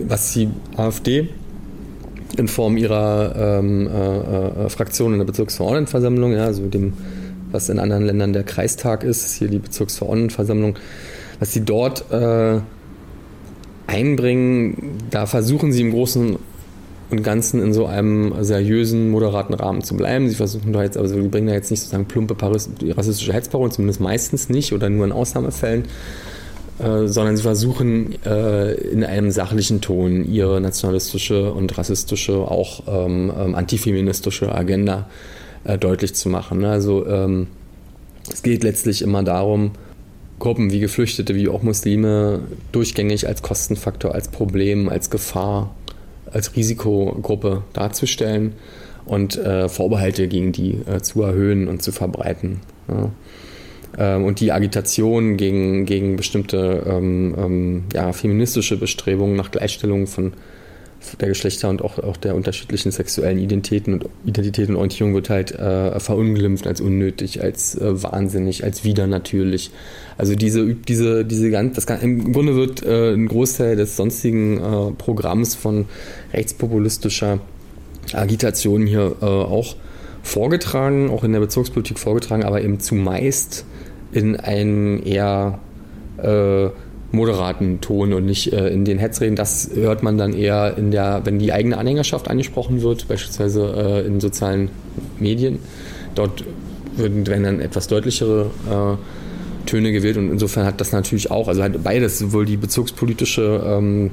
was 0.08 0.32
die 0.34 0.50
AfD 0.78 1.28
in 2.38 2.48
Form 2.48 2.78
ihrer 2.78 4.70
Fraktion 4.70 5.12
in 5.12 5.20
der 5.20 5.26
Bezirksverordnetenversammlung, 5.26 6.32
ja, 6.32 6.46
also 6.46 6.68
dem, 6.68 6.94
was 7.56 7.70
in 7.70 7.80
anderen 7.80 8.06
Ländern 8.06 8.34
der 8.34 8.44
Kreistag 8.44 9.04
ist, 9.04 9.34
hier 9.34 9.48
die 9.48 9.60
Bezirksverordnetenversammlung, 9.60 10.76
was 11.40 11.54
sie 11.54 11.62
dort 11.62 12.12
äh, 12.12 12.60
einbringen, 13.88 14.98
da 15.10 15.26
versuchen 15.26 15.72
sie 15.72 15.82
im 15.82 15.92
Großen 15.92 16.38
und 17.12 17.24
Ganzen 17.24 17.62
in 17.62 17.74
so 17.74 17.86
einem 17.86 18.34
seriösen, 18.44 19.10
moderaten 19.10 19.54
Rahmen 19.54 19.84
zu 19.84 19.96
bleiben. 19.96 20.28
Sie 20.28 20.36
versuchen 20.36 20.74
da 20.74 20.84
jetzt, 20.84 20.98
also 20.98 21.16
die 21.20 21.28
bringen 21.28 21.48
da 21.48 21.54
jetzt 21.54 21.72
nicht 21.72 21.80
sozusagen 21.82 22.06
plumpe 22.06 22.36
rassistische 22.42 23.32
Hetzparolen, 23.32 23.72
zumindest 23.72 24.02
meistens 24.02 24.50
nicht 24.50 24.74
oder 24.74 24.90
nur 24.90 25.06
in 25.06 25.12
Ausnahmefällen, 25.12 25.84
äh, 26.80 27.08
sondern 27.08 27.38
sie 27.38 27.44
versuchen 27.44 28.16
äh, 28.26 28.74
in 28.74 29.04
einem 29.04 29.32
sachlichen 29.32 29.82
Ton 29.82 30.26
ihre 30.26 30.60
nationalistische 30.60 31.54
und 31.54 31.78
rassistische, 31.78 32.38
auch 32.40 32.84
ähm, 32.88 33.32
ähm, 33.38 33.56
antifeministische 33.56 34.54
Agenda 34.54 35.08
äh, 35.08 35.35
deutlich 35.80 36.16
zu 36.16 36.30
machen. 36.30 36.60
Ne? 36.60 36.70
Also 36.70 37.06
ähm, 37.08 37.48
es 38.32 38.44
geht 38.44 38.64
letztlich 38.64 39.02
immer 39.02 39.24
darum, 39.24 39.72
Gruppen 40.40 40.72
wie 40.72 40.80
Geflüchtete, 40.80 41.36
wie 41.36 41.48
auch 41.48 41.64
Muslime 41.64 42.42
durchgängig 42.72 43.28
als 43.28 43.42
Kostenfaktor, 43.42 44.14
als 44.14 44.28
Problem, 44.28 44.90
als 44.90 45.10
Gefahr, 45.10 45.74
als 46.30 46.56
Risikogruppe 46.56 47.64
darzustellen 47.74 48.54
und 49.06 49.38
äh, 49.38 49.70
Vorbehalte 49.70 50.28
gegen 50.28 50.52
die 50.52 50.80
äh, 50.88 51.02
zu 51.02 51.22
erhöhen 51.22 51.68
und 51.68 51.82
zu 51.82 51.92
verbreiten. 51.92 52.60
Ja. 52.88 53.10
ähm, 53.98 54.26
und 54.26 54.40
die 54.40 54.52
Agitation 54.52 55.38
gegen, 55.38 55.86
gegen 55.86 56.18
bestimmte 56.18 56.84
ähm, 56.86 57.36
ähm, 57.38 57.84
ja, 57.94 58.12
feministische 58.12 58.78
Bestrebungen 58.78 59.36
nach 59.36 59.52
Gleichstellung 59.52 60.08
von 60.08 60.34
der 61.20 61.30
Geschlechter 61.30 61.70
und 61.70 61.82
auch, 61.82 62.00
auch 62.00 62.18
der 62.18 62.36
unterschiedlichen 62.36 62.92
sexuellen 62.92 63.40
Identitäten 63.40 63.94
und 63.94 64.10
Identitäten 64.26 64.76
und 64.76 64.78
Orientierung 64.78 65.14
wird 65.14 65.30
halt 65.30 65.52
äh, 65.52 66.00
verunglimpft 66.00 66.68
als 66.68 66.82
unnötig, 66.82 67.42
als 67.42 67.76
äh, 67.76 68.04
wahnsinnig, 68.04 68.64
als 68.64 68.84
widernatürlich. 68.84 69.72
Also 70.18 70.36
diese, 70.36 70.74
diese, 70.74 71.26
diese 71.26 71.52
ganz, 71.52 71.76
das 71.76 71.86
im 72.02 72.34
Grunde 72.34 72.56
wird 72.56 72.84
äh, 72.84 73.14
ein 73.14 73.28
Großteil 73.28 73.76
des 73.76 73.96
sonstigen 73.96 74.58
äh, 74.58 74.92
Programms 74.98 75.56
von 75.56 75.86
rechtspopulistischer 76.34 77.40
Agitation 78.14 78.86
hier 78.86 79.16
äh, 79.22 79.26
auch 79.26 79.76
vorgetragen, 80.24 81.10
auch 81.12 81.24
in 81.24 81.34
der 81.34 81.40
Bezirkspolitik 81.40 82.00
vorgetragen, 82.00 82.44
aber 82.44 82.62
eben 82.62 82.80
zumeist 82.80 83.66
in 84.12 84.36
einem 84.36 85.02
eher 85.06 85.60
äh, 86.18 86.70
moderaten 87.12 87.82
Ton 87.82 88.14
und 88.14 88.26
nicht 88.26 88.52
äh, 88.54 88.68
in 88.70 88.86
den 88.86 89.00
Hetzreden. 89.00 89.36
Das 89.36 89.70
hört 89.74 90.04
man 90.04 90.18
dann 90.18 90.34
eher 90.34 90.78
in 90.78 90.92
der, 90.92 91.22
wenn 91.24 91.40
die 91.40 91.54
eigene 91.54 91.78
Anhängerschaft 91.78 92.30
angesprochen 92.30 92.82
wird, 92.82 93.08
beispielsweise 93.08 94.04
äh, 94.04 94.08
in 94.08 94.20
sozialen 94.20 94.70
Medien. 95.20 95.60
Dort 96.16 96.44
würden, 96.98 97.28
werden 97.28 97.44
dann 97.44 97.60
etwas 97.62 97.88
deutlichere 97.88 98.52
äh, 98.70 99.66
Töne 99.66 99.92
gewählt 99.92 100.18
und 100.18 100.32
insofern 100.32 100.66
hat 100.66 100.80
das 100.80 100.92
natürlich 100.92 101.32
auch, 101.32 101.48
also 101.48 101.64
hat 101.64 101.84
beides, 101.84 102.20
sowohl 102.20 102.46
die 102.46 102.58
bezirkspolitische 102.58 103.64
ähm, 103.66 104.12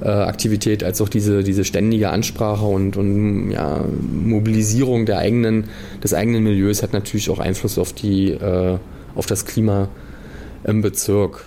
äh, 0.00 0.08
Aktivität 0.08 0.84
als 0.84 1.00
auch 1.00 1.08
diese, 1.08 1.42
diese 1.42 1.64
ständige 1.64 2.10
Ansprache 2.10 2.64
und, 2.64 2.96
und 2.96 3.50
ja, 3.50 3.84
Mobilisierung 4.24 5.06
der 5.06 5.18
eigenen, 5.18 5.64
des 6.02 6.14
eigenen 6.14 6.44
Milieus 6.44 6.82
hat 6.82 6.92
natürlich 6.92 7.30
auch 7.30 7.38
Einfluss 7.38 7.78
auf, 7.78 7.92
die, 7.92 8.30
äh, 8.30 8.78
auf 9.14 9.26
das 9.26 9.44
Klima 9.44 9.88
im 10.64 10.82
Bezirk. 10.82 11.46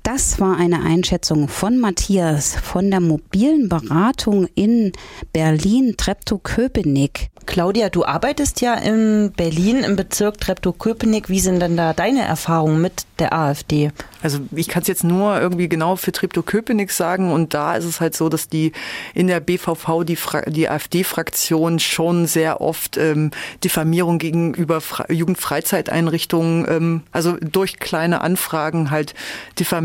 Das 0.03 0.39
war 0.39 0.57
eine 0.57 0.81
Einschätzung 0.81 1.47
von 1.47 1.77
Matthias 1.77 2.55
von 2.55 2.89
der 2.89 2.99
mobilen 2.99 3.69
Beratung 3.69 4.47
in 4.55 4.93
Berlin, 5.31 5.93
Treptow-Köpenick. 5.95 7.29
Claudia, 7.45 7.89
du 7.89 8.05
arbeitest 8.05 8.61
ja 8.61 8.75
in 8.75 9.31
Berlin 9.35 9.83
im 9.83 9.95
Bezirk 9.95 10.39
Treptow-Köpenick. 10.39 11.29
Wie 11.29 11.39
sind 11.39 11.59
denn 11.59 11.77
da 11.77 11.93
deine 11.93 12.23
Erfahrungen 12.23 12.81
mit 12.81 13.05
der 13.19 13.33
AfD? 13.33 13.91
Also 14.21 14.39
ich 14.55 14.67
kann 14.67 14.83
es 14.83 14.87
jetzt 14.87 15.03
nur 15.03 15.39
irgendwie 15.39 15.67
genau 15.67 15.95
für 15.95 16.11
Treptow-Köpenick 16.11 16.91
sagen 16.91 17.31
und 17.31 17.53
da 17.53 17.75
ist 17.75 17.85
es 17.85 17.99
halt 17.99 18.15
so, 18.15 18.29
dass 18.29 18.47
die 18.47 18.71
in 19.13 19.27
der 19.27 19.39
BVV 19.39 20.03
die, 20.03 20.17
die 20.47 20.69
AfD-Fraktion 20.69 21.79
schon 21.79 22.27
sehr 22.27 22.61
oft 22.61 22.97
ähm, 22.97 23.31
Diffamierung 23.63 24.19
gegenüber 24.19 24.79
Fra 24.81 25.11
Jugendfreizeiteinrichtungen, 25.11 26.65
ähm, 26.69 27.03
also 27.11 27.37
durch 27.41 27.79
kleine 27.79 28.21
Anfragen 28.21 28.91
halt 28.91 29.13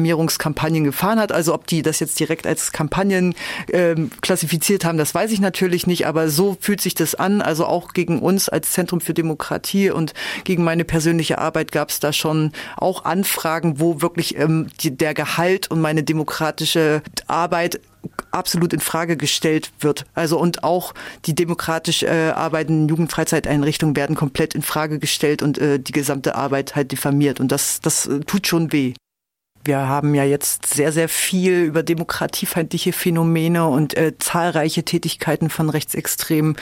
Diffamierungskampagnen 0.07 0.85
gefahren 0.85 1.19
hat. 1.19 1.33
Also 1.33 1.53
ob 1.55 1.67
die 1.67 1.83
das 1.83 2.01
jetzt 2.01 2.19
direkt 2.21 2.47
als 2.47 2.73
Kampagnen 2.73 3.35
ähm, 3.73 4.11
klassifiziert 4.21 4.85
haben, 4.85 4.99
das 4.99 5.15
weiß 5.15 5.33
ich 5.33 5.41
natürlich 5.41 5.87
nicht, 5.87 6.07
aber 6.07 6.29
so 6.29 6.57
fühlt 6.61 6.81
sich 6.81 6.95
das 6.95 7.15
an. 7.15 7.43
Also 7.43 7.67
auch 7.67 7.93
gegen 7.93 8.21
uns 8.21 8.49
als 8.49 8.73
Zentrum 8.73 9.01
für 9.01 9.15
Demokratie 9.15 9.91
und 9.91 10.15
gegen 10.45 10.65
meine 10.65 10.85
persönliche 10.85 11.39
Arbeit 11.39 11.73
gab 11.73 11.91
es 11.91 12.01
da 12.01 12.13
schon 12.13 12.53
auch 12.77 13.05
Anfragen, 13.05 13.81
wo 13.81 14.01
wirklich 14.01 14.39
ähm, 14.39 14.69
die, 14.81 14.97
der 14.97 15.15
Gehalt 15.15 15.71
und 15.71 15.81
meine 15.81 16.03
demokratische 16.03 17.03
Arbeit 17.27 17.81
absolut 18.31 18.73
in 18.73 18.81
Frage 18.81 19.17
gestellt 19.17 19.73
wird. 19.81 20.05
Also 20.15 20.39
und 20.39 20.63
auch 20.63 20.95
die 21.25 21.35
demokratisch 21.35 22.05
äh, 22.05 22.31
arbeitenden 22.31 22.89
Jugendfreizeiteinrichtungen 22.89 23.97
werden 23.97 24.15
komplett 24.15 24.55
in 24.55 24.63
Frage 24.63 25.01
gestellt 25.01 25.43
und 25.43 25.59
äh, 25.59 25.81
die 25.81 25.93
gesamte 25.93 26.37
Arbeit 26.37 26.77
halt 26.77 26.93
diffamiert. 26.93 27.41
Und 27.41 27.51
das, 27.51 27.81
das 27.81 28.07
äh, 28.07 28.21
tut 28.21 28.47
schon 28.47 28.73
weh. 28.73 28.95
Wir 29.67 29.89
haben 29.89 30.15
ja 30.15 30.25
jetzt 30.25 30.75
sehr, 30.75 30.93
sehr 30.93 31.09
viel 31.09 31.65
über 31.65 31.83
demokratiefeindliche 31.83 32.93
Phänomene 32.93 33.67
und 33.67 33.97
äh, 33.97 34.17
zahlreiche 34.19 34.85
Tätigkeiten 34.85 35.51
von 35.51 35.71
Rechtsextremen 35.71 36.57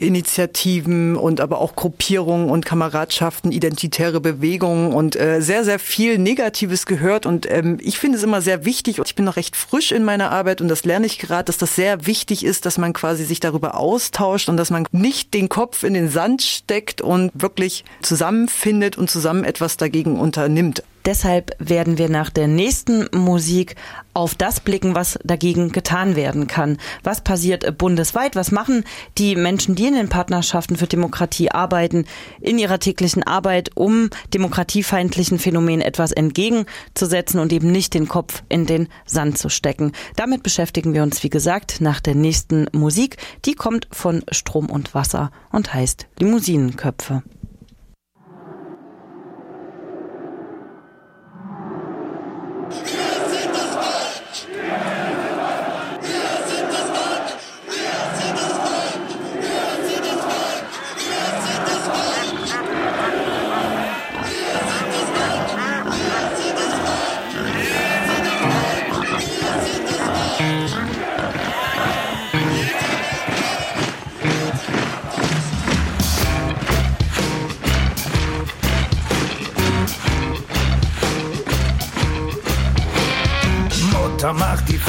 Initiativen 0.00 1.14
und 1.14 1.40
aber 1.40 1.60
auch 1.60 1.76
Gruppierungen 1.76 2.48
und 2.48 2.64
Kameradschaften, 2.64 3.52
identitäre 3.52 4.20
Bewegungen 4.20 4.92
und 4.92 5.14
äh, 5.14 5.40
sehr, 5.42 5.62
sehr 5.64 5.78
viel 5.78 6.16
Negatives 6.16 6.86
gehört. 6.86 7.26
Und 7.26 7.48
ähm, 7.50 7.76
ich 7.80 7.98
finde 7.98 8.16
es 8.16 8.24
immer 8.24 8.40
sehr 8.40 8.64
wichtig, 8.64 8.98
und 8.98 9.06
ich 9.06 9.14
bin 9.14 9.26
noch 9.26 9.36
recht 9.36 9.56
frisch 9.56 9.92
in 9.92 10.02
meiner 10.02 10.30
Arbeit 10.30 10.62
und 10.62 10.68
das 10.68 10.84
lerne 10.84 11.06
ich 11.06 11.18
gerade, 11.18 11.44
dass 11.44 11.58
das 11.58 11.76
sehr 11.76 12.06
wichtig 12.06 12.44
ist, 12.44 12.64
dass 12.64 12.78
man 12.78 12.94
quasi 12.94 13.24
sich 13.24 13.40
darüber 13.40 13.76
austauscht 13.76 14.48
und 14.48 14.56
dass 14.56 14.70
man 14.70 14.86
nicht 14.90 15.34
den 15.34 15.50
Kopf 15.50 15.82
in 15.82 15.92
den 15.92 16.08
Sand 16.08 16.42
steckt 16.42 17.02
und 17.02 17.30
wirklich 17.34 17.84
zusammenfindet 18.00 18.96
und 18.96 19.10
zusammen 19.10 19.44
etwas 19.44 19.76
dagegen 19.76 20.18
unternimmt. 20.18 20.82
Deshalb 21.04 21.52
werden 21.58 21.98
wir 21.98 22.08
nach 22.08 22.30
der 22.30 22.46
nächsten 22.46 23.08
Musik 23.12 23.76
auf 24.12 24.34
das 24.34 24.60
blicken, 24.60 24.94
was 24.94 25.18
dagegen 25.24 25.72
getan 25.72 26.16
werden 26.16 26.46
kann. 26.46 26.78
Was 27.02 27.22
passiert 27.22 27.78
bundesweit? 27.78 28.36
Was 28.36 28.50
machen 28.50 28.84
die 29.16 29.36
Menschen, 29.36 29.74
die 29.74 29.86
in 29.86 29.94
den 29.94 30.08
Partnerschaften 30.08 30.76
für 30.76 30.86
Demokratie 30.86 31.50
arbeiten, 31.50 32.04
in 32.40 32.58
ihrer 32.58 32.78
täglichen 32.78 33.22
Arbeit, 33.22 33.70
um 33.76 34.10
demokratiefeindlichen 34.34 35.38
Phänomenen 35.38 35.80
etwas 35.80 36.12
entgegenzusetzen 36.12 37.40
und 37.40 37.52
eben 37.52 37.72
nicht 37.72 37.94
den 37.94 38.08
Kopf 38.08 38.42
in 38.48 38.66
den 38.66 38.88
Sand 39.06 39.38
zu 39.38 39.48
stecken? 39.48 39.92
Damit 40.16 40.42
beschäftigen 40.42 40.92
wir 40.92 41.02
uns, 41.02 41.22
wie 41.22 41.30
gesagt, 41.30 41.80
nach 41.80 42.00
der 42.00 42.14
nächsten 42.14 42.66
Musik. 42.72 43.16
Die 43.44 43.54
kommt 43.54 43.88
von 43.90 44.24
Strom 44.30 44.68
und 44.68 44.94
Wasser 44.94 45.30
und 45.50 45.72
heißt 45.72 46.08
Limousinenköpfe. 46.18 47.22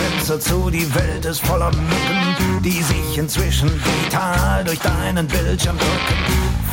Fenster 0.01 0.39
zu, 0.39 0.69
die 0.71 0.93
Welt 0.95 1.25
ist 1.25 1.45
voller 1.45 1.69
Mücken, 1.71 2.63
die 2.63 2.81
sich 2.81 3.17
inzwischen 3.17 3.69
digital 3.69 4.63
durch 4.63 4.79
deinen 4.79 5.27
Bildschirm 5.27 5.77
drücken. 5.77 6.17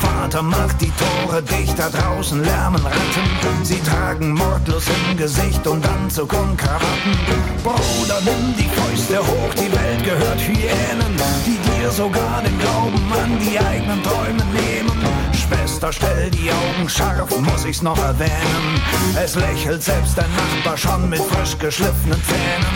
Vater 0.00 0.42
macht 0.42 0.80
die 0.80 0.92
Tore 0.92 1.42
dichter, 1.42 1.90
draußen 1.90 2.42
lärmen 2.42 2.80
Ratten. 2.82 3.64
Sie 3.64 3.80
tragen 3.80 4.32
mordlos 4.32 4.84
im 4.88 5.16
Gesicht 5.16 5.66
und 5.66 5.86
Anzug 5.86 6.32
und 6.32 6.56
Krawatten. 6.56 7.14
Bruder, 7.62 8.20
nimm 8.24 8.54
die 8.56 8.68
Fäuste 8.68 9.18
hoch, 9.18 9.54
die 9.54 9.70
Welt 9.72 10.04
gehört 10.04 10.40
Hyänen, 10.40 11.14
die 11.44 11.58
dir 11.70 11.90
sogar 11.90 12.42
den 12.42 12.58
Glauben 12.58 13.12
an 13.12 13.38
die 13.40 13.58
eigenen 13.58 14.02
Träume 14.02 14.44
nehmen. 14.54 15.17
Schwester, 15.48 15.92
stell 15.92 16.30
die 16.30 16.50
Augen 16.50 16.88
scharf, 16.88 17.30
muss 17.40 17.64
ich's 17.64 17.80
noch 17.80 17.98
erwähnen. 17.98 18.82
Es 19.22 19.34
lächelt 19.34 19.82
selbst 19.82 20.18
dein 20.18 20.30
Nachbar 20.36 20.76
schon 20.76 21.08
mit 21.08 21.20
frisch 21.20 21.56
geschliffenen 21.58 22.22
Zähnen. 22.22 22.66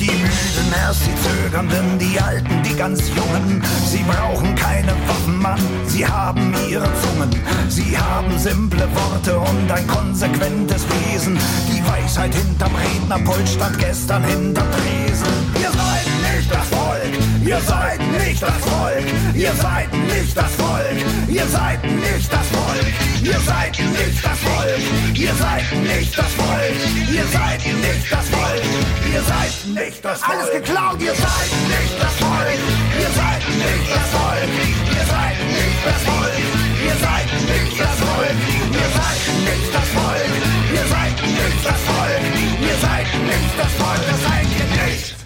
Die 0.00 0.10
Müden 0.10 0.72
erst 0.84 1.02
die 1.06 1.14
Zögernden, 1.14 1.98
die 1.98 2.18
Alten, 2.18 2.57
ganz 2.78 3.08
Jungen. 3.08 3.60
Sie 3.86 4.04
brauchen 4.04 4.54
keine 4.54 4.92
Waffen, 5.08 5.42
Mann, 5.42 5.60
sie 5.86 6.06
haben 6.06 6.54
ihre 6.68 6.86
Zungen. 7.02 7.28
Sie 7.68 7.98
haben 7.98 8.38
simple 8.38 8.88
Worte 8.94 9.36
und 9.36 9.70
ein 9.70 9.86
konsequentes 9.88 10.86
Wesen. 10.88 11.36
Die 11.68 11.84
Weisheit 11.84 12.32
hinterm 12.32 12.72
Rednerpult 12.76 13.48
stand 13.48 13.78
gestern 13.78 14.22
hinterm 14.22 14.68
Tresen. 14.70 15.26
Ihr 15.60 15.72
seid 15.72 16.36
nicht 16.36 16.54
das 16.54 16.68
Volk, 16.68 17.12
Ihr 17.48 17.60
seid 17.62 17.98
nicht 18.20 18.42
das 18.42 18.60
Volk, 18.60 19.06
ihr 19.34 19.54
seid 19.54 19.90
nicht 19.94 20.36
das 20.36 20.52
Volk, 20.56 20.98
ihr 21.28 21.46
seid 21.46 21.82
nicht 21.82 22.30
das 22.30 22.46
Volk, 22.52 22.86
ihr 23.22 23.40
seid 23.40 23.78
nicht 23.78 24.22
das 24.22 24.38
Volk, 24.44 25.16
ihr 25.16 25.34
seid 25.34 25.64
nicht 25.80 26.18
das 26.18 26.32
Volk, 26.34 26.76
ihr 27.10 27.24
seid 27.32 27.64
nicht 27.64 28.12
das 28.12 28.28
Volk, 28.28 28.62
ihr 29.10 29.22
seid 29.22 29.52
nicht 29.64 30.04
das 30.04 30.20
Volk. 30.20 30.38
Alles 30.38 30.52
geklaut, 30.52 31.00
ihr 31.00 31.14
seid 31.14 31.50
nicht 31.72 31.96
das 31.98 32.14
Volk, 32.20 32.60
ihr 33.00 33.12
seid 33.16 33.42
nicht 33.48 33.88
das 33.96 34.08
Volk, 34.12 34.52
ihr 34.92 35.04
seid 35.08 35.38
nicht 35.48 35.80
das 35.88 36.00
Volk, 36.04 36.36
ihr 36.84 36.96
seid 37.00 37.28
nicht 37.48 37.80
das 37.80 37.96
Volk, 38.04 38.38
ihr 38.76 38.88
seid 38.92 39.20
nicht 39.48 39.72
das 39.72 39.88
Volk, 39.96 40.32
ihr 40.68 40.84
seid 40.92 41.16
nicht 41.24 41.64
das 41.64 41.80
Volk, 41.88 42.24
ihr 42.60 42.76
seid 42.76 43.08
nicht 43.24 43.52
das 43.56 43.72
Volk, 43.80 44.02
das 44.04 44.20
seid 44.20 44.48
ihr 44.52 44.84
nicht. 44.84 45.17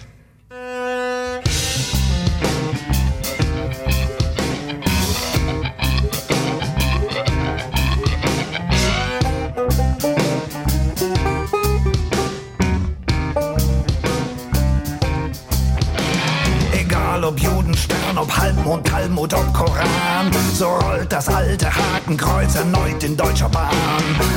Plan. 19.83 20.31
So 20.53 20.67
rollt 20.67 21.11
das 21.11 21.27
alte 21.27 21.67
Hakenkreuz 21.67 22.55
erneut 22.55 23.03
in 23.03 23.17
deutscher 23.17 23.49
Bahn. 23.49 23.71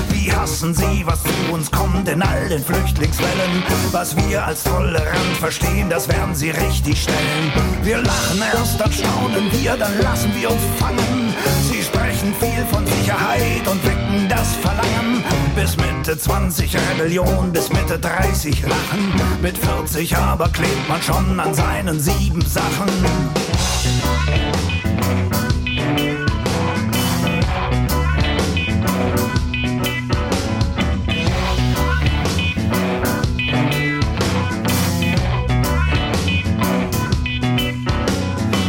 Wie 0.09 0.33
hassen 0.33 0.75
sie, 0.75 1.05
was 1.05 1.23
zu 1.23 1.53
uns 1.53 1.71
kommt 1.71 2.09
in 2.09 2.23
all 2.23 2.49
den 2.49 2.63
Flüchtlingswellen? 2.63 3.63
Was 3.93 4.17
wir 4.17 4.45
als 4.45 4.65
tolerant 4.65 5.37
verstehen, 5.39 5.89
das 5.89 6.09
werden 6.09 6.35
sie 6.35 6.51
richtig 6.51 7.03
stellen. 7.03 7.53
Wir 7.83 7.99
lachen 7.99 8.43
erst, 8.55 8.81
dann 8.81 8.93
staunen 8.93 9.51
wir, 9.53 9.77
dann 9.77 9.99
lassen 10.01 10.33
wir 10.35 10.51
uns 10.51 10.63
fangen. 10.79 11.35
Sie 11.71 11.83
sprechen 11.83 12.35
viel 12.41 12.65
von 12.71 12.87
Sicherheit 12.87 13.67
und 13.69 13.83
das 14.29 14.57
Verlangen. 14.57 15.23
Bis 15.55 15.77
Mitte 15.77 16.19
20 16.19 16.77
Rebellion, 16.91 17.53
bis 17.53 17.71
Mitte 17.71 17.99
30 17.99 18.63
Lachen. 18.63 19.21
Mit 19.43 19.59
40 19.59 20.17
aber 20.17 20.49
klebt 20.49 20.89
man 20.89 21.03
schon 21.03 21.41
an 21.41 21.55
seinen 21.55 21.99
sieben 21.99 22.43
Sachen. 22.43 22.89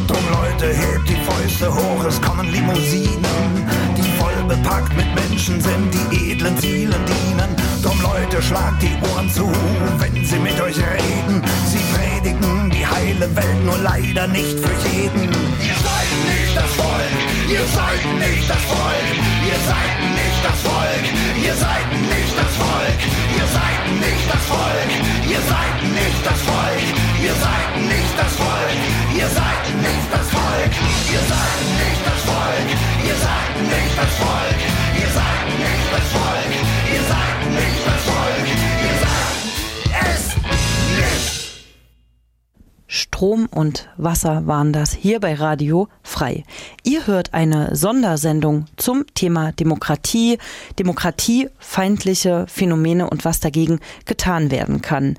Drum 0.07 0.25
Leute, 0.31 0.73
hebt 0.73 1.09
die 1.09 1.15
Fäuste 1.15 1.73
hoch, 1.73 2.05
es 2.05 2.21
kommen 2.21 2.49
Limousinen, 2.51 3.26
bepackt 4.77 4.95
mit 4.95 5.15
Menschen 5.15 5.61
sind, 5.61 5.93
die 5.93 6.31
edlen 6.31 6.57
Zielen 6.57 7.05
dienen. 7.05 7.55
Drum 7.81 7.99
Leute, 8.01 8.41
schlagt 8.41 8.81
die 8.81 8.95
Ohren 9.09 9.29
zu, 9.29 9.49
wenn 9.99 10.25
sie 10.25 10.39
mit 10.39 10.59
euch 10.61 10.77
reden. 10.77 11.41
Sie 11.67 11.83
predigen 11.93 12.69
die 12.69 12.85
heile 12.85 13.35
Welt, 13.35 13.65
nur 13.65 13.77
leider 13.77 14.27
nicht 14.27 14.59
für 14.59 14.75
jeden. 14.89 15.23
Ihr 15.61 15.77
seid 15.87 16.11
nicht 16.29 16.55
das 16.55 16.71
Volk, 16.75 17.17
ihr 17.49 17.65
seid 17.77 18.03
nicht 18.19 18.49
das 18.49 18.63
Volk, 18.63 19.07
ihr 19.49 19.59
seid 19.69 19.93
nicht 20.17 20.41
das 20.43 20.59
Volk, 20.61 21.05
ihr 21.43 21.55
seid 21.55 21.87
nicht 22.11 22.33
das 22.37 22.53
Volk, 22.61 22.99
ihr 23.37 23.47
seid 23.57 23.83
nicht 24.03 24.25
das 24.31 24.43
Volk, 24.51 24.89
ihr 25.29 25.41
seid 25.51 25.77
nicht 25.97 26.21
das 26.25 26.41
Volk, 26.49 26.87
ihr 27.23 27.35
seid 27.43 27.71
nicht 27.91 28.13
das 28.17 28.33
Volk, 28.35 28.79
ihr 29.15 29.27
seid 29.27 29.65
nicht 29.81 30.07
das 30.11 30.17
Volk, 30.17 30.26
ihr 30.65 31.19
seid 31.19 31.59
nicht 31.77 32.01
das 32.05 32.21
Volk, 32.23 32.69
ihr 33.05 33.15
seid 33.15 33.53
nicht 33.61 33.97
das 33.97 34.13
Volk, 34.15 34.59
ihr 34.99 35.09
seid 35.17 35.45
nicht 35.59 35.87
das 35.91 36.07
Volk, 36.11 36.51
ihr 36.93 37.03
seid 37.03 37.39
nicht 37.51 37.81
das 37.85 38.01
Volk, 38.03 38.47
ihr 38.83 38.95
seid 39.03 40.11
es 40.11 40.35
nicht. 40.97 41.37
Strom 42.87 43.47
und 43.47 43.89
Wasser 43.97 44.47
waren 44.47 44.73
das 44.73 44.93
hier 44.93 45.19
bei 45.19 45.35
Radio 45.35 45.89
Frei. 46.01 46.43
Ihr 46.83 47.05
hört 47.05 47.33
eine 47.33 47.75
Sondersendung 47.75 48.65
zum 48.77 49.05
Thema 49.13 49.51
Demokratie, 49.51 50.39
demokratiefeindliche 50.79 52.45
Phänomene 52.47 53.09
und 53.09 53.25
was 53.25 53.39
dagegen 53.39 53.79
getan 54.05 54.49
werden 54.49 54.81
kann. 54.81 55.17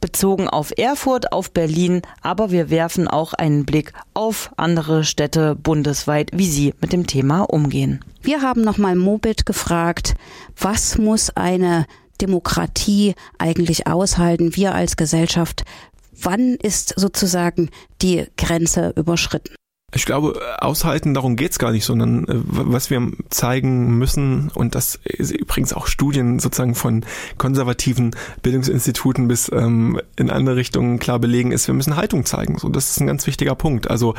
Bezogen 0.00 0.48
auf 0.48 0.72
Erfurt, 0.76 1.32
auf 1.32 1.52
Berlin, 1.52 2.02
aber 2.22 2.50
wir 2.50 2.70
werfen 2.70 3.08
auch 3.08 3.34
einen 3.34 3.66
Blick 3.66 3.92
auf 4.14 4.50
andere 4.56 5.04
Städte 5.04 5.54
bundesweit, 5.54 6.30
wie 6.32 6.48
sie 6.48 6.74
mit 6.80 6.92
dem 6.92 7.06
Thema 7.06 7.42
umgehen. 7.42 8.04
Wir 8.22 8.42
haben 8.42 8.62
nochmal 8.62 8.96
Mobit 8.96 9.46
gefragt, 9.46 10.14
was 10.56 10.98
muss 10.98 11.30
eine 11.30 11.86
Demokratie 12.20 13.14
eigentlich 13.38 13.86
aushalten, 13.86 14.56
wir 14.56 14.74
als 14.74 14.96
Gesellschaft, 14.96 15.64
wann 16.12 16.54
ist 16.56 16.94
sozusagen 16.96 17.70
die 18.02 18.26
Grenze 18.36 18.92
überschritten? 18.96 19.54
Ich 19.92 20.04
glaube, 20.04 20.40
aushalten, 20.58 21.14
darum 21.14 21.34
geht's 21.34 21.58
gar 21.58 21.72
nicht, 21.72 21.84
sondern 21.84 22.24
äh, 22.24 22.34
was 22.44 22.90
wir 22.90 23.10
zeigen 23.28 23.98
müssen, 23.98 24.50
und 24.54 24.74
das 24.74 25.00
ist 25.04 25.32
übrigens 25.32 25.72
auch 25.72 25.88
Studien 25.88 26.38
sozusagen 26.38 26.74
von 26.74 27.04
konservativen 27.38 28.14
Bildungsinstituten 28.42 29.26
bis 29.26 29.50
ähm, 29.52 30.00
in 30.16 30.30
andere 30.30 30.56
Richtungen 30.56 30.98
klar 30.98 31.18
belegen, 31.18 31.50
ist, 31.50 31.66
wir 31.66 31.74
müssen 31.74 31.96
Haltung 31.96 32.24
zeigen. 32.24 32.58
So, 32.58 32.68
das 32.68 32.90
ist 32.90 33.00
ein 33.00 33.06
ganz 33.08 33.26
wichtiger 33.26 33.54
Punkt. 33.56 33.90
Also 33.90 34.14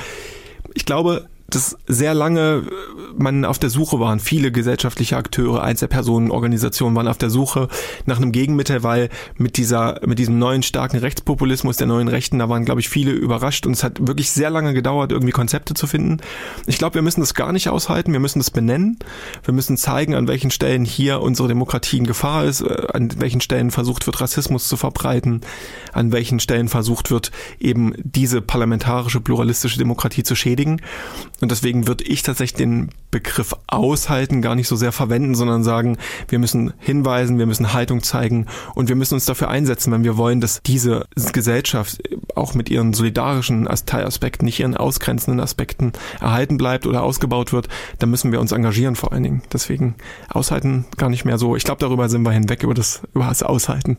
ich 0.74 0.86
glaube, 0.86 1.28
dass 1.52 1.78
sehr 1.88 2.14
lange 2.14 2.64
man 3.18 3.46
auf 3.46 3.60
der 3.60 3.70
Suche 3.70 4.00
waren. 4.00 4.20
Viele 4.20 4.52
gesellschaftliche 4.52 5.18
Akteure, 5.18 5.62
Einzelpersonen, 5.64 6.32
Organisationen 6.32 6.96
waren 6.96 7.08
auf 7.08 7.18
der 7.18 7.30
Suche 7.30 7.68
nach 8.06 8.18
einem 8.18 8.32
Gegenmittel, 8.32 8.84
weil 8.84 9.10
mit 9.38 9.58
dieser, 9.58 10.00
mit 10.06 10.18
diesem 10.18 10.40
neuen 10.40 10.64
starken 10.64 10.98
Rechtspopulismus 10.98 11.78
der 11.78 11.88
neuen 11.88 12.08
Rechten, 12.08 12.40
da 12.40 12.50
waren, 12.50 12.66
glaube 12.66 12.80
ich, 12.80 12.90
viele 12.90 13.12
überrascht 13.12 13.66
und 13.66 13.74
es 13.74 13.84
hat 13.84 14.06
wirklich 14.08 14.32
sehr 14.32 14.50
lange 14.50 14.74
gedauert, 14.74 15.12
irgendwie 15.12 15.32
Konzepte 15.32 15.74
zu 15.74 15.88
finden. 15.88 16.18
Ich 16.68 16.78
glaube, 16.78 16.96
wir 16.96 17.02
müssen 17.02 17.20
das 17.20 17.34
gar 17.34 17.52
nicht 17.52 17.70
aushalten. 17.70 18.14
Wir 18.14 18.20
müssen 18.20 18.40
das 18.40 18.50
benennen. 18.50 18.98
Wir 19.44 19.54
müssen 19.54 19.78
zeigen, 19.78 20.16
an 20.16 20.28
welchen 20.28 20.52
Stellen 20.52 20.86
hier 20.86 21.22
unsere 21.22 21.48
Demokratie 21.48 21.98
in 21.98 22.08
Gefahr 22.08 22.46
ist, 22.46 22.62
äh, 22.62 22.88
an 22.94 23.10
welchen 23.20 23.42
Stellen 23.42 23.72
versucht 23.72 24.06
wird, 24.06 24.22
Rassismus 24.22 24.68
zu 24.68 24.78
verbreiten, 24.78 25.42
an 25.92 26.12
welchen 26.12 26.40
Stellen 26.40 26.70
versucht 26.70 27.12
wird, 27.12 27.32
eben 27.60 27.94
diese 27.98 28.42
parlamentarische, 28.42 29.20
pluralistische 29.20 29.78
Demokratie 29.78 30.24
zu 30.24 30.36
schädigen. 30.36 30.82
Und 31.42 31.52
deswegen 31.52 31.88
würde 31.88 32.04
ich 32.04 32.22
tatsächlich 32.22 32.58
den 32.58 32.90
Begriff 33.10 33.56
aushalten 33.68 34.42
gar 34.42 34.56
nicht 34.56 34.68
so 34.68 34.76
sehr 34.76 34.92
verwenden, 34.92 35.36
sondern 35.36 35.64
sagen, 35.64 35.98
wir 36.30 36.40
müssen 36.40 36.74
hinweisen, 36.78 37.40
wir 37.40 37.48
müssen 37.48 37.74
Haltung 37.74 38.04
zeigen 38.04 38.46
und 38.76 38.90
wir 38.90 38.96
müssen 38.96 39.16
uns 39.16 39.26
dafür 39.26 39.50
einsetzen, 39.50 39.92
wenn 39.92 40.04
wir 40.04 40.18
wollen, 40.18 40.40
dass 40.40 40.62
diese 40.64 41.08
Gesellschaft 41.34 42.02
auch 42.36 42.54
mit 42.54 42.70
ihren 42.70 42.94
solidarischen 42.94 43.68
Teilaspekten, 43.86 44.46
nicht 44.46 44.60
ihren 44.60 44.78
ausgrenzenden 44.78 45.40
Aspekten 45.40 45.94
erhalten 46.20 46.58
bleibt 46.58 46.86
oder 46.86 47.04
ausgebaut 47.04 47.52
wird, 47.52 47.68
dann 48.00 48.12
müssen 48.12 48.32
wir 48.32 48.40
uns 48.40 48.52
engagieren 48.52 48.96
vor 48.96 49.12
allen 49.12 49.24
Dingen. 49.24 49.42
Deswegen 49.52 49.96
aushalten 50.30 50.86
gar 50.98 51.10
nicht 51.10 51.26
mehr 51.26 51.38
so. 51.38 51.56
Ich 51.56 51.64
glaube, 51.64 51.80
darüber 51.80 52.08
sind 52.08 52.22
wir 52.22 52.32
hinweg 52.32 52.64
über 52.64 52.76
das, 52.76 53.02
über 53.14 53.26
das 53.26 53.44
Aushalten. 53.44 53.98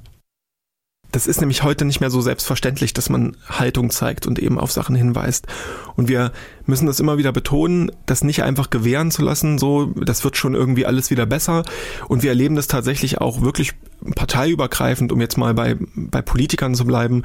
Das 1.13 1.27
ist 1.27 1.41
nämlich 1.41 1.63
heute 1.63 1.85
nicht 1.85 2.01
mehr 2.01 2.11
so 2.11 2.23
selbstverständlich, 2.23 2.95
dass 2.95 3.11
man 3.11 3.37
Haltung 3.47 3.91
zeigt 3.91 4.27
und 4.27 4.39
eben 4.39 4.59
auf 4.59 4.73
Sachen 4.73 4.97
hinweist. 4.97 5.47
Und 5.95 6.09
wir 6.09 6.33
müssen 6.65 6.87
das 6.87 7.01
immer 7.01 7.19
wieder 7.19 7.33
betonen, 7.33 7.93
das 8.07 8.25
nicht 8.25 8.43
einfach 8.43 8.71
gewähren 8.71 9.11
zu 9.11 9.23
lassen, 9.23 9.59
so, 9.59 9.93
das 9.95 10.25
wird 10.25 10.39
schon 10.39 10.55
irgendwie 10.55 10.87
alles 10.87 11.11
wieder 11.11 11.27
besser. 11.27 11.65
Und 12.09 12.23
wir 12.23 12.31
erleben 12.31 12.57
das 12.57 12.67
tatsächlich 12.67 13.21
auch 13.21 13.43
wirklich 13.43 13.75
parteiübergreifend, 14.15 15.13
um 15.13 15.21
jetzt 15.21 15.37
mal 15.37 15.53
bei, 15.53 15.77
bei 15.95 16.23
Politikern 16.23 16.75
zu 16.75 16.87
bleiben. 16.87 17.23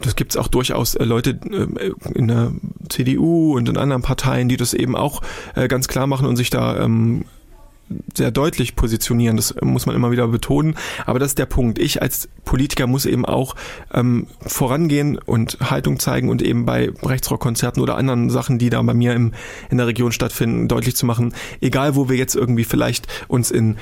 Das 0.00 0.16
gibt's 0.16 0.36
auch 0.36 0.48
durchaus 0.48 0.94
äh, 0.94 1.04
Leute 1.04 1.38
äh, 1.50 1.92
in 2.14 2.28
der 2.28 2.52
CDU 2.88 3.56
und 3.56 3.68
in 3.68 3.76
anderen 3.76 4.02
Parteien, 4.02 4.48
die 4.48 4.56
das 4.56 4.74
eben 4.74 4.96
auch 4.96 5.20
äh, 5.54 5.68
ganz 5.68 5.86
klar 5.86 6.06
machen 6.06 6.26
und 6.26 6.36
sich 6.36 6.50
da 6.50 6.82
ähm, 6.82 7.26
sehr 8.16 8.30
deutlich 8.30 8.76
positionieren. 8.76 9.36
Das 9.36 9.54
muss 9.60 9.86
man 9.86 9.94
immer 9.94 10.10
wieder 10.10 10.28
betonen. 10.28 10.76
Aber 11.06 11.18
das 11.18 11.32
ist 11.32 11.38
der 11.38 11.46
Punkt. 11.46 11.78
Ich 11.78 12.02
als 12.02 12.28
Politiker 12.44 12.86
muss 12.86 13.06
eben 13.06 13.24
auch 13.24 13.54
ähm, 13.92 14.26
vorangehen 14.40 15.18
und 15.18 15.58
Haltung 15.60 15.98
zeigen 15.98 16.28
und 16.28 16.42
eben 16.42 16.64
bei 16.64 16.90
Rechtsrockkonzerten 17.02 17.82
oder 17.82 17.96
anderen 17.96 18.30
Sachen, 18.30 18.58
die 18.58 18.70
da 18.70 18.80
bei 18.82 18.94
mir 18.94 19.14
im, 19.14 19.32
in 19.70 19.78
der 19.78 19.86
Region 19.86 20.12
stattfinden, 20.12 20.68
deutlich 20.68 20.96
zu 20.96 21.06
machen, 21.06 21.34
egal 21.60 21.94
wo 21.96 22.08
wir 22.08 22.16
jetzt 22.16 22.34
irgendwie 22.34 22.64
vielleicht 22.64 23.06
uns 23.28 23.50
in 23.50 23.76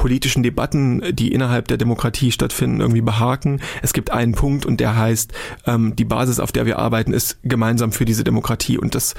politischen 0.00 0.42
Debatten, 0.42 1.02
die 1.12 1.30
innerhalb 1.30 1.68
der 1.68 1.76
Demokratie 1.76 2.32
stattfinden, 2.32 2.80
irgendwie 2.80 3.02
behaken. 3.02 3.60
Es 3.82 3.92
gibt 3.92 4.10
einen 4.10 4.32
Punkt 4.32 4.64
und 4.64 4.80
der 4.80 4.96
heißt, 4.96 5.32
ähm, 5.66 5.94
die 5.94 6.06
Basis, 6.06 6.40
auf 6.40 6.52
der 6.52 6.64
wir 6.64 6.78
arbeiten, 6.78 7.12
ist 7.12 7.38
gemeinsam 7.42 7.92
für 7.92 8.06
diese 8.06 8.24
Demokratie 8.24 8.78
und 8.78 8.94
das 8.94 9.14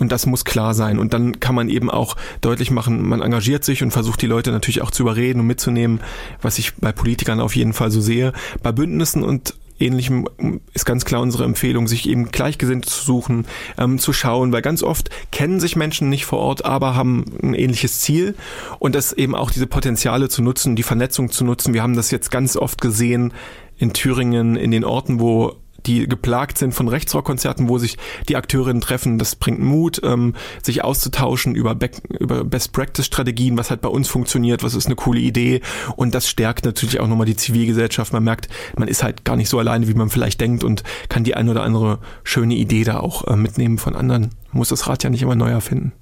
und 0.00 0.10
das 0.10 0.26
muss 0.26 0.44
klar 0.44 0.74
sein. 0.74 0.98
Und 0.98 1.14
dann 1.14 1.38
kann 1.38 1.54
man 1.54 1.68
eben 1.68 1.90
auch 1.90 2.16
deutlich 2.40 2.70
machen, 2.70 3.06
man 3.06 3.22
engagiert 3.22 3.64
sich 3.64 3.82
und 3.82 3.92
versucht 3.92 4.20
die 4.22 4.26
Leute 4.26 4.50
natürlich 4.50 4.82
auch 4.82 4.90
zu 4.90 5.02
überreden 5.02 5.40
und 5.40 5.46
mitzunehmen, 5.46 6.00
was 6.42 6.58
ich 6.58 6.74
bei 6.76 6.90
Politikern 6.90 7.38
auf 7.38 7.54
jeden 7.54 7.74
Fall 7.74 7.90
so 7.90 8.00
sehe. 8.00 8.32
Bei 8.62 8.72
Bündnissen 8.72 9.22
und 9.22 9.54
Ähnlichem 9.78 10.28
ist 10.74 10.84
ganz 10.84 11.04
klar 11.04 11.22
unsere 11.22 11.44
Empfehlung, 11.44 11.88
sich 11.88 12.08
eben 12.08 12.30
Gleichgesinnte 12.30 12.88
zu 12.88 13.02
suchen, 13.02 13.46
ähm, 13.78 13.98
zu 13.98 14.12
schauen, 14.12 14.52
weil 14.52 14.62
ganz 14.62 14.82
oft 14.82 15.10
kennen 15.32 15.58
sich 15.58 15.76
Menschen 15.76 16.08
nicht 16.08 16.26
vor 16.26 16.38
Ort, 16.38 16.64
aber 16.64 16.94
haben 16.94 17.24
ein 17.42 17.54
ähnliches 17.54 18.00
Ziel 18.00 18.34
und 18.78 18.94
das 18.94 19.12
eben 19.12 19.34
auch 19.34 19.50
diese 19.50 19.66
Potenziale 19.66 20.28
zu 20.28 20.42
nutzen, 20.42 20.76
die 20.76 20.82
Vernetzung 20.82 21.30
zu 21.30 21.44
nutzen. 21.44 21.74
Wir 21.74 21.82
haben 21.82 21.96
das 21.96 22.10
jetzt 22.10 22.30
ganz 22.30 22.56
oft 22.56 22.80
gesehen 22.80 23.32
in 23.78 23.94
Thüringen, 23.94 24.56
in 24.56 24.70
den 24.70 24.84
Orten, 24.84 25.20
wo 25.20 25.56
die 25.86 26.08
geplagt 26.08 26.58
sind 26.58 26.72
von 26.72 26.88
Rechtsrockkonzerten, 26.88 27.68
wo 27.68 27.78
sich 27.78 27.96
die 28.28 28.36
Akteurinnen 28.36 28.80
treffen. 28.80 29.18
Das 29.18 29.36
bringt 29.36 29.60
Mut, 29.60 30.00
ähm, 30.04 30.34
sich 30.62 30.84
auszutauschen 30.84 31.54
über, 31.54 31.74
Be 31.74 31.90
über 32.18 32.44
Best-Practice-Strategien, 32.44 33.58
was 33.58 33.70
halt 33.70 33.80
bei 33.80 33.88
uns 33.88 34.08
funktioniert, 34.08 34.62
was 34.62 34.74
ist 34.74 34.86
eine 34.86 34.96
coole 34.96 35.20
Idee. 35.20 35.60
Und 35.96 36.14
das 36.14 36.28
stärkt 36.28 36.64
natürlich 36.64 37.00
auch 37.00 37.08
nochmal 37.08 37.26
die 37.26 37.36
Zivilgesellschaft. 37.36 38.12
Man 38.12 38.24
merkt, 38.24 38.48
man 38.76 38.88
ist 38.88 39.02
halt 39.02 39.24
gar 39.24 39.36
nicht 39.36 39.48
so 39.48 39.58
alleine, 39.58 39.88
wie 39.88 39.94
man 39.94 40.10
vielleicht 40.10 40.40
denkt 40.40 40.64
und 40.64 40.82
kann 41.08 41.24
die 41.24 41.34
ein 41.34 41.48
oder 41.48 41.62
andere 41.62 41.98
schöne 42.24 42.54
Idee 42.54 42.84
da 42.84 43.00
auch 43.00 43.26
äh, 43.26 43.36
mitnehmen 43.36 43.78
von 43.78 43.96
anderen. 43.96 44.30
Man 44.52 44.58
muss 44.58 44.68
das 44.68 44.88
Rad 44.88 45.02
ja 45.04 45.10
nicht 45.10 45.22
immer 45.22 45.34
neu 45.34 45.50
erfinden. 45.50 45.92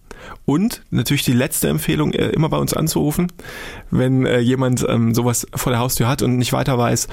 Und 0.44 0.82
natürlich 0.90 1.24
die 1.24 1.32
letzte 1.32 1.68
Empfehlung, 1.68 2.12
äh, 2.12 2.28
immer 2.28 2.48
bei 2.48 2.58
uns 2.58 2.74
anzurufen, 2.74 3.32
wenn 3.90 4.26
äh, 4.26 4.38
jemand 4.38 4.84
ähm, 4.88 5.14
sowas 5.14 5.46
vor 5.54 5.72
der 5.72 5.80
Haustür 5.80 6.08
hat 6.08 6.22
und 6.22 6.36
nicht 6.36 6.52
weiter 6.52 6.78
weiß. 6.78 7.08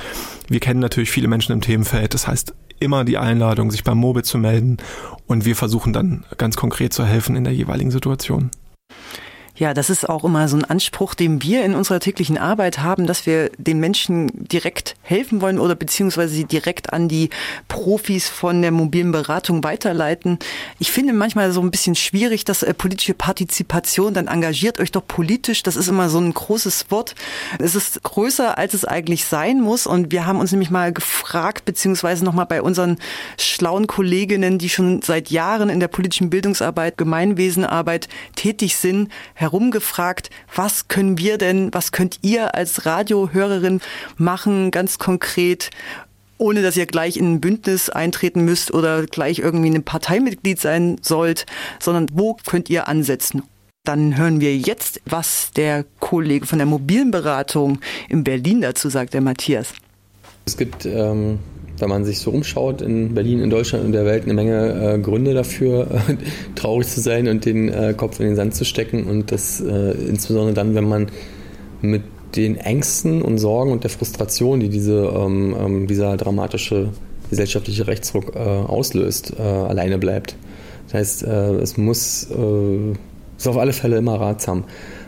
Wir 0.47 0.59
kennen 0.59 0.79
natürlich 0.79 1.11
viele 1.11 1.27
Menschen 1.27 1.51
im 1.51 1.61
Themenfeld. 1.61 2.13
Das 2.13 2.27
heißt, 2.27 2.53
immer 2.79 3.03
die 3.05 3.17
Einladung, 3.17 3.71
sich 3.71 3.83
beim 3.83 3.97
Mobil 3.97 4.23
zu 4.23 4.37
melden 4.37 4.77
und 5.27 5.45
wir 5.45 5.55
versuchen 5.55 5.93
dann 5.93 6.25
ganz 6.37 6.55
konkret 6.55 6.93
zu 6.93 7.05
helfen 7.05 7.35
in 7.35 7.43
der 7.43 7.53
jeweiligen 7.53 7.91
Situation. 7.91 8.51
Ja, 9.57 9.73
das 9.73 9.89
ist 9.89 10.09
auch 10.09 10.25
immer 10.25 10.49
so 10.49 10.57
ein 10.57 10.65
Anspruch, 10.65 11.13
den 11.15 11.41
wir 11.41 11.63
in 11.63 11.75
unserer 11.75 12.01
täglichen 12.01 12.37
Arbeit 12.37 12.79
haben, 12.79 13.07
dass 13.07 13.25
wir 13.25 13.49
den 13.57 13.79
Menschen 13.79 14.29
direkt 14.33 14.95
helfen 15.01 15.39
wollen 15.39 15.59
oder 15.59 15.75
beziehungsweise 15.75 16.33
sie 16.33 16.43
direkt 16.43 16.91
an 16.91 17.07
die 17.07 17.29
Profis 17.69 18.27
von 18.27 18.61
der 18.61 18.71
mobilen 18.71 19.13
Beratung 19.13 19.63
weiterleiten. 19.63 20.39
Ich 20.77 20.91
finde 20.91 21.13
manchmal 21.13 21.53
so 21.53 21.61
ein 21.61 21.71
bisschen 21.71 21.95
schwierig, 21.95 22.43
dass 22.43 22.63
äh, 22.63 22.73
politische 22.73 23.13
Partizipation, 23.13 24.13
dann 24.13 24.27
engagiert 24.27 24.81
euch 24.81 24.91
doch 24.91 25.07
politisch. 25.07 25.63
Das 25.63 25.77
ist 25.77 25.87
immer 25.87 26.09
so 26.09 26.19
ein 26.19 26.33
großes 26.33 26.91
Wort. 26.91 27.15
Es 27.57 27.75
ist 27.75 28.03
größer, 28.03 28.57
als 28.57 28.73
es 28.73 28.83
eigentlich 28.83 29.23
sein 29.23 29.61
muss. 29.61 29.87
Und 29.87 30.11
wir 30.11 30.25
haben 30.25 30.41
uns 30.41 30.51
nämlich 30.51 30.69
mal 30.69 30.91
gefragt, 30.91 31.63
beziehungsweise 31.63 32.25
nochmal 32.25 32.45
bei 32.45 32.61
unseren 32.61 32.97
schlauen 33.37 33.87
Kolleginnen, 33.87 34.57
die 34.57 34.67
schon 34.67 35.01
seit 35.01 35.29
Jahren 35.29 35.69
in 35.69 35.79
der 35.79 35.87
politischen 35.87 36.29
Bildungsarbeit, 36.29 36.97
Gemeinwesenarbeit 36.97 38.09
tätig 38.35 38.75
sind, 38.75 39.09
herumgefragt, 39.45 40.29
was 40.53 40.87
können 40.87 41.17
wir 41.17 41.37
denn, 41.37 41.73
was 41.73 41.91
könnt 41.91 42.19
ihr 42.21 42.55
als 42.55 42.85
Radiohörerin 42.85 43.79
machen, 44.17 44.71
ganz 44.71 44.97
konkret, 44.97 45.69
ohne 46.37 46.61
dass 46.61 46.75
ihr 46.75 46.85
gleich 46.85 47.17
in 47.17 47.35
ein 47.35 47.41
Bündnis 47.41 47.89
eintreten 47.89 48.43
müsst 48.43 48.73
oder 48.73 49.05
gleich 49.05 49.39
irgendwie 49.39 49.69
ein 49.69 49.83
Parteimitglied 49.83 50.59
sein 50.59 50.97
sollt, 51.01 51.45
sondern 51.79 52.07
wo 52.13 52.35
könnt 52.45 52.69
ihr 52.69 52.87
ansetzen? 52.87 53.43
Dann 53.85 54.17
hören 54.17 54.41
wir 54.41 54.57
jetzt, 54.57 54.99
was 55.05 55.51
der 55.55 55.85
Kollege 55.99 56.47
von 56.47 56.57
der 56.57 56.65
mobilen 56.65 57.11
Beratung 57.11 57.79
in 58.09 58.23
Berlin 58.23 58.61
dazu 58.61 58.89
sagt, 58.89 59.13
der 59.13 59.21
Matthias. 59.21 59.73
Es 60.45 60.57
gibt 60.57 60.85
ähm, 60.85 61.39
wenn 61.77 61.89
man 61.89 62.05
sich 62.05 62.19
so 62.19 62.31
umschaut 62.31 62.81
in 62.81 63.13
Berlin, 63.13 63.39
in 63.39 63.49
Deutschland 63.49 63.85
und 63.85 63.91
der 63.91 64.05
Welt, 64.05 64.23
eine 64.23 64.33
Menge 64.33 64.95
äh, 64.95 64.99
Gründe 64.99 65.33
dafür, 65.33 65.87
traurig 66.55 66.87
zu 66.87 67.01
sein 67.01 67.27
und 67.27 67.45
den 67.45 67.69
äh, 67.69 67.93
Kopf 67.95 68.19
in 68.19 68.27
den 68.27 68.35
Sand 68.35 68.55
zu 68.55 68.65
stecken. 68.65 69.05
Und 69.05 69.31
das 69.31 69.61
äh, 69.61 69.91
insbesondere 69.91 70.53
dann, 70.53 70.75
wenn 70.75 70.87
man 70.87 71.07
mit 71.81 72.03
den 72.35 72.57
Ängsten 72.57 73.21
und 73.21 73.37
Sorgen 73.37 73.71
und 73.71 73.83
der 73.83 73.91
Frustration, 73.91 74.59
die 74.59 74.69
diese, 74.69 75.13
ähm, 75.15 75.55
ähm, 75.59 75.87
dieser 75.87 76.17
dramatische 76.17 76.89
gesellschaftliche 77.29 77.87
Rechtsruck 77.87 78.35
äh, 78.35 78.39
auslöst, 78.39 79.33
äh, 79.37 79.41
alleine 79.41 79.97
bleibt. 79.97 80.35
Das 80.85 80.93
heißt, 80.93 81.23
es 81.23 81.77
muss, 81.77 82.29
ist 83.37 83.47
auf 83.47 83.57
alle 83.57 83.73
Fälle 83.73 83.97
immer 83.97 84.19
ratsam 84.21 84.65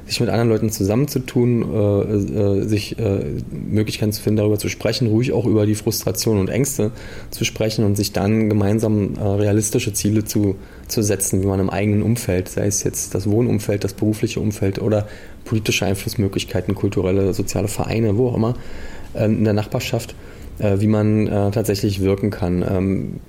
sich 0.07 0.21
mit 0.21 0.29
anderen 0.29 0.49
Leuten 0.49 0.69
zusammenzutun, 0.69 1.61
äh, 1.61 2.61
äh, 2.61 2.67
sich 2.67 2.97
äh, 2.97 3.19
Möglichkeiten 3.51 4.13
zu 4.13 4.21
finden, 4.21 4.37
darüber 4.37 4.57
zu 4.57 4.69
sprechen, 4.69 5.07
ruhig 5.07 5.33
auch 5.33 5.45
über 5.45 5.65
die 5.65 5.75
Frustration 5.75 6.39
und 6.39 6.49
Ängste 6.49 6.91
zu 7.29 7.43
sprechen 7.43 7.83
und 7.83 7.95
sich 7.95 8.13
dann 8.13 8.49
gemeinsam 8.49 9.15
äh, 9.15 9.21
realistische 9.21 9.93
Ziele 9.93 10.23
zu, 10.23 10.55
zu 10.87 11.01
setzen, 11.01 11.43
wie 11.43 11.47
man 11.47 11.59
im 11.59 11.69
eigenen 11.69 12.03
Umfeld, 12.03 12.47
sei 12.47 12.67
es 12.67 12.83
jetzt 12.83 13.15
das 13.15 13.29
Wohnumfeld, 13.29 13.83
das 13.83 13.93
berufliche 13.93 14.39
Umfeld 14.39 14.81
oder 14.81 15.07
politische 15.43 15.85
Einflussmöglichkeiten, 15.85 16.73
kulturelle, 16.73 17.33
soziale 17.33 17.67
Vereine, 17.67 18.17
wo 18.17 18.29
auch 18.29 18.35
immer, 18.35 18.55
äh, 19.13 19.25
in 19.25 19.43
der 19.43 19.53
Nachbarschaft, 19.53 20.15
äh, 20.59 20.79
wie 20.79 20.87
man 20.87 21.51
tatsächlich 21.51 22.01
wirken 22.01 22.29
kann. 22.31 22.63
Ähm, 22.67 23.19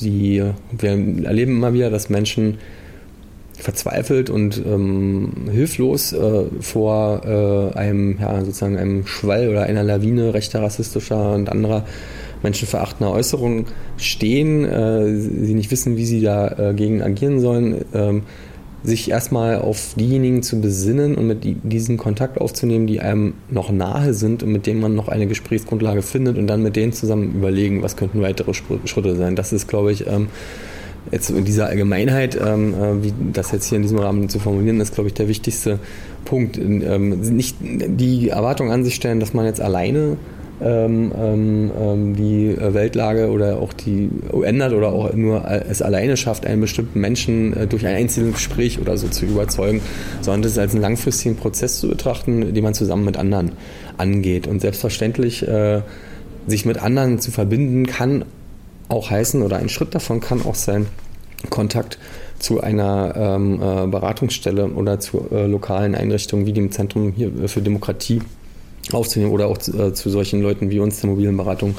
die, 0.00 0.44
wir 0.70 0.90
erleben 0.90 1.56
immer 1.56 1.72
wieder, 1.72 1.90
dass 1.90 2.08
Menschen 2.08 2.58
verzweifelt 3.58 4.30
und 4.30 4.62
ähm, 4.64 5.32
hilflos 5.50 6.12
äh, 6.12 6.44
vor 6.60 7.22
äh, 7.24 7.76
einem, 7.76 8.18
ja, 8.20 8.44
sozusagen 8.44 8.76
einem 8.76 9.06
Schwall 9.06 9.48
oder 9.48 9.64
einer 9.64 9.82
Lawine 9.82 10.32
rechter, 10.32 10.62
rassistischer 10.62 11.34
und 11.34 11.50
anderer 11.50 11.84
menschenverachtender 12.42 13.12
Äußerungen 13.12 13.66
stehen, 13.96 14.64
äh, 14.64 15.16
sie 15.16 15.54
nicht 15.54 15.70
wissen, 15.70 15.96
wie 15.96 16.06
sie 16.06 16.20
dagegen 16.22 17.02
agieren 17.02 17.40
sollen, 17.40 17.84
ähm, 17.92 18.22
sich 18.84 19.10
erstmal 19.10 19.56
auf 19.56 19.94
diejenigen 19.96 20.42
zu 20.44 20.60
besinnen 20.60 21.16
und 21.16 21.26
mit 21.26 21.44
diesen 21.64 21.96
Kontakt 21.96 22.40
aufzunehmen, 22.40 22.86
die 22.86 23.00
einem 23.00 23.34
noch 23.50 23.72
nahe 23.72 24.14
sind 24.14 24.44
und 24.44 24.52
mit 24.52 24.66
denen 24.66 24.80
man 24.80 24.94
noch 24.94 25.08
eine 25.08 25.26
Gesprächsgrundlage 25.26 26.02
findet 26.02 26.38
und 26.38 26.46
dann 26.46 26.62
mit 26.62 26.76
denen 26.76 26.92
zusammen 26.92 27.34
überlegen, 27.34 27.82
was 27.82 27.96
könnten 27.96 28.22
weitere 28.22 28.54
Schritte 28.54 29.16
sein. 29.16 29.34
Das 29.34 29.52
ist, 29.52 29.66
glaube 29.66 29.90
ich, 29.90 30.06
ähm, 30.06 30.28
jetzt 31.10 31.30
in 31.30 31.44
dieser 31.44 31.66
Allgemeinheit, 31.66 32.38
ähm, 32.40 32.74
äh, 32.74 33.02
wie 33.02 33.12
das 33.32 33.52
jetzt 33.52 33.66
hier 33.66 33.76
in 33.76 33.82
diesem 33.82 33.98
Rahmen 33.98 34.28
zu 34.28 34.38
formulieren, 34.38 34.80
ist, 34.80 34.94
glaube 34.94 35.08
ich, 35.08 35.14
der 35.14 35.28
wichtigste 35.28 35.78
Punkt. 36.24 36.58
Ähm, 36.58 37.20
nicht 37.20 37.56
die 37.60 38.28
Erwartung 38.28 38.70
an 38.70 38.84
sich 38.84 38.94
stellen, 38.94 39.20
dass 39.20 39.34
man 39.34 39.46
jetzt 39.46 39.60
alleine 39.60 40.16
ähm, 40.60 41.12
ähm, 41.16 41.70
ähm 41.80 42.16
die 42.16 42.56
Weltlage 42.58 43.30
oder 43.30 43.58
auch 43.58 43.72
die 43.72 44.10
ändert 44.42 44.72
oder 44.72 44.88
auch 44.88 45.12
nur 45.14 45.44
es 45.48 45.82
alleine 45.82 46.16
schafft, 46.16 46.46
einen 46.46 46.60
bestimmten 46.60 47.00
Menschen 47.00 47.56
äh, 47.56 47.66
durch 47.66 47.86
ein 47.86 47.94
einzelnes 47.94 48.34
Gespräch 48.34 48.80
oder 48.80 48.96
so 48.96 49.08
zu 49.08 49.24
überzeugen, 49.24 49.80
sondern 50.20 50.42
das 50.42 50.58
als 50.58 50.72
einen 50.72 50.82
langfristigen 50.82 51.36
Prozess 51.36 51.78
zu 51.78 51.88
betrachten, 51.88 52.52
den 52.52 52.64
man 52.64 52.74
zusammen 52.74 53.04
mit 53.04 53.16
anderen 53.16 53.52
angeht. 53.98 54.46
Und 54.46 54.60
selbstverständlich 54.60 55.46
äh, 55.46 55.82
sich 56.46 56.64
mit 56.64 56.82
anderen 56.82 57.20
zu 57.20 57.30
verbinden 57.30 57.86
kann 57.86 58.24
auch 58.88 59.10
heißen 59.10 59.42
oder 59.42 59.56
ein 59.56 59.68
Schritt 59.68 59.94
davon 59.94 60.20
kann 60.20 60.44
auch 60.44 60.54
sein, 60.54 60.86
Kontakt 61.50 61.98
zu 62.38 62.60
einer 62.60 63.14
ähm, 63.16 63.54
äh, 63.54 63.86
Beratungsstelle 63.86 64.66
oder 64.68 65.00
zu 65.00 65.28
äh, 65.30 65.46
lokalen 65.46 65.94
Einrichtungen 65.94 66.46
wie 66.46 66.52
dem 66.52 66.70
Zentrum 66.70 67.12
hier 67.12 67.48
für 67.48 67.62
Demokratie 67.62 68.22
aufzunehmen 68.92 69.32
oder 69.32 69.48
auch 69.48 69.58
zu, 69.58 69.78
äh, 69.78 69.92
zu 69.92 70.10
solchen 70.10 70.40
Leuten 70.40 70.70
wie 70.70 70.78
uns 70.78 71.00
der 71.00 71.10
mobilen 71.10 71.36
Beratung 71.36 71.76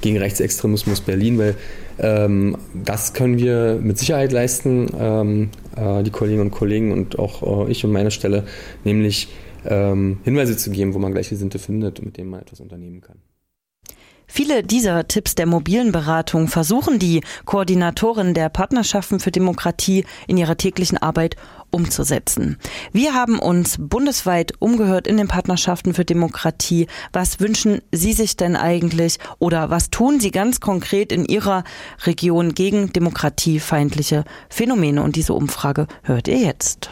gegen 0.00 0.18
Rechtsextremismus 0.18 1.00
Berlin, 1.00 1.38
weil 1.38 1.54
ähm, 1.98 2.56
das 2.84 3.14
können 3.14 3.38
wir 3.38 3.78
mit 3.80 3.98
Sicherheit 3.98 4.32
leisten, 4.32 4.88
ähm, 4.98 5.50
äh, 5.76 6.02
die 6.02 6.10
Kolleginnen 6.10 6.46
und 6.46 6.50
Kollegen 6.50 6.92
und 6.92 7.18
auch 7.18 7.66
äh, 7.66 7.70
ich 7.70 7.84
und 7.84 7.92
meine 7.92 8.10
Stelle, 8.10 8.44
nämlich 8.84 9.28
ähm, 9.64 10.18
Hinweise 10.24 10.56
zu 10.56 10.70
geben, 10.70 10.94
wo 10.94 10.98
man 10.98 11.12
Gleichgesinnte 11.12 11.58
findet 11.58 12.00
und 12.00 12.06
mit 12.06 12.16
denen 12.16 12.30
man 12.30 12.40
etwas 12.40 12.60
unternehmen 12.60 13.00
kann. 13.00 13.16
Viele 14.34 14.62
dieser 14.62 15.06
Tipps 15.08 15.34
der 15.34 15.44
mobilen 15.44 15.92
Beratung 15.92 16.48
versuchen 16.48 16.98
die 16.98 17.20
Koordinatoren 17.44 18.32
der 18.32 18.48
Partnerschaften 18.48 19.20
für 19.20 19.30
Demokratie 19.30 20.06
in 20.26 20.38
ihrer 20.38 20.56
täglichen 20.56 20.96
Arbeit 20.96 21.36
umzusetzen. 21.70 22.56
Wir 22.92 23.12
haben 23.12 23.38
uns 23.38 23.76
bundesweit 23.78 24.54
umgehört 24.58 25.06
in 25.06 25.18
den 25.18 25.28
Partnerschaften 25.28 25.92
für 25.92 26.06
Demokratie. 26.06 26.86
Was 27.12 27.40
wünschen 27.40 27.82
Sie 27.92 28.14
sich 28.14 28.34
denn 28.38 28.56
eigentlich 28.56 29.18
oder 29.38 29.68
was 29.68 29.90
tun 29.90 30.18
Sie 30.18 30.30
ganz 30.30 30.60
konkret 30.60 31.12
in 31.12 31.26
Ihrer 31.26 31.62
Region 32.06 32.54
gegen 32.54 32.90
demokratiefeindliche 32.90 34.24
Phänomene? 34.48 35.02
Und 35.02 35.16
diese 35.16 35.34
Umfrage 35.34 35.86
hört 36.04 36.26
ihr 36.26 36.38
jetzt. 36.38 36.88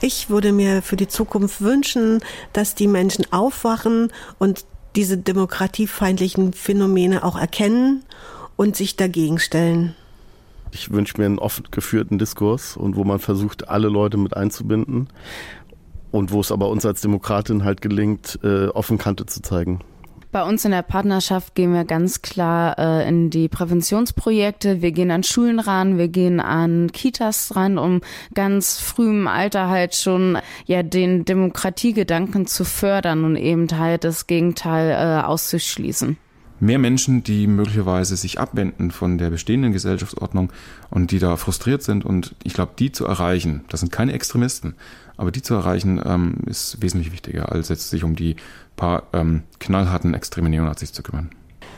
Ich 0.00 0.28
würde 0.28 0.50
mir 0.50 0.82
für 0.82 0.96
die 0.96 1.08
Zukunft 1.08 1.60
wünschen, 1.60 2.20
dass 2.52 2.74
die 2.74 2.88
Menschen 2.88 3.32
aufwachen 3.32 4.12
und 4.40 4.64
diese 4.96 5.18
demokratiefeindlichen 5.18 6.52
Phänomene 6.52 7.24
auch 7.24 7.38
erkennen 7.38 8.02
und 8.56 8.76
sich 8.76 8.96
dagegen 8.96 9.38
stellen. 9.38 9.94
Ich 10.72 10.90
wünsche 10.90 11.18
mir 11.18 11.26
einen 11.26 11.38
offen 11.38 11.66
geführten 11.70 12.18
Diskurs 12.18 12.76
und 12.76 12.96
wo 12.96 13.04
man 13.04 13.18
versucht, 13.18 13.68
alle 13.68 13.88
Leute 13.88 14.16
mit 14.16 14.36
einzubinden 14.36 15.08
und 16.10 16.32
wo 16.32 16.40
es 16.40 16.52
aber 16.52 16.68
uns 16.68 16.84
als 16.84 17.00
Demokratin 17.00 17.64
halt 17.64 17.80
gelingt, 17.80 18.38
äh, 18.42 18.66
offen 18.66 18.98
Kante 18.98 19.26
zu 19.26 19.40
zeigen. 19.40 19.80
Bei 20.30 20.42
uns 20.42 20.66
in 20.66 20.72
der 20.72 20.82
Partnerschaft 20.82 21.54
gehen 21.54 21.72
wir 21.72 21.84
ganz 21.84 22.20
klar 22.20 22.78
äh, 22.78 23.08
in 23.08 23.30
die 23.30 23.48
Präventionsprojekte. 23.48 24.82
Wir 24.82 24.92
gehen 24.92 25.10
an 25.10 25.22
Schulen 25.22 25.58
ran, 25.58 25.96
wir 25.96 26.08
gehen 26.08 26.38
an 26.38 26.92
Kitas 26.92 27.56
ran, 27.56 27.78
um 27.78 28.02
ganz 28.34 28.78
früh 28.78 29.08
im 29.08 29.26
Alter 29.26 29.68
halt 29.70 29.94
schon 29.94 30.36
ja 30.66 30.82
den 30.82 31.24
Demokratiegedanken 31.24 32.46
zu 32.46 32.66
fördern 32.66 33.24
und 33.24 33.36
eben 33.36 33.68
halt 33.78 34.04
das 34.04 34.26
Gegenteil 34.26 34.90
äh, 34.90 35.24
auszuschließen 35.24 36.18
mehr 36.60 36.78
Menschen, 36.78 37.22
die 37.22 37.46
möglicherweise 37.46 38.16
sich 38.16 38.40
abwenden 38.40 38.90
von 38.90 39.18
der 39.18 39.30
bestehenden 39.30 39.72
Gesellschaftsordnung 39.72 40.52
und 40.90 41.10
die 41.10 41.18
da 41.18 41.36
frustriert 41.36 41.82
sind. 41.82 42.04
Und 42.04 42.34
ich 42.42 42.52
glaube, 42.52 42.72
die 42.78 42.90
zu 42.92 43.06
erreichen, 43.06 43.64
das 43.68 43.80
sind 43.80 43.92
keine 43.92 44.12
Extremisten, 44.12 44.74
aber 45.16 45.30
die 45.30 45.42
zu 45.42 45.54
erreichen, 45.54 46.00
ähm, 46.04 46.38
ist 46.46 46.82
wesentlich 46.82 47.12
wichtiger, 47.12 47.52
als 47.52 47.68
jetzt 47.68 47.90
sich 47.90 48.04
um 48.04 48.16
die 48.16 48.36
paar 48.78 49.02
ähm, 49.12 49.42
knallharten 49.58 50.14
extremen 50.14 50.50
Neonazis 50.50 50.94
zu 50.94 51.02
kümmern. 51.02 51.30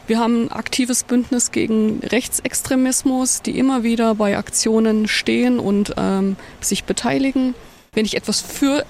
Wir 0.06 0.18
haben 0.18 0.44
ein 0.44 0.52
aktives 0.52 1.04
Bündnis 1.04 1.50
gegen 1.50 2.00
Rechtsextremismus, 2.00 3.42
die 3.42 3.58
immer 3.58 3.82
wieder 3.82 4.14
bei 4.14 4.36
Aktionen 4.36 5.08
stehen 5.08 5.58
und 5.58 5.94
ähm, 5.96 6.36
sich 6.60 6.84
beteiligen. 6.84 7.54
Wenn 7.92 8.04
ich 8.04 8.16
etwas 8.16 8.40
für 8.40 8.84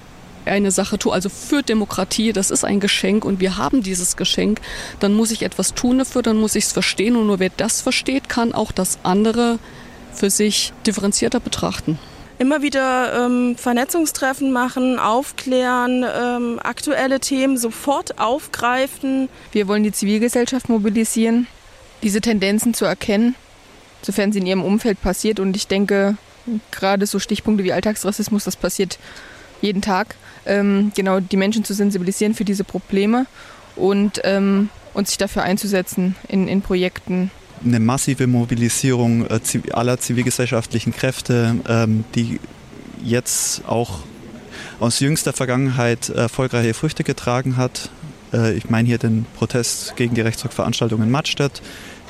eine 0.45 0.71
Sache 0.71 0.97
tue, 0.97 1.13
also 1.13 1.29
für 1.29 1.61
Demokratie, 1.61 2.33
das 2.33 2.51
ist 2.51 2.65
ein 2.65 2.79
Geschenk 2.79 3.25
und 3.25 3.39
wir 3.39 3.57
haben 3.57 3.83
dieses 3.83 4.17
Geschenk, 4.17 4.61
dann 4.99 5.13
muss 5.13 5.31
ich 5.31 5.43
etwas 5.43 5.73
tun 5.73 5.99
dafür, 5.99 6.23
dann 6.23 6.37
muss 6.37 6.55
ich 6.55 6.65
es 6.65 6.71
verstehen 6.71 7.15
und 7.15 7.27
nur 7.27 7.39
wer 7.39 7.51
das 7.55 7.81
versteht, 7.81 8.29
kann 8.29 8.53
auch 8.53 8.71
das 8.71 8.99
andere 9.03 9.59
für 10.13 10.29
sich 10.29 10.73
differenzierter 10.85 11.39
betrachten. 11.39 11.99
Immer 12.41 12.63
wieder 12.63 13.25
ähm, 13.25 13.55
Vernetzungstreffen 13.55 14.51
machen, 14.51 14.97
aufklären, 14.97 16.03
ähm, 16.03 16.59
aktuelle 16.61 17.19
Themen 17.19 17.55
sofort 17.55 18.17
aufgreifen. 18.17 19.29
Wir 19.51 19.67
wollen 19.67 19.83
die 19.83 19.91
Zivilgesellschaft 19.91 20.67
mobilisieren, 20.67 21.45
diese 22.01 22.19
Tendenzen 22.19 22.73
zu 22.73 22.85
erkennen, 22.85 23.35
sofern 24.01 24.31
sie 24.31 24.39
in 24.39 24.47
ihrem 24.47 24.63
Umfeld 24.63 24.99
passiert. 25.03 25.39
Und 25.39 25.55
ich 25.55 25.67
denke, 25.67 26.17
gerade 26.71 27.05
so 27.05 27.19
Stichpunkte 27.19 27.63
wie 27.63 27.73
Alltagsrassismus, 27.73 28.43
das 28.43 28.55
passiert 28.55 28.97
jeden 29.61 29.83
Tag. 29.83 30.15
Ähm, 30.47 30.91
genau 30.95 31.19
die 31.19 31.37
Menschen 31.37 31.63
zu 31.63 31.75
sensibilisieren 31.75 32.33
für 32.33 32.43
diese 32.43 32.63
Probleme 32.63 33.27
und, 33.75 34.19
ähm, 34.23 34.69
und 34.95 35.07
sich 35.07 35.19
dafür 35.19 35.43
einzusetzen 35.43 36.15
in, 36.27 36.47
in 36.47 36.63
Projekten 36.63 37.29
eine 37.63 37.79
massive 37.79 38.27
Mobilisierung 38.27 39.25
äh, 39.27 39.39
aller 39.71 39.99
zivilgesellschaftlichen 39.99 40.93
Kräfte, 40.93 41.55
ähm, 41.67 42.03
die 42.15 42.39
jetzt 43.03 43.63
auch 43.67 43.99
aus 44.79 44.99
jüngster 44.99 45.33
Vergangenheit 45.33 46.09
erfolgreiche 46.09 46.73
Früchte 46.73 47.03
getragen 47.03 47.57
hat. 47.57 47.89
Äh, 48.33 48.53
ich 48.53 48.69
meine 48.69 48.87
hier 48.87 48.97
den 48.97 49.25
Protest 49.35 49.95
gegen 49.95 50.15
die 50.15 50.21
Rechtsrockveranstaltung 50.21 51.01
in 51.01 51.11
Mattstedt, 51.11 51.61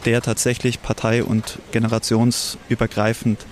der 0.06 0.22
tatsächlich 0.22 0.82
partei- 0.82 1.24
und 1.24 1.60
generationsübergreifend 1.72 3.46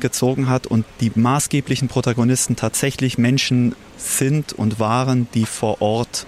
gezogen 0.00 0.48
hat 0.48 0.66
und 0.66 0.86
die 1.00 1.12
maßgeblichen 1.14 1.88
Protagonisten 1.88 2.56
tatsächlich 2.56 3.18
Menschen 3.18 3.74
sind 3.98 4.52
und 4.52 4.78
waren, 4.78 5.28
die 5.34 5.44
vor 5.44 5.82
Ort 5.82 6.26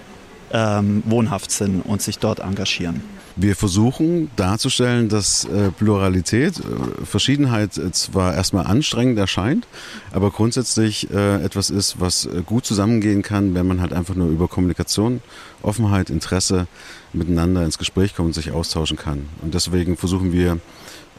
ähm, 0.51 1.01
wohnhaft 1.05 1.49
sind 1.49 1.81
und 1.81 2.01
sich 2.01 2.19
dort 2.19 2.39
engagieren. 2.39 3.01
Wir 3.35 3.55
versuchen 3.55 4.29
darzustellen, 4.35 5.09
dass 5.09 5.45
äh, 5.45 5.71
Pluralität, 5.71 6.59
äh, 6.59 7.05
Verschiedenheit 7.05 7.77
äh, 7.79 7.91
zwar 7.91 8.35
erstmal 8.35 8.67
anstrengend 8.67 9.17
erscheint, 9.17 9.67
aber 10.11 10.29
grundsätzlich 10.29 11.09
etwas 11.11 11.69
ist, 11.69 11.99
was 11.99 12.29
gut 12.45 12.65
zusammengehen 12.65 13.21
kann, 13.21 13.55
wenn 13.55 13.67
man 13.67 13.81
halt 13.81 13.93
einfach 13.93 14.15
nur 14.15 14.29
über 14.29 14.47
Kommunikation, 14.47 15.21
Offenheit, 15.61 16.09
Interesse 16.09 16.67
miteinander 17.13 17.63
ins 17.63 17.77
Gespräch 17.77 18.15
kommt 18.15 18.27
und 18.27 18.33
sich 18.33 18.51
austauschen 18.51 18.97
kann. 18.97 19.27
Und 19.41 19.53
deswegen 19.53 19.97
versuchen 19.97 20.31
wir 20.31 20.59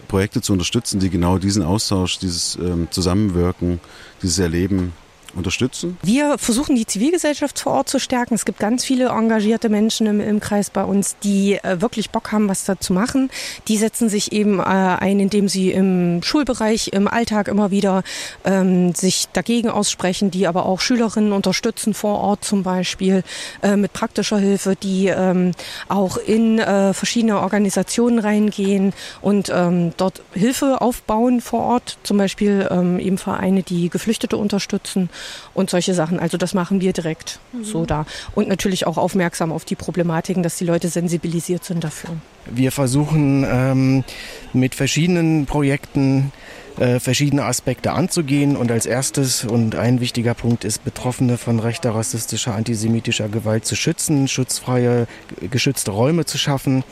Projekte 0.09 0.41
zu 0.41 0.53
unterstützen, 0.53 1.01
die 1.01 1.11
genau 1.11 1.39
diesen 1.39 1.63
Austausch, 1.63 2.19
dieses 2.19 2.57
ähm, 2.57 2.89
Zusammenwirken, 2.91 3.81
dieses 4.23 4.39
Erleben 4.39 4.93
unterstützen? 5.37 5.97
Wir 6.03 6.39
versuchen 6.39 6.77
die 6.77 6.87
Zivilgesellschaft 6.87 7.59
vor 7.59 7.73
Ort 7.73 7.89
zu 7.89 7.99
stärken. 7.99 8.35
Es 8.35 8.45
gibt 8.45 8.59
ganz 8.59 8.85
viele 8.85 9.09
engagierte 9.09 9.69
Menschen 9.69 10.07
im, 10.07 10.21
im 10.21 10.41
Kreis 10.41 10.71
bei 10.71 10.85
uns, 10.85 11.17
die 11.23 11.55
äh, 11.55 11.81
wirklich 11.81 12.11
Bock 12.11 12.33
haben, 12.33 12.49
was 12.49 12.65
da 12.65 12.79
zu 12.79 12.93
machen. 12.93 13.31
Die 13.69 13.77
setzen 13.77 14.09
sich 14.09 14.33
eben 14.33 14.59
äh, 14.59 14.63
ein, 14.63 15.21
indem 15.21 15.49
sie 15.49 15.71
im 15.73 16.23
Schulbereich, 16.23 16.89
im 16.93 17.09
Alltag 17.09 17.49
immer 17.49 17.71
wieder 17.71 18.03
ähm, 18.45 18.95
sich 18.95 19.27
dagegen 19.33 19.69
aussprechen, 19.71 20.31
die 20.31 20.47
aber 20.47 20.67
auch 20.67 20.81
Schülerinnen 20.81 21.33
unterstützen 21.33 21.95
vor 21.95 22.21
Ort 22.21 22.45
zum 22.45 22.63
Beispiel 22.63 23.23
äh, 23.63 23.77
mit 23.77 23.93
praktischer 23.93 24.39
Hilfe, 24.39 24.77
die 24.77 25.09
ähm, 25.09 25.53
auch 25.89 26.17
in 26.17 26.59
äh, 26.59 26.93
verschiedene 26.93 27.41
Organisationen 27.41 28.19
reingehen 28.19 28.93
und 29.21 29.51
ähm, 29.53 29.93
dort 29.97 30.23
Hilfe 30.33 30.81
aufbauen 30.81 31.41
vor 31.41 31.61
Ort, 31.61 31.99
zum 32.03 32.19
Beispiel 32.19 32.69
ähm, 32.71 32.99
eben 32.99 33.19
Vereine, 33.19 33.63
die 33.63 33.89
Geflüchtete 33.89 34.37
unterstützen 34.37 35.11
und 35.55 35.71
solche 35.71 35.95
Sachen. 35.95 36.19
Also 36.19 36.37
das 36.37 36.55
machen 36.55 36.81
wir 36.81 36.93
direkt 36.93 37.39
mhm. 37.53 37.65
so 37.65 37.87
da. 37.87 38.07
Und 38.35 38.49
natürlich 38.49 38.87
auch 38.87 38.99
aufmerksam 38.99 39.53
auf 39.53 39.65
die 39.65 39.77
Problematiken, 39.77 40.43
dass 40.43 40.57
die 40.57 40.65
Leute 40.65 40.89
sensibilisiert 40.89 41.65
sind 41.65 41.85
dafür. 41.85 42.11
Wir 42.47 42.73
versuchen 42.73 43.47
ähm, 43.49 44.05
mit 44.53 44.75
verschiedenen 44.75 45.47
Projekten 45.47 46.33
äh, 46.79 47.01
verschiedene 47.01 47.45
Aspekte 47.45 47.93
anzugehen. 47.93 48.57
Und 48.57 48.71
als 48.71 48.87
erstes 48.87 49.45
und 49.45 49.75
ein 49.77 50.01
wichtiger 50.01 50.35
Punkt 50.35 50.65
ist, 50.65 50.85
Betroffene 50.85 51.39
von 51.39 51.61
rechter, 51.61 51.95
rassistischer, 51.95 52.55
antisemitischer 52.55 53.29
Gewalt 53.29 53.65
zu 53.65 53.77
schützen, 53.77 54.29
schutzfreie, 54.29 55.07
geschützte 55.51 55.91
Räume 55.91 56.25
zu 56.25 56.39
schaffen 56.39 56.85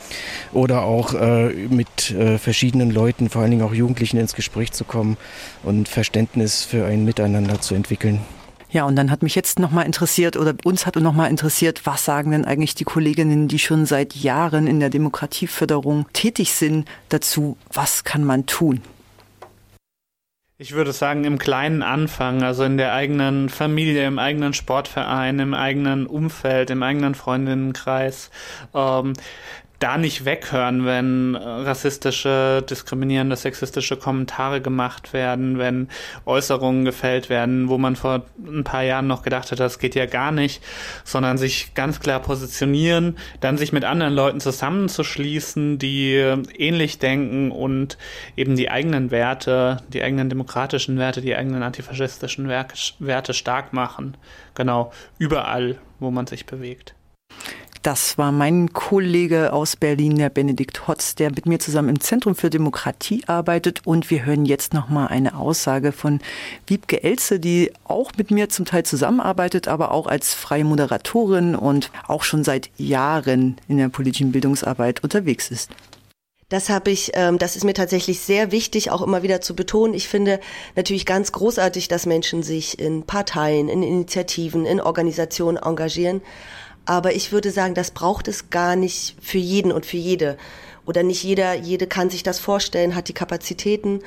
oder 0.51 0.83
auch 0.83 1.13
äh, 1.13 1.49
mit 1.69 2.11
äh, 2.11 2.37
verschiedenen 2.37 2.91
Leuten, 2.91 3.29
vor 3.29 3.41
allen 3.41 3.51
Dingen 3.51 3.63
auch 3.63 3.73
Jugendlichen 3.73 4.17
ins 4.17 4.33
Gespräch 4.33 4.71
zu 4.71 4.83
kommen 4.83 5.17
und 5.63 5.87
Verständnis 5.87 6.63
für 6.63 6.85
ein 6.85 7.05
Miteinander 7.05 7.61
zu 7.61 7.75
entwickeln. 7.75 8.21
Ja, 8.73 8.85
und 8.85 8.95
dann 8.95 9.11
hat 9.11 9.21
mich 9.21 9.35
jetzt 9.35 9.59
nochmal 9.59 9.85
interessiert 9.85 10.35
oder 10.35 10.55
uns 10.63 10.87
hat 10.87 10.95
nochmal 10.95 11.29
interessiert, 11.29 11.85
was 11.85 12.05
sagen 12.05 12.31
denn 12.31 12.43
eigentlich 12.43 12.73
die 12.73 12.85
Kolleginnen, 12.85 13.47
die 13.47 13.59
schon 13.59 13.85
seit 13.85 14.15
Jahren 14.15 14.65
in 14.65 14.79
der 14.79 14.89
Demokratieförderung 14.89 16.07
tätig 16.11 16.53
sind, 16.53 16.87
dazu, 17.09 17.55
was 17.71 18.03
kann 18.03 18.23
man 18.23 18.47
tun? 18.47 18.81
Ich 20.59 20.73
würde 20.73 20.91
sagen, 20.93 21.23
im 21.23 21.39
kleinen 21.39 21.81
Anfang, 21.81 22.43
also 22.43 22.63
in 22.63 22.77
der 22.77 22.93
eigenen 22.93 23.49
Familie, 23.49 24.05
im 24.05 24.19
eigenen 24.19 24.53
Sportverein, 24.53 25.39
im 25.39 25.55
eigenen 25.55 26.05
Umfeld, 26.05 26.69
im 26.69 26.83
eigenen 26.83 27.15
Freundinnenkreis. 27.15 28.29
Ähm, 28.75 29.13
da 29.83 29.97
nicht 29.97 30.23
weghören, 30.23 30.85
wenn 30.85 31.35
äh, 31.35 31.39
rassistische, 31.39 32.63
diskriminierende, 32.69 33.35
sexistische 33.35 33.97
Kommentare 33.97 34.61
gemacht 34.61 35.11
werden, 35.11 35.57
wenn 35.57 35.89
Äußerungen 36.25 36.85
gefällt 36.85 37.29
werden, 37.29 37.67
wo 37.67 37.77
man 37.77 37.97
vor 37.97 38.23
ein 38.47 38.63
paar 38.63 38.83
Jahren 38.83 39.07
noch 39.07 39.23
gedacht 39.23 39.51
hat, 39.51 39.59
das 39.59 39.79
geht 39.79 39.95
ja 39.95 40.05
gar 40.05 40.31
nicht, 40.31 40.63
sondern 41.03 41.37
sich 41.37 41.73
ganz 41.73 41.99
klar 41.99 42.21
positionieren, 42.21 43.17
dann 43.41 43.57
sich 43.57 43.73
mit 43.73 43.83
anderen 43.83 44.13
Leuten 44.13 44.39
zusammenzuschließen, 44.39 45.79
die 45.79 46.13
ähnlich 46.57 46.99
denken 46.99 47.51
und 47.51 47.97
eben 48.37 48.55
die 48.55 48.71
eigenen 48.71 49.11
Werte, 49.11 49.83
die 49.89 50.01
eigenen 50.01 50.29
demokratischen 50.29 50.97
Werte, 50.97 51.19
die 51.19 51.35
eigenen 51.35 51.61
antifaschistischen 51.61 52.47
Werte 52.47 53.33
stark 53.33 53.73
machen. 53.73 54.15
Genau, 54.55 54.93
überall, 55.17 55.77
wo 55.99 56.09
man 56.09 56.25
sich 56.25 56.45
bewegt. 56.45 56.95
Das 57.83 58.17
war 58.17 58.31
mein 58.31 58.71
Kollege 58.71 59.51
aus 59.51 59.75
Berlin, 59.75 60.15
der 60.15 60.29
Benedikt 60.29 60.87
Hotz, 60.87 61.15
der 61.15 61.31
mit 61.31 61.45
mir 61.45 61.59
zusammen 61.59 61.89
im 61.89 61.99
Zentrum 61.99 62.33
für 62.33 62.49
Demokratie 62.49 63.25
arbeitet. 63.27 63.81
Und 63.85 64.09
wir 64.09 64.23
hören 64.23 64.45
jetzt 64.45 64.73
noch 64.73 64.87
mal 64.87 65.07
eine 65.07 65.35
Aussage 65.35 65.91
von 65.91 66.21
Wiebke 66.65 67.03
Elze, 67.03 67.41
die 67.41 67.73
auch 67.83 68.13
mit 68.17 68.31
mir 68.31 68.47
zum 68.47 68.63
Teil 68.63 68.83
zusammenarbeitet, 68.83 69.67
aber 69.67 69.91
auch 69.91 70.07
als 70.07 70.33
freie 70.33 70.63
Moderatorin 70.63 71.55
und 71.55 71.91
auch 72.07 72.23
schon 72.23 72.45
seit 72.45 72.69
Jahren 72.77 73.57
in 73.67 73.79
der 73.79 73.89
politischen 73.89 74.31
Bildungsarbeit 74.31 75.03
unterwegs 75.03 75.51
ist. 75.51 75.69
Das 76.47 76.69
habe 76.69 76.91
ich, 76.91 77.11
ähm, 77.15 77.37
das 77.37 77.55
ist 77.57 77.63
mir 77.63 77.73
tatsächlich 77.73 78.19
sehr 78.19 78.51
wichtig, 78.51 78.91
auch 78.91 79.01
immer 79.01 79.23
wieder 79.23 79.41
zu 79.41 79.55
betonen. 79.55 79.93
Ich 79.93 80.07
finde 80.07 80.39
natürlich 80.75 81.05
ganz 81.05 81.31
großartig, 81.31 81.89
dass 81.89 82.05
Menschen 82.05 82.43
sich 82.43 82.79
in 82.79 83.03
Parteien, 83.03 83.67
in 83.67 83.83
Initiativen, 83.83 84.65
in 84.65 84.79
Organisationen 84.79 85.57
engagieren. 85.57 86.21
Aber 86.85 87.13
ich 87.13 87.31
würde 87.31 87.51
sagen, 87.51 87.75
das 87.75 87.91
braucht 87.91 88.27
es 88.27 88.49
gar 88.49 88.75
nicht 88.75 89.15
für 89.21 89.37
jeden 89.37 89.71
und 89.71 89.85
für 89.85 89.97
jede. 89.97 90.37
Oder 90.85 91.03
nicht 91.03 91.23
jeder, 91.23 91.53
jede 91.53 91.87
kann 91.87 92.09
sich 92.09 92.23
das 92.23 92.39
vorstellen, 92.39 92.95
hat 92.95 93.07
die 93.07 93.13
Kapazitäten. 93.13 94.01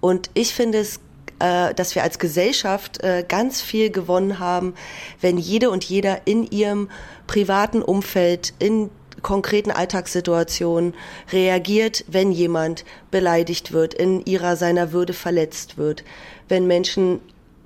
Und 0.00 0.30
ich 0.34 0.54
finde 0.54 0.78
es 0.78 1.00
äh, 1.40 1.74
dass 1.74 1.94
wir 1.94 2.02
als 2.02 2.18
Gesellschaft 2.18 3.02
äh, 3.02 3.24
ganz 3.26 3.62
viel 3.62 3.90
gewonnen 3.90 4.38
haben, 4.38 4.74
wenn 5.22 5.38
jede 5.38 5.70
und 5.70 5.84
jeder 5.84 6.26
in 6.26 6.44
ihrem 6.50 6.90
privaten 7.26 7.82
Umfeld, 7.82 8.52
in 8.58 8.90
konkreten 9.22 9.70
Alltagssituationen 9.70 10.94
reagiert, 11.32 12.04
wenn 12.08 12.30
jemand 12.30 12.84
beleidigt 13.10 13.72
wird, 13.72 13.94
in 13.94 14.24
ihrer 14.24 14.56
seiner 14.56 14.92
Würde 14.92 15.14
verletzt 15.14 15.78
wird, 15.78 16.04
wenn 16.48 16.66
Menschen 16.66 17.20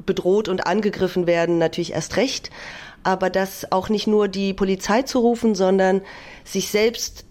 bedroht 0.07 0.49
und 0.49 0.67
angegriffen 0.67 1.27
werden, 1.27 1.59
natürlich 1.59 1.93
erst 1.93 2.17
recht, 2.17 2.51
aber 3.05 3.31
das 3.31 3.71
auch 3.71 3.89
nicht 3.89 4.07
nur 4.07 4.29
die 4.29 4.55
Polizei 4.55 5.03
zu 5.03 5.21
rufen, 5.21 5.55
sondern 5.55 6.03
sich 6.43 6.71
selbst 6.71 7.25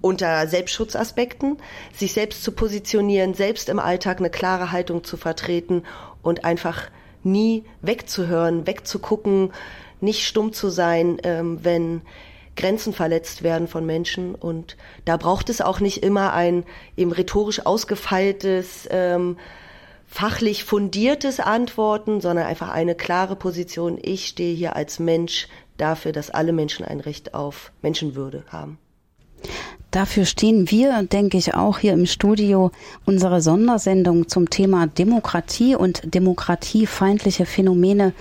unter 0.00 0.46
Selbstschutzaspekten, 0.46 1.56
sich 1.92 2.12
selbst 2.12 2.44
zu 2.44 2.52
positionieren, 2.52 3.34
selbst 3.34 3.68
im 3.68 3.78
Alltag 3.78 4.18
eine 4.18 4.30
klare 4.30 4.70
Haltung 4.70 5.02
zu 5.02 5.16
vertreten 5.16 5.82
und 6.22 6.44
einfach 6.44 6.90
nie 7.24 7.64
wegzuhören, 7.82 8.66
wegzugucken, 8.66 9.52
nicht 10.00 10.24
stumm 10.24 10.52
zu 10.52 10.68
sein, 10.68 11.18
ähm, 11.24 11.58
wenn 11.62 12.02
Grenzen 12.56 12.92
verletzt 12.92 13.42
werden 13.42 13.68
von 13.68 13.84
Menschen. 13.84 14.34
Und 14.34 14.76
da 15.04 15.16
braucht 15.16 15.50
es 15.50 15.60
auch 15.60 15.80
nicht 15.80 16.02
immer 16.02 16.32
ein 16.32 16.64
eben 16.96 17.12
rhetorisch 17.12 17.64
ausgefeiltes 17.64 18.88
ähm, 18.90 19.36
fachlich 20.06 20.64
fundiertes 20.64 21.40
Antworten, 21.40 22.20
sondern 22.20 22.46
einfach 22.46 22.70
eine 22.70 22.94
klare 22.94 23.36
Position. 23.36 23.98
Ich 24.00 24.26
stehe 24.26 24.54
hier 24.54 24.76
als 24.76 24.98
Mensch 24.98 25.48
dafür, 25.76 26.12
dass 26.12 26.30
alle 26.30 26.52
Menschen 26.52 26.84
ein 26.84 27.00
Recht 27.00 27.34
auf 27.34 27.72
Menschenwürde 27.82 28.44
haben. 28.48 28.78
Dafür 29.90 30.24
stehen 30.24 30.70
wir, 30.70 31.02
denke 31.04 31.38
ich, 31.38 31.54
auch 31.54 31.78
hier 31.78 31.92
im 31.92 32.06
Studio 32.06 32.70
unsere 33.04 33.40
Sondersendung 33.40 34.28
zum 34.28 34.50
Thema 34.50 34.86
Demokratie 34.86 35.74
und 35.74 36.14
demokratiefeindliche 36.14 37.46
Phänomene 37.46 38.12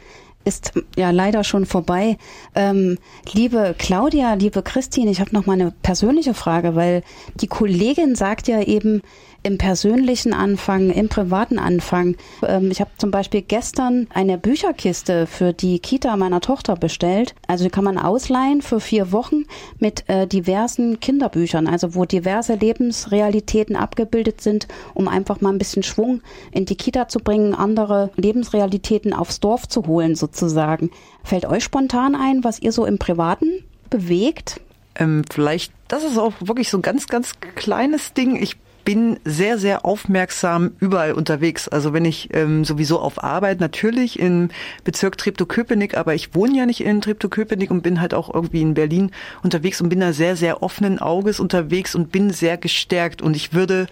ist 0.46 0.74
ja 0.96 1.10
leider 1.10 1.44
schon 1.44 1.66
vorbei. 1.66 2.18
Ähm, 2.54 3.00
liebe 3.34 3.76
Claudia, 3.78 4.36
liebe 4.36 4.62
Christine, 4.62 5.10
ich 5.10 5.20
habe 5.20 5.34
noch 5.34 5.48
mal 5.48 5.54
eine 5.54 5.72
persönliche 5.82 6.36
Frage, 6.36 6.76
weil 6.76 7.04
die 7.36 7.48
Kollegin 7.48 8.16
sagt 8.16 8.48
ja 8.48 8.62
eben, 8.62 9.02
im 9.46 9.60
Persönlichen 9.60 10.34
anfangen, 10.34 10.89
im 10.89 11.08
Privaten 11.08 11.60
anfangen. 11.60 12.18
Ähm, 12.46 12.72
ich 12.72 12.82
habe 12.82 12.89
zum 12.98 13.12
Beispiel 13.12 13.43
gestern 13.43 14.08
eine 14.14 14.38
Bücherkiste 14.38 15.28
für 15.28 15.54
die 15.54 15.80
Kita 15.80 16.18
meiner 16.18 16.41
Tochter 16.41 16.76
bestellt. 16.76 17.36
Also 17.48 17.64
die 17.64 17.70
kann 17.70 17.84
man 17.84 18.00
ausleihen 18.00 18.64
für 18.64 18.80
vier 18.80 19.12
Wochen 19.12 19.43
mit 19.80 20.10
äh, 20.10 20.26
diversen 20.26 21.00
Kinderbüchern, 21.00 21.68
also 21.68 21.93
wo 21.93 22.06
diverse 22.06 22.56
Lebensrealitäten 22.56 23.76
abgebildet 23.76 24.41
sind, 24.41 24.68
um 24.96 25.08
einfach 25.08 25.41
mal 25.41 25.52
ein 25.52 25.60
bisschen 25.60 25.84
Schwung 25.84 26.22
in 26.52 26.66
die 26.66 26.76
Kita 26.76 27.08
zu 27.08 27.20
bringen, 27.20 27.54
andere 27.54 28.10
Lebensrealitäten 28.16 29.14
aufs 29.14 29.39
Dorf 29.39 29.68
zu 29.68 29.86
holen 29.86 30.16
sozusagen. 30.16 30.89
Fällt 31.24 31.46
euch 31.46 31.64
spontan 31.64 32.16
ein, 32.16 32.43
was 32.43 32.60
ihr 32.60 32.72
so 32.72 32.86
im 32.86 32.98
Privaten 32.98 33.64
bewegt? 33.91 34.60
Ähm, 34.98 35.24
vielleicht, 35.32 35.74
das 35.88 36.04
ist 36.04 36.18
auch 36.18 36.34
wirklich 36.39 36.70
so 36.70 36.78
ein 36.78 36.82
ganz, 36.82 37.08
ganz 37.08 37.34
kleines 37.56 38.14
Ding. 38.14 38.41
Ich 38.41 38.58
bin 38.86 39.20
sehr, 39.26 39.58
sehr 39.58 39.84
aufmerksam 39.84 40.72
überall 40.80 41.12
unterwegs. 41.14 41.68
Also 41.68 41.92
wenn 41.92 42.06
ich 42.06 42.30
ähm, 42.34 42.64
sowieso 42.64 43.00
auf 43.00 43.24
Arbeit 43.24 43.60
natürlich 43.60 44.20
im 44.20 44.50
Bezirk 44.84 45.18
Treptow-Köpenick, 45.18 45.98
aber 45.98 46.14
ich 46.14 46.34
wohne 46.36 46.56
ja 46.56 46.66
nicht 46.66 46.82
in 46.82 47.02
Treptow-Köpenick 47.02 47.72
und 47.72 47.82
bin 47.82 48.00
halt 48.00 48.14
auch 48.14 48.34
irgendwie 48.34 48.62
in 48.62 48.76
Berlin 48.76 49.12
unterwegs 49.44 49.82
und 49.82 49.90
bin 49.90 50.00
da 50.00 50.14
sehr, 50.14 50.38
sehr 50.38 50.64
offenen 50.64 51.00
Auges 51.00 51.40
unterwegs 51.40 51.96
und 51.96 52.12
bin 52.12 52.30
sehr 52.30 52.58
gestärkt. 52.58 53.22
Und 53.22 53.36
ich 53.36 53.54
würde 53.54 53.88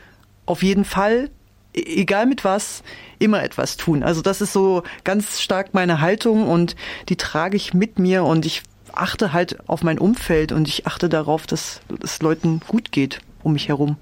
auf 0.45 0.63
jeden 0.63 0.85
Fall, 0.85 1.31
e-, 1.75 2.01
egal 2.01 2.27
mit 2.27 2.45
was, 2.45 2.83
immer 3.19 3.43
etwas 3.43 3.77
tun. 3.77 4.03
Also 4.03 4.21
das 4.21 4.41
ist 4.41 4.53
so 4.53 4.83
ganz 5.03 5.41
stark 5.41 5.73
meine 5.73 6.01
Haltung 6.01 6.47
und 6.47 6.75
die 7.09 7.17
trage 7.17 7.57
ich 7.57 7.73
mit 7.73 7.97
mir 7.97 8.23
und 8.23 8.45
ich 8.45 8.61
achte 8.93 9.33
halt 9.33 9.67
auf 9.67 9.81
mein 9.81 9.97
Umfeld 9.97 10.51
und 10.51 10.67
ich 10.67 10.85
achte 10.85 11.09
darauf, 11.09 11.47
dass 11.47 11.81
es 12.03 12.21
Leuten 12.21 12.61
gut 12.67 12.91
geht 12.91 13.19
um 13.41 13.53
mich 13.53 13.67
herum. 13.67 13.97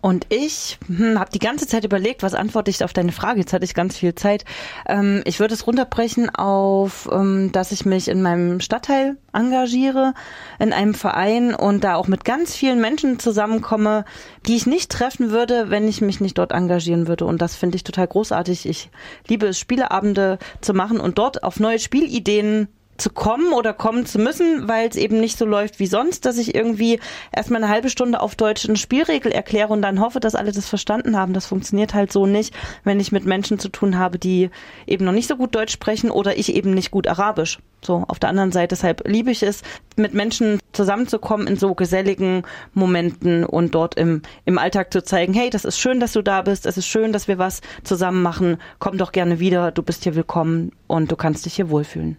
Und 0.00 0.26
ich 0.30 0.78
hm, 0.86 1.18
habe 1.18 1.30
die 1.30 1.38
ganze 1.38 1.66
Zeit 1.66 1.84
überlegt, 1.84 2.22
was 2.22 2.34
antworte 2.34 2.70
ich 2.70 2.82
auf 2.82 2.92
deine 2.92 3.12
Frage. 3.12 3.40
Jetzt 3.40 3.52
hatte 3.52 3.64
ich 3.64 3.74
ganz 3.74 3.96
viel 3.96 4.14
Zeit. 4.14 4.44
Ähm, 4.86 5.22
ich 5.24 5.40
würde 5.40 5.54
es 5.54 5.66
runterbrechen 5.66 6.30
auf, 6.30 7.08
ähm, 7.12 7.52
dass 7.52 7.72
ich 7.72 7.84
mich 7.84 8.08
in 8.08 8.22
meinem 8.22 8.60
Stadtteil 8.60 9.16
engagiere, 9.32 10.14
in 10.58 10.72
einem 10.72 10.94
Verein 10.94 11.54
und 11.54 11.84
da 11.84 11.96
auch 11.96 12.08
mit 12.08 12.24
ganz 12.24 12.56
vielen 12.56 12.80
Menschen 12.80 13.18
zusammenkomme, 13.18 14.04
die 14.46 14.56
ich 14.56 14.66
nicht 14.66 14.90
treffen 14.90 15.30
würde, 15.30 15.70
wenn 15.70 15.86
ich 15.86 16.00
mich 16.00 16.20
nicht 16.20 16.38
dort 16.38 16.52
engagieren 16.52 17.06
würde. 17.06 17.26
Und 17.26 17.42
das 17.42 17.54
finde 17.54 17.76
ich 17.76 17.84
total 17.84 18.06
großartig. 18.06 18.66
Ich 18.66 18.90
liebe 19.28 19.48
es, 19.48 19.58
Spieleabende 19.58 20.38
zu 20.60 20.72
machen 20.72 20.98
und 20.98 21.18
dort 21.18 21.44
auf 21.44 21.60
neue 21.60 21.78
Spielideen 21.78 22.68
zu 23.00 23.10
kommen 23.10 23.52
oder 23.52 23.72
kommen 23.72 24.06
zu 24.06 24.18
müssen, 24.18 24.68
weil 24.68 24.88
es 24.88 24.96
eben 24.96 25.20
nicht 25.20 25.38
so 25.38 25.44
läuft 25.44 25.80
wie 25.80 25.86
sonst, 25.86 26.26
dass 26.26 26.38
ich 26.38 26.54
irgendwie 26.54 27.00
erstmal 27.32 27.62
eine 27.62 27.72
halbe 27.72 27.90
Stunde 27.90 28.20
auf 28.20 28.34
Deutsch 28.34 28.68
eine 28.68 28.76
Spielregel 28.76 29.32
erkläre 29.32 29.72
und 29.72 29.82
dann 29.82 30.00
hoffe, 30.00 30.20
dass 30.20 30.34
alle 30.34 30.52
das 30.52 30.68
verstanden 30.68 31.16
haben. 31.16 31.32
Das 31.32 31.46
funktioniert 31.46 31.94
halt 31.94 32.12
so 32.12 32.26
nicht, 32.26 32.54
wenn 32.84 33.00
ich 33.00 33.12
mit 33.12 33.24
Menschen 33.24 33.58
zu 33.58 33.68
tun 33.68 33.98
habe, 33.98 34.18
die 34.18 34.50
eben 34.86 35.04
noch 35.04 35.12
nicht 35.12 35.28
so 35.28 35.36
gut 35.36 35.54
Deutsch 35.54 35.72
sprechen 35.72 36.10
oder 36.10 36.36
ich 36.36 36.54
eben 36.54 36.72
nicht 36.72 36.90
gut 36.90 37.06
Arabisch. 37.06 37.58
So, 37.82 38.04
auf 38.08 38.18
der 38.18 38.28
anderen 38.28 38.52
Seite, 38.52 38.68
deshalb 38.68 39.08
liebe 39.08 39.30
ich 39.30 39.42
es, 39.42 39.62
mit 39.96 40.12
Menschen 40.12 40.60
zusammenzukommen 40.72 41.46
in 41.46 41.56
so 41.56 41.74
geselligen 41.74 42.42
Momenten 42.74 43.44
und 43.44 43.74
dort 43.74 43.94
im, 43.94 44.20
im 44.44 44.58
Alltag 44.58 44.92
zu 44.92 45.02
zeigen, 45.02 45.32
hey, 45.32 45.48
das 45.48 45.64
ist 45.64 45.78
schön, 45.78 45.98
dass 45.98 46.12
du 46.12 46.20
da 46.20 46.42
bist, 46.42 46.66
es 46.66 46.76
ist 46.76 46.86
schön, 46.86 47.12
dass 47.12 47.26
wir 47.26 47.38
was 47.38 47.62
zusammen 47.82 48.22
machen, 48.22 48.58
komm 48.78 48.98
doch 48.98 49.12
gerne 49.12 49.40
wieder, 49.40 49.72
du 49.72 49.82
bist 49.82 50.04
hier 50.04 50.14
willkommen 50.14 50.72
und 50.88 51.10
du 51.10 51.16
kannst 51.16 51.46
dich 51.46 51.54
hier 51.54 51.70
wohlfühlen. 51.70 52.18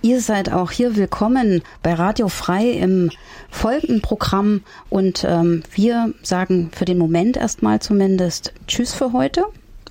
Ihr 0.00 0.20
seid 0.20 0.52
auch 0.52 0.70
hier 0.70 0.94
willkommen 0.94 1.62
bei 1.82 1.92
Radio 1.92 2.28
Frei 2.28 2.70
im 2.70 3.10
folgenden 3.50 4.00
Programm 4.00 4.62
und 4.90 5.24
ähm, 5.24 5.64
wir 5.72 6.14
sagen 6.22 6.70
für 6.72 6.84
den 6.84 6.98
Moment 6.98 7.36
erstmal 7.36 7.80
zumindest 7.80 8.52
Tschüss 8.68 8.94
für 8.94 9.12
heute. 9.12 9.44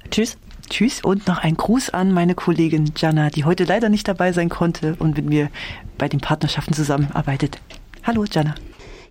Tschüss. 0.10 0.38
Tschüss 0.70 1.04
und 1.04 1.28
noch 1.28 1.40
ein 1.40 1.56
Gruß 1.56 1.90
an 1.90 2.14
meine 2.14 2.36
Kollegin 2.36 2.94
Jana, 2.96 3.30
die 3.30 3.44
heute 3.44 3.66
leider 3.66 3.90
nicht 3.90 4.08
dabei 4.08 4.32
sein 4.32 4.48
konnte 4.48 4.96
und 4.98 5.18
mit 5.18 5.26
mir 5.26 5.50
bei 5.98 6.08
den 6.08 6.22
Partnerschaften 6.22 6.74
zusammenarbeitet. 6.74 7.60
Hallo 8.04 8.24
Jana. 8.24 8.56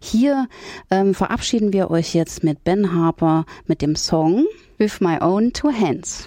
Hier 0.01 0.49
ähm, 0.91 1.15
verabschieden 1.15 1.75
wir 1.75 1.91
euch 1.91 2.15
jetzt 2.15 2.43
mit 2.43 2.65
Ben 2.65 2.95
Harper 2.95 3.45
mit 3.67 3.83
dem 3.83 3.97
Song 3.97 4.47
With 4.79 5.01
My 5.01 5.19
Own 5.21 5.53
Two 5.53 5.73
Hands. 5.73 6.27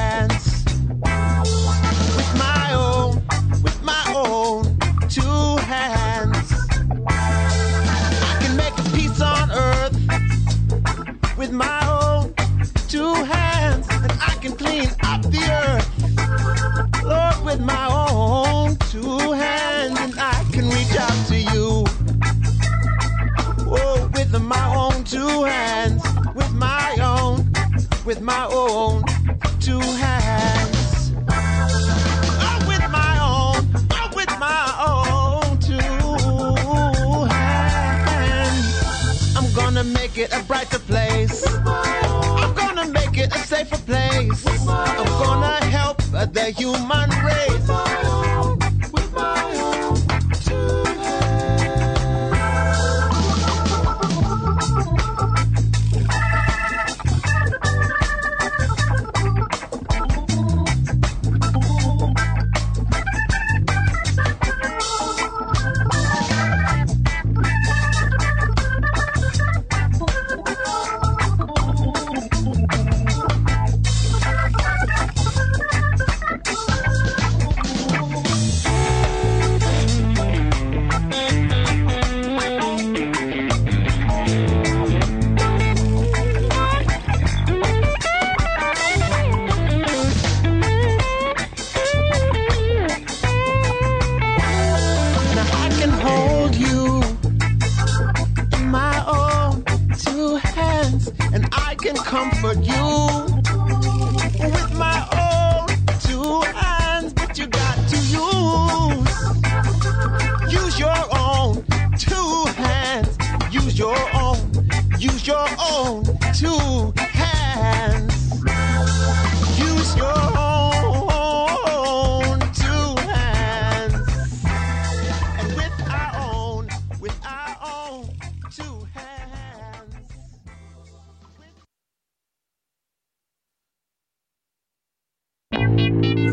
two 5.11 5.57
hands. 5.57 6.53
I 7.05 8.37
can 8.41 8.55
make 8.55 8.73
peace 8.93 9.19
on 9.19 9.51
earth 9.51 9.97
with 11.37 11.51
my 11.51 11.85
own 11.85 12.33
two 12.87 13.13
hands, 13.15 13.87
and 13.91 14.11
I 14.21 14.37
can 14.41 14.55
clean 14.55 14.87
up 15.03 15.21
the 15.23 15.43
earth, 15.65 17.03
Lord, 17.03 17.43
with 17.43 17.59
my 17.59 17.87
own 17.91 18.77
two 18.89 19.33
hands, 19.33 19.99
and 19.99 20.17
I 20.17 20.45
can 20.53 20.69
reach 20.69 20.95
out 20.95 21.27
to 21.27 21.37
you. 21.37 21.83
Oh, 23.67 24.09
with 24.13 24.41
my 24.41 24.75
own 24.75 25.03
two 25.03 25.43
hands, 25.43 26.03
with 26.33 26.53
my 26.53 26.95
own, 27.01 27.51
with 28.05 28.21
my 28.21 28.47
own 28.49 29.03
two 29.59 29.79
hands. 29.79 30.40
human 46.53 47.09
race. 47.23 48.10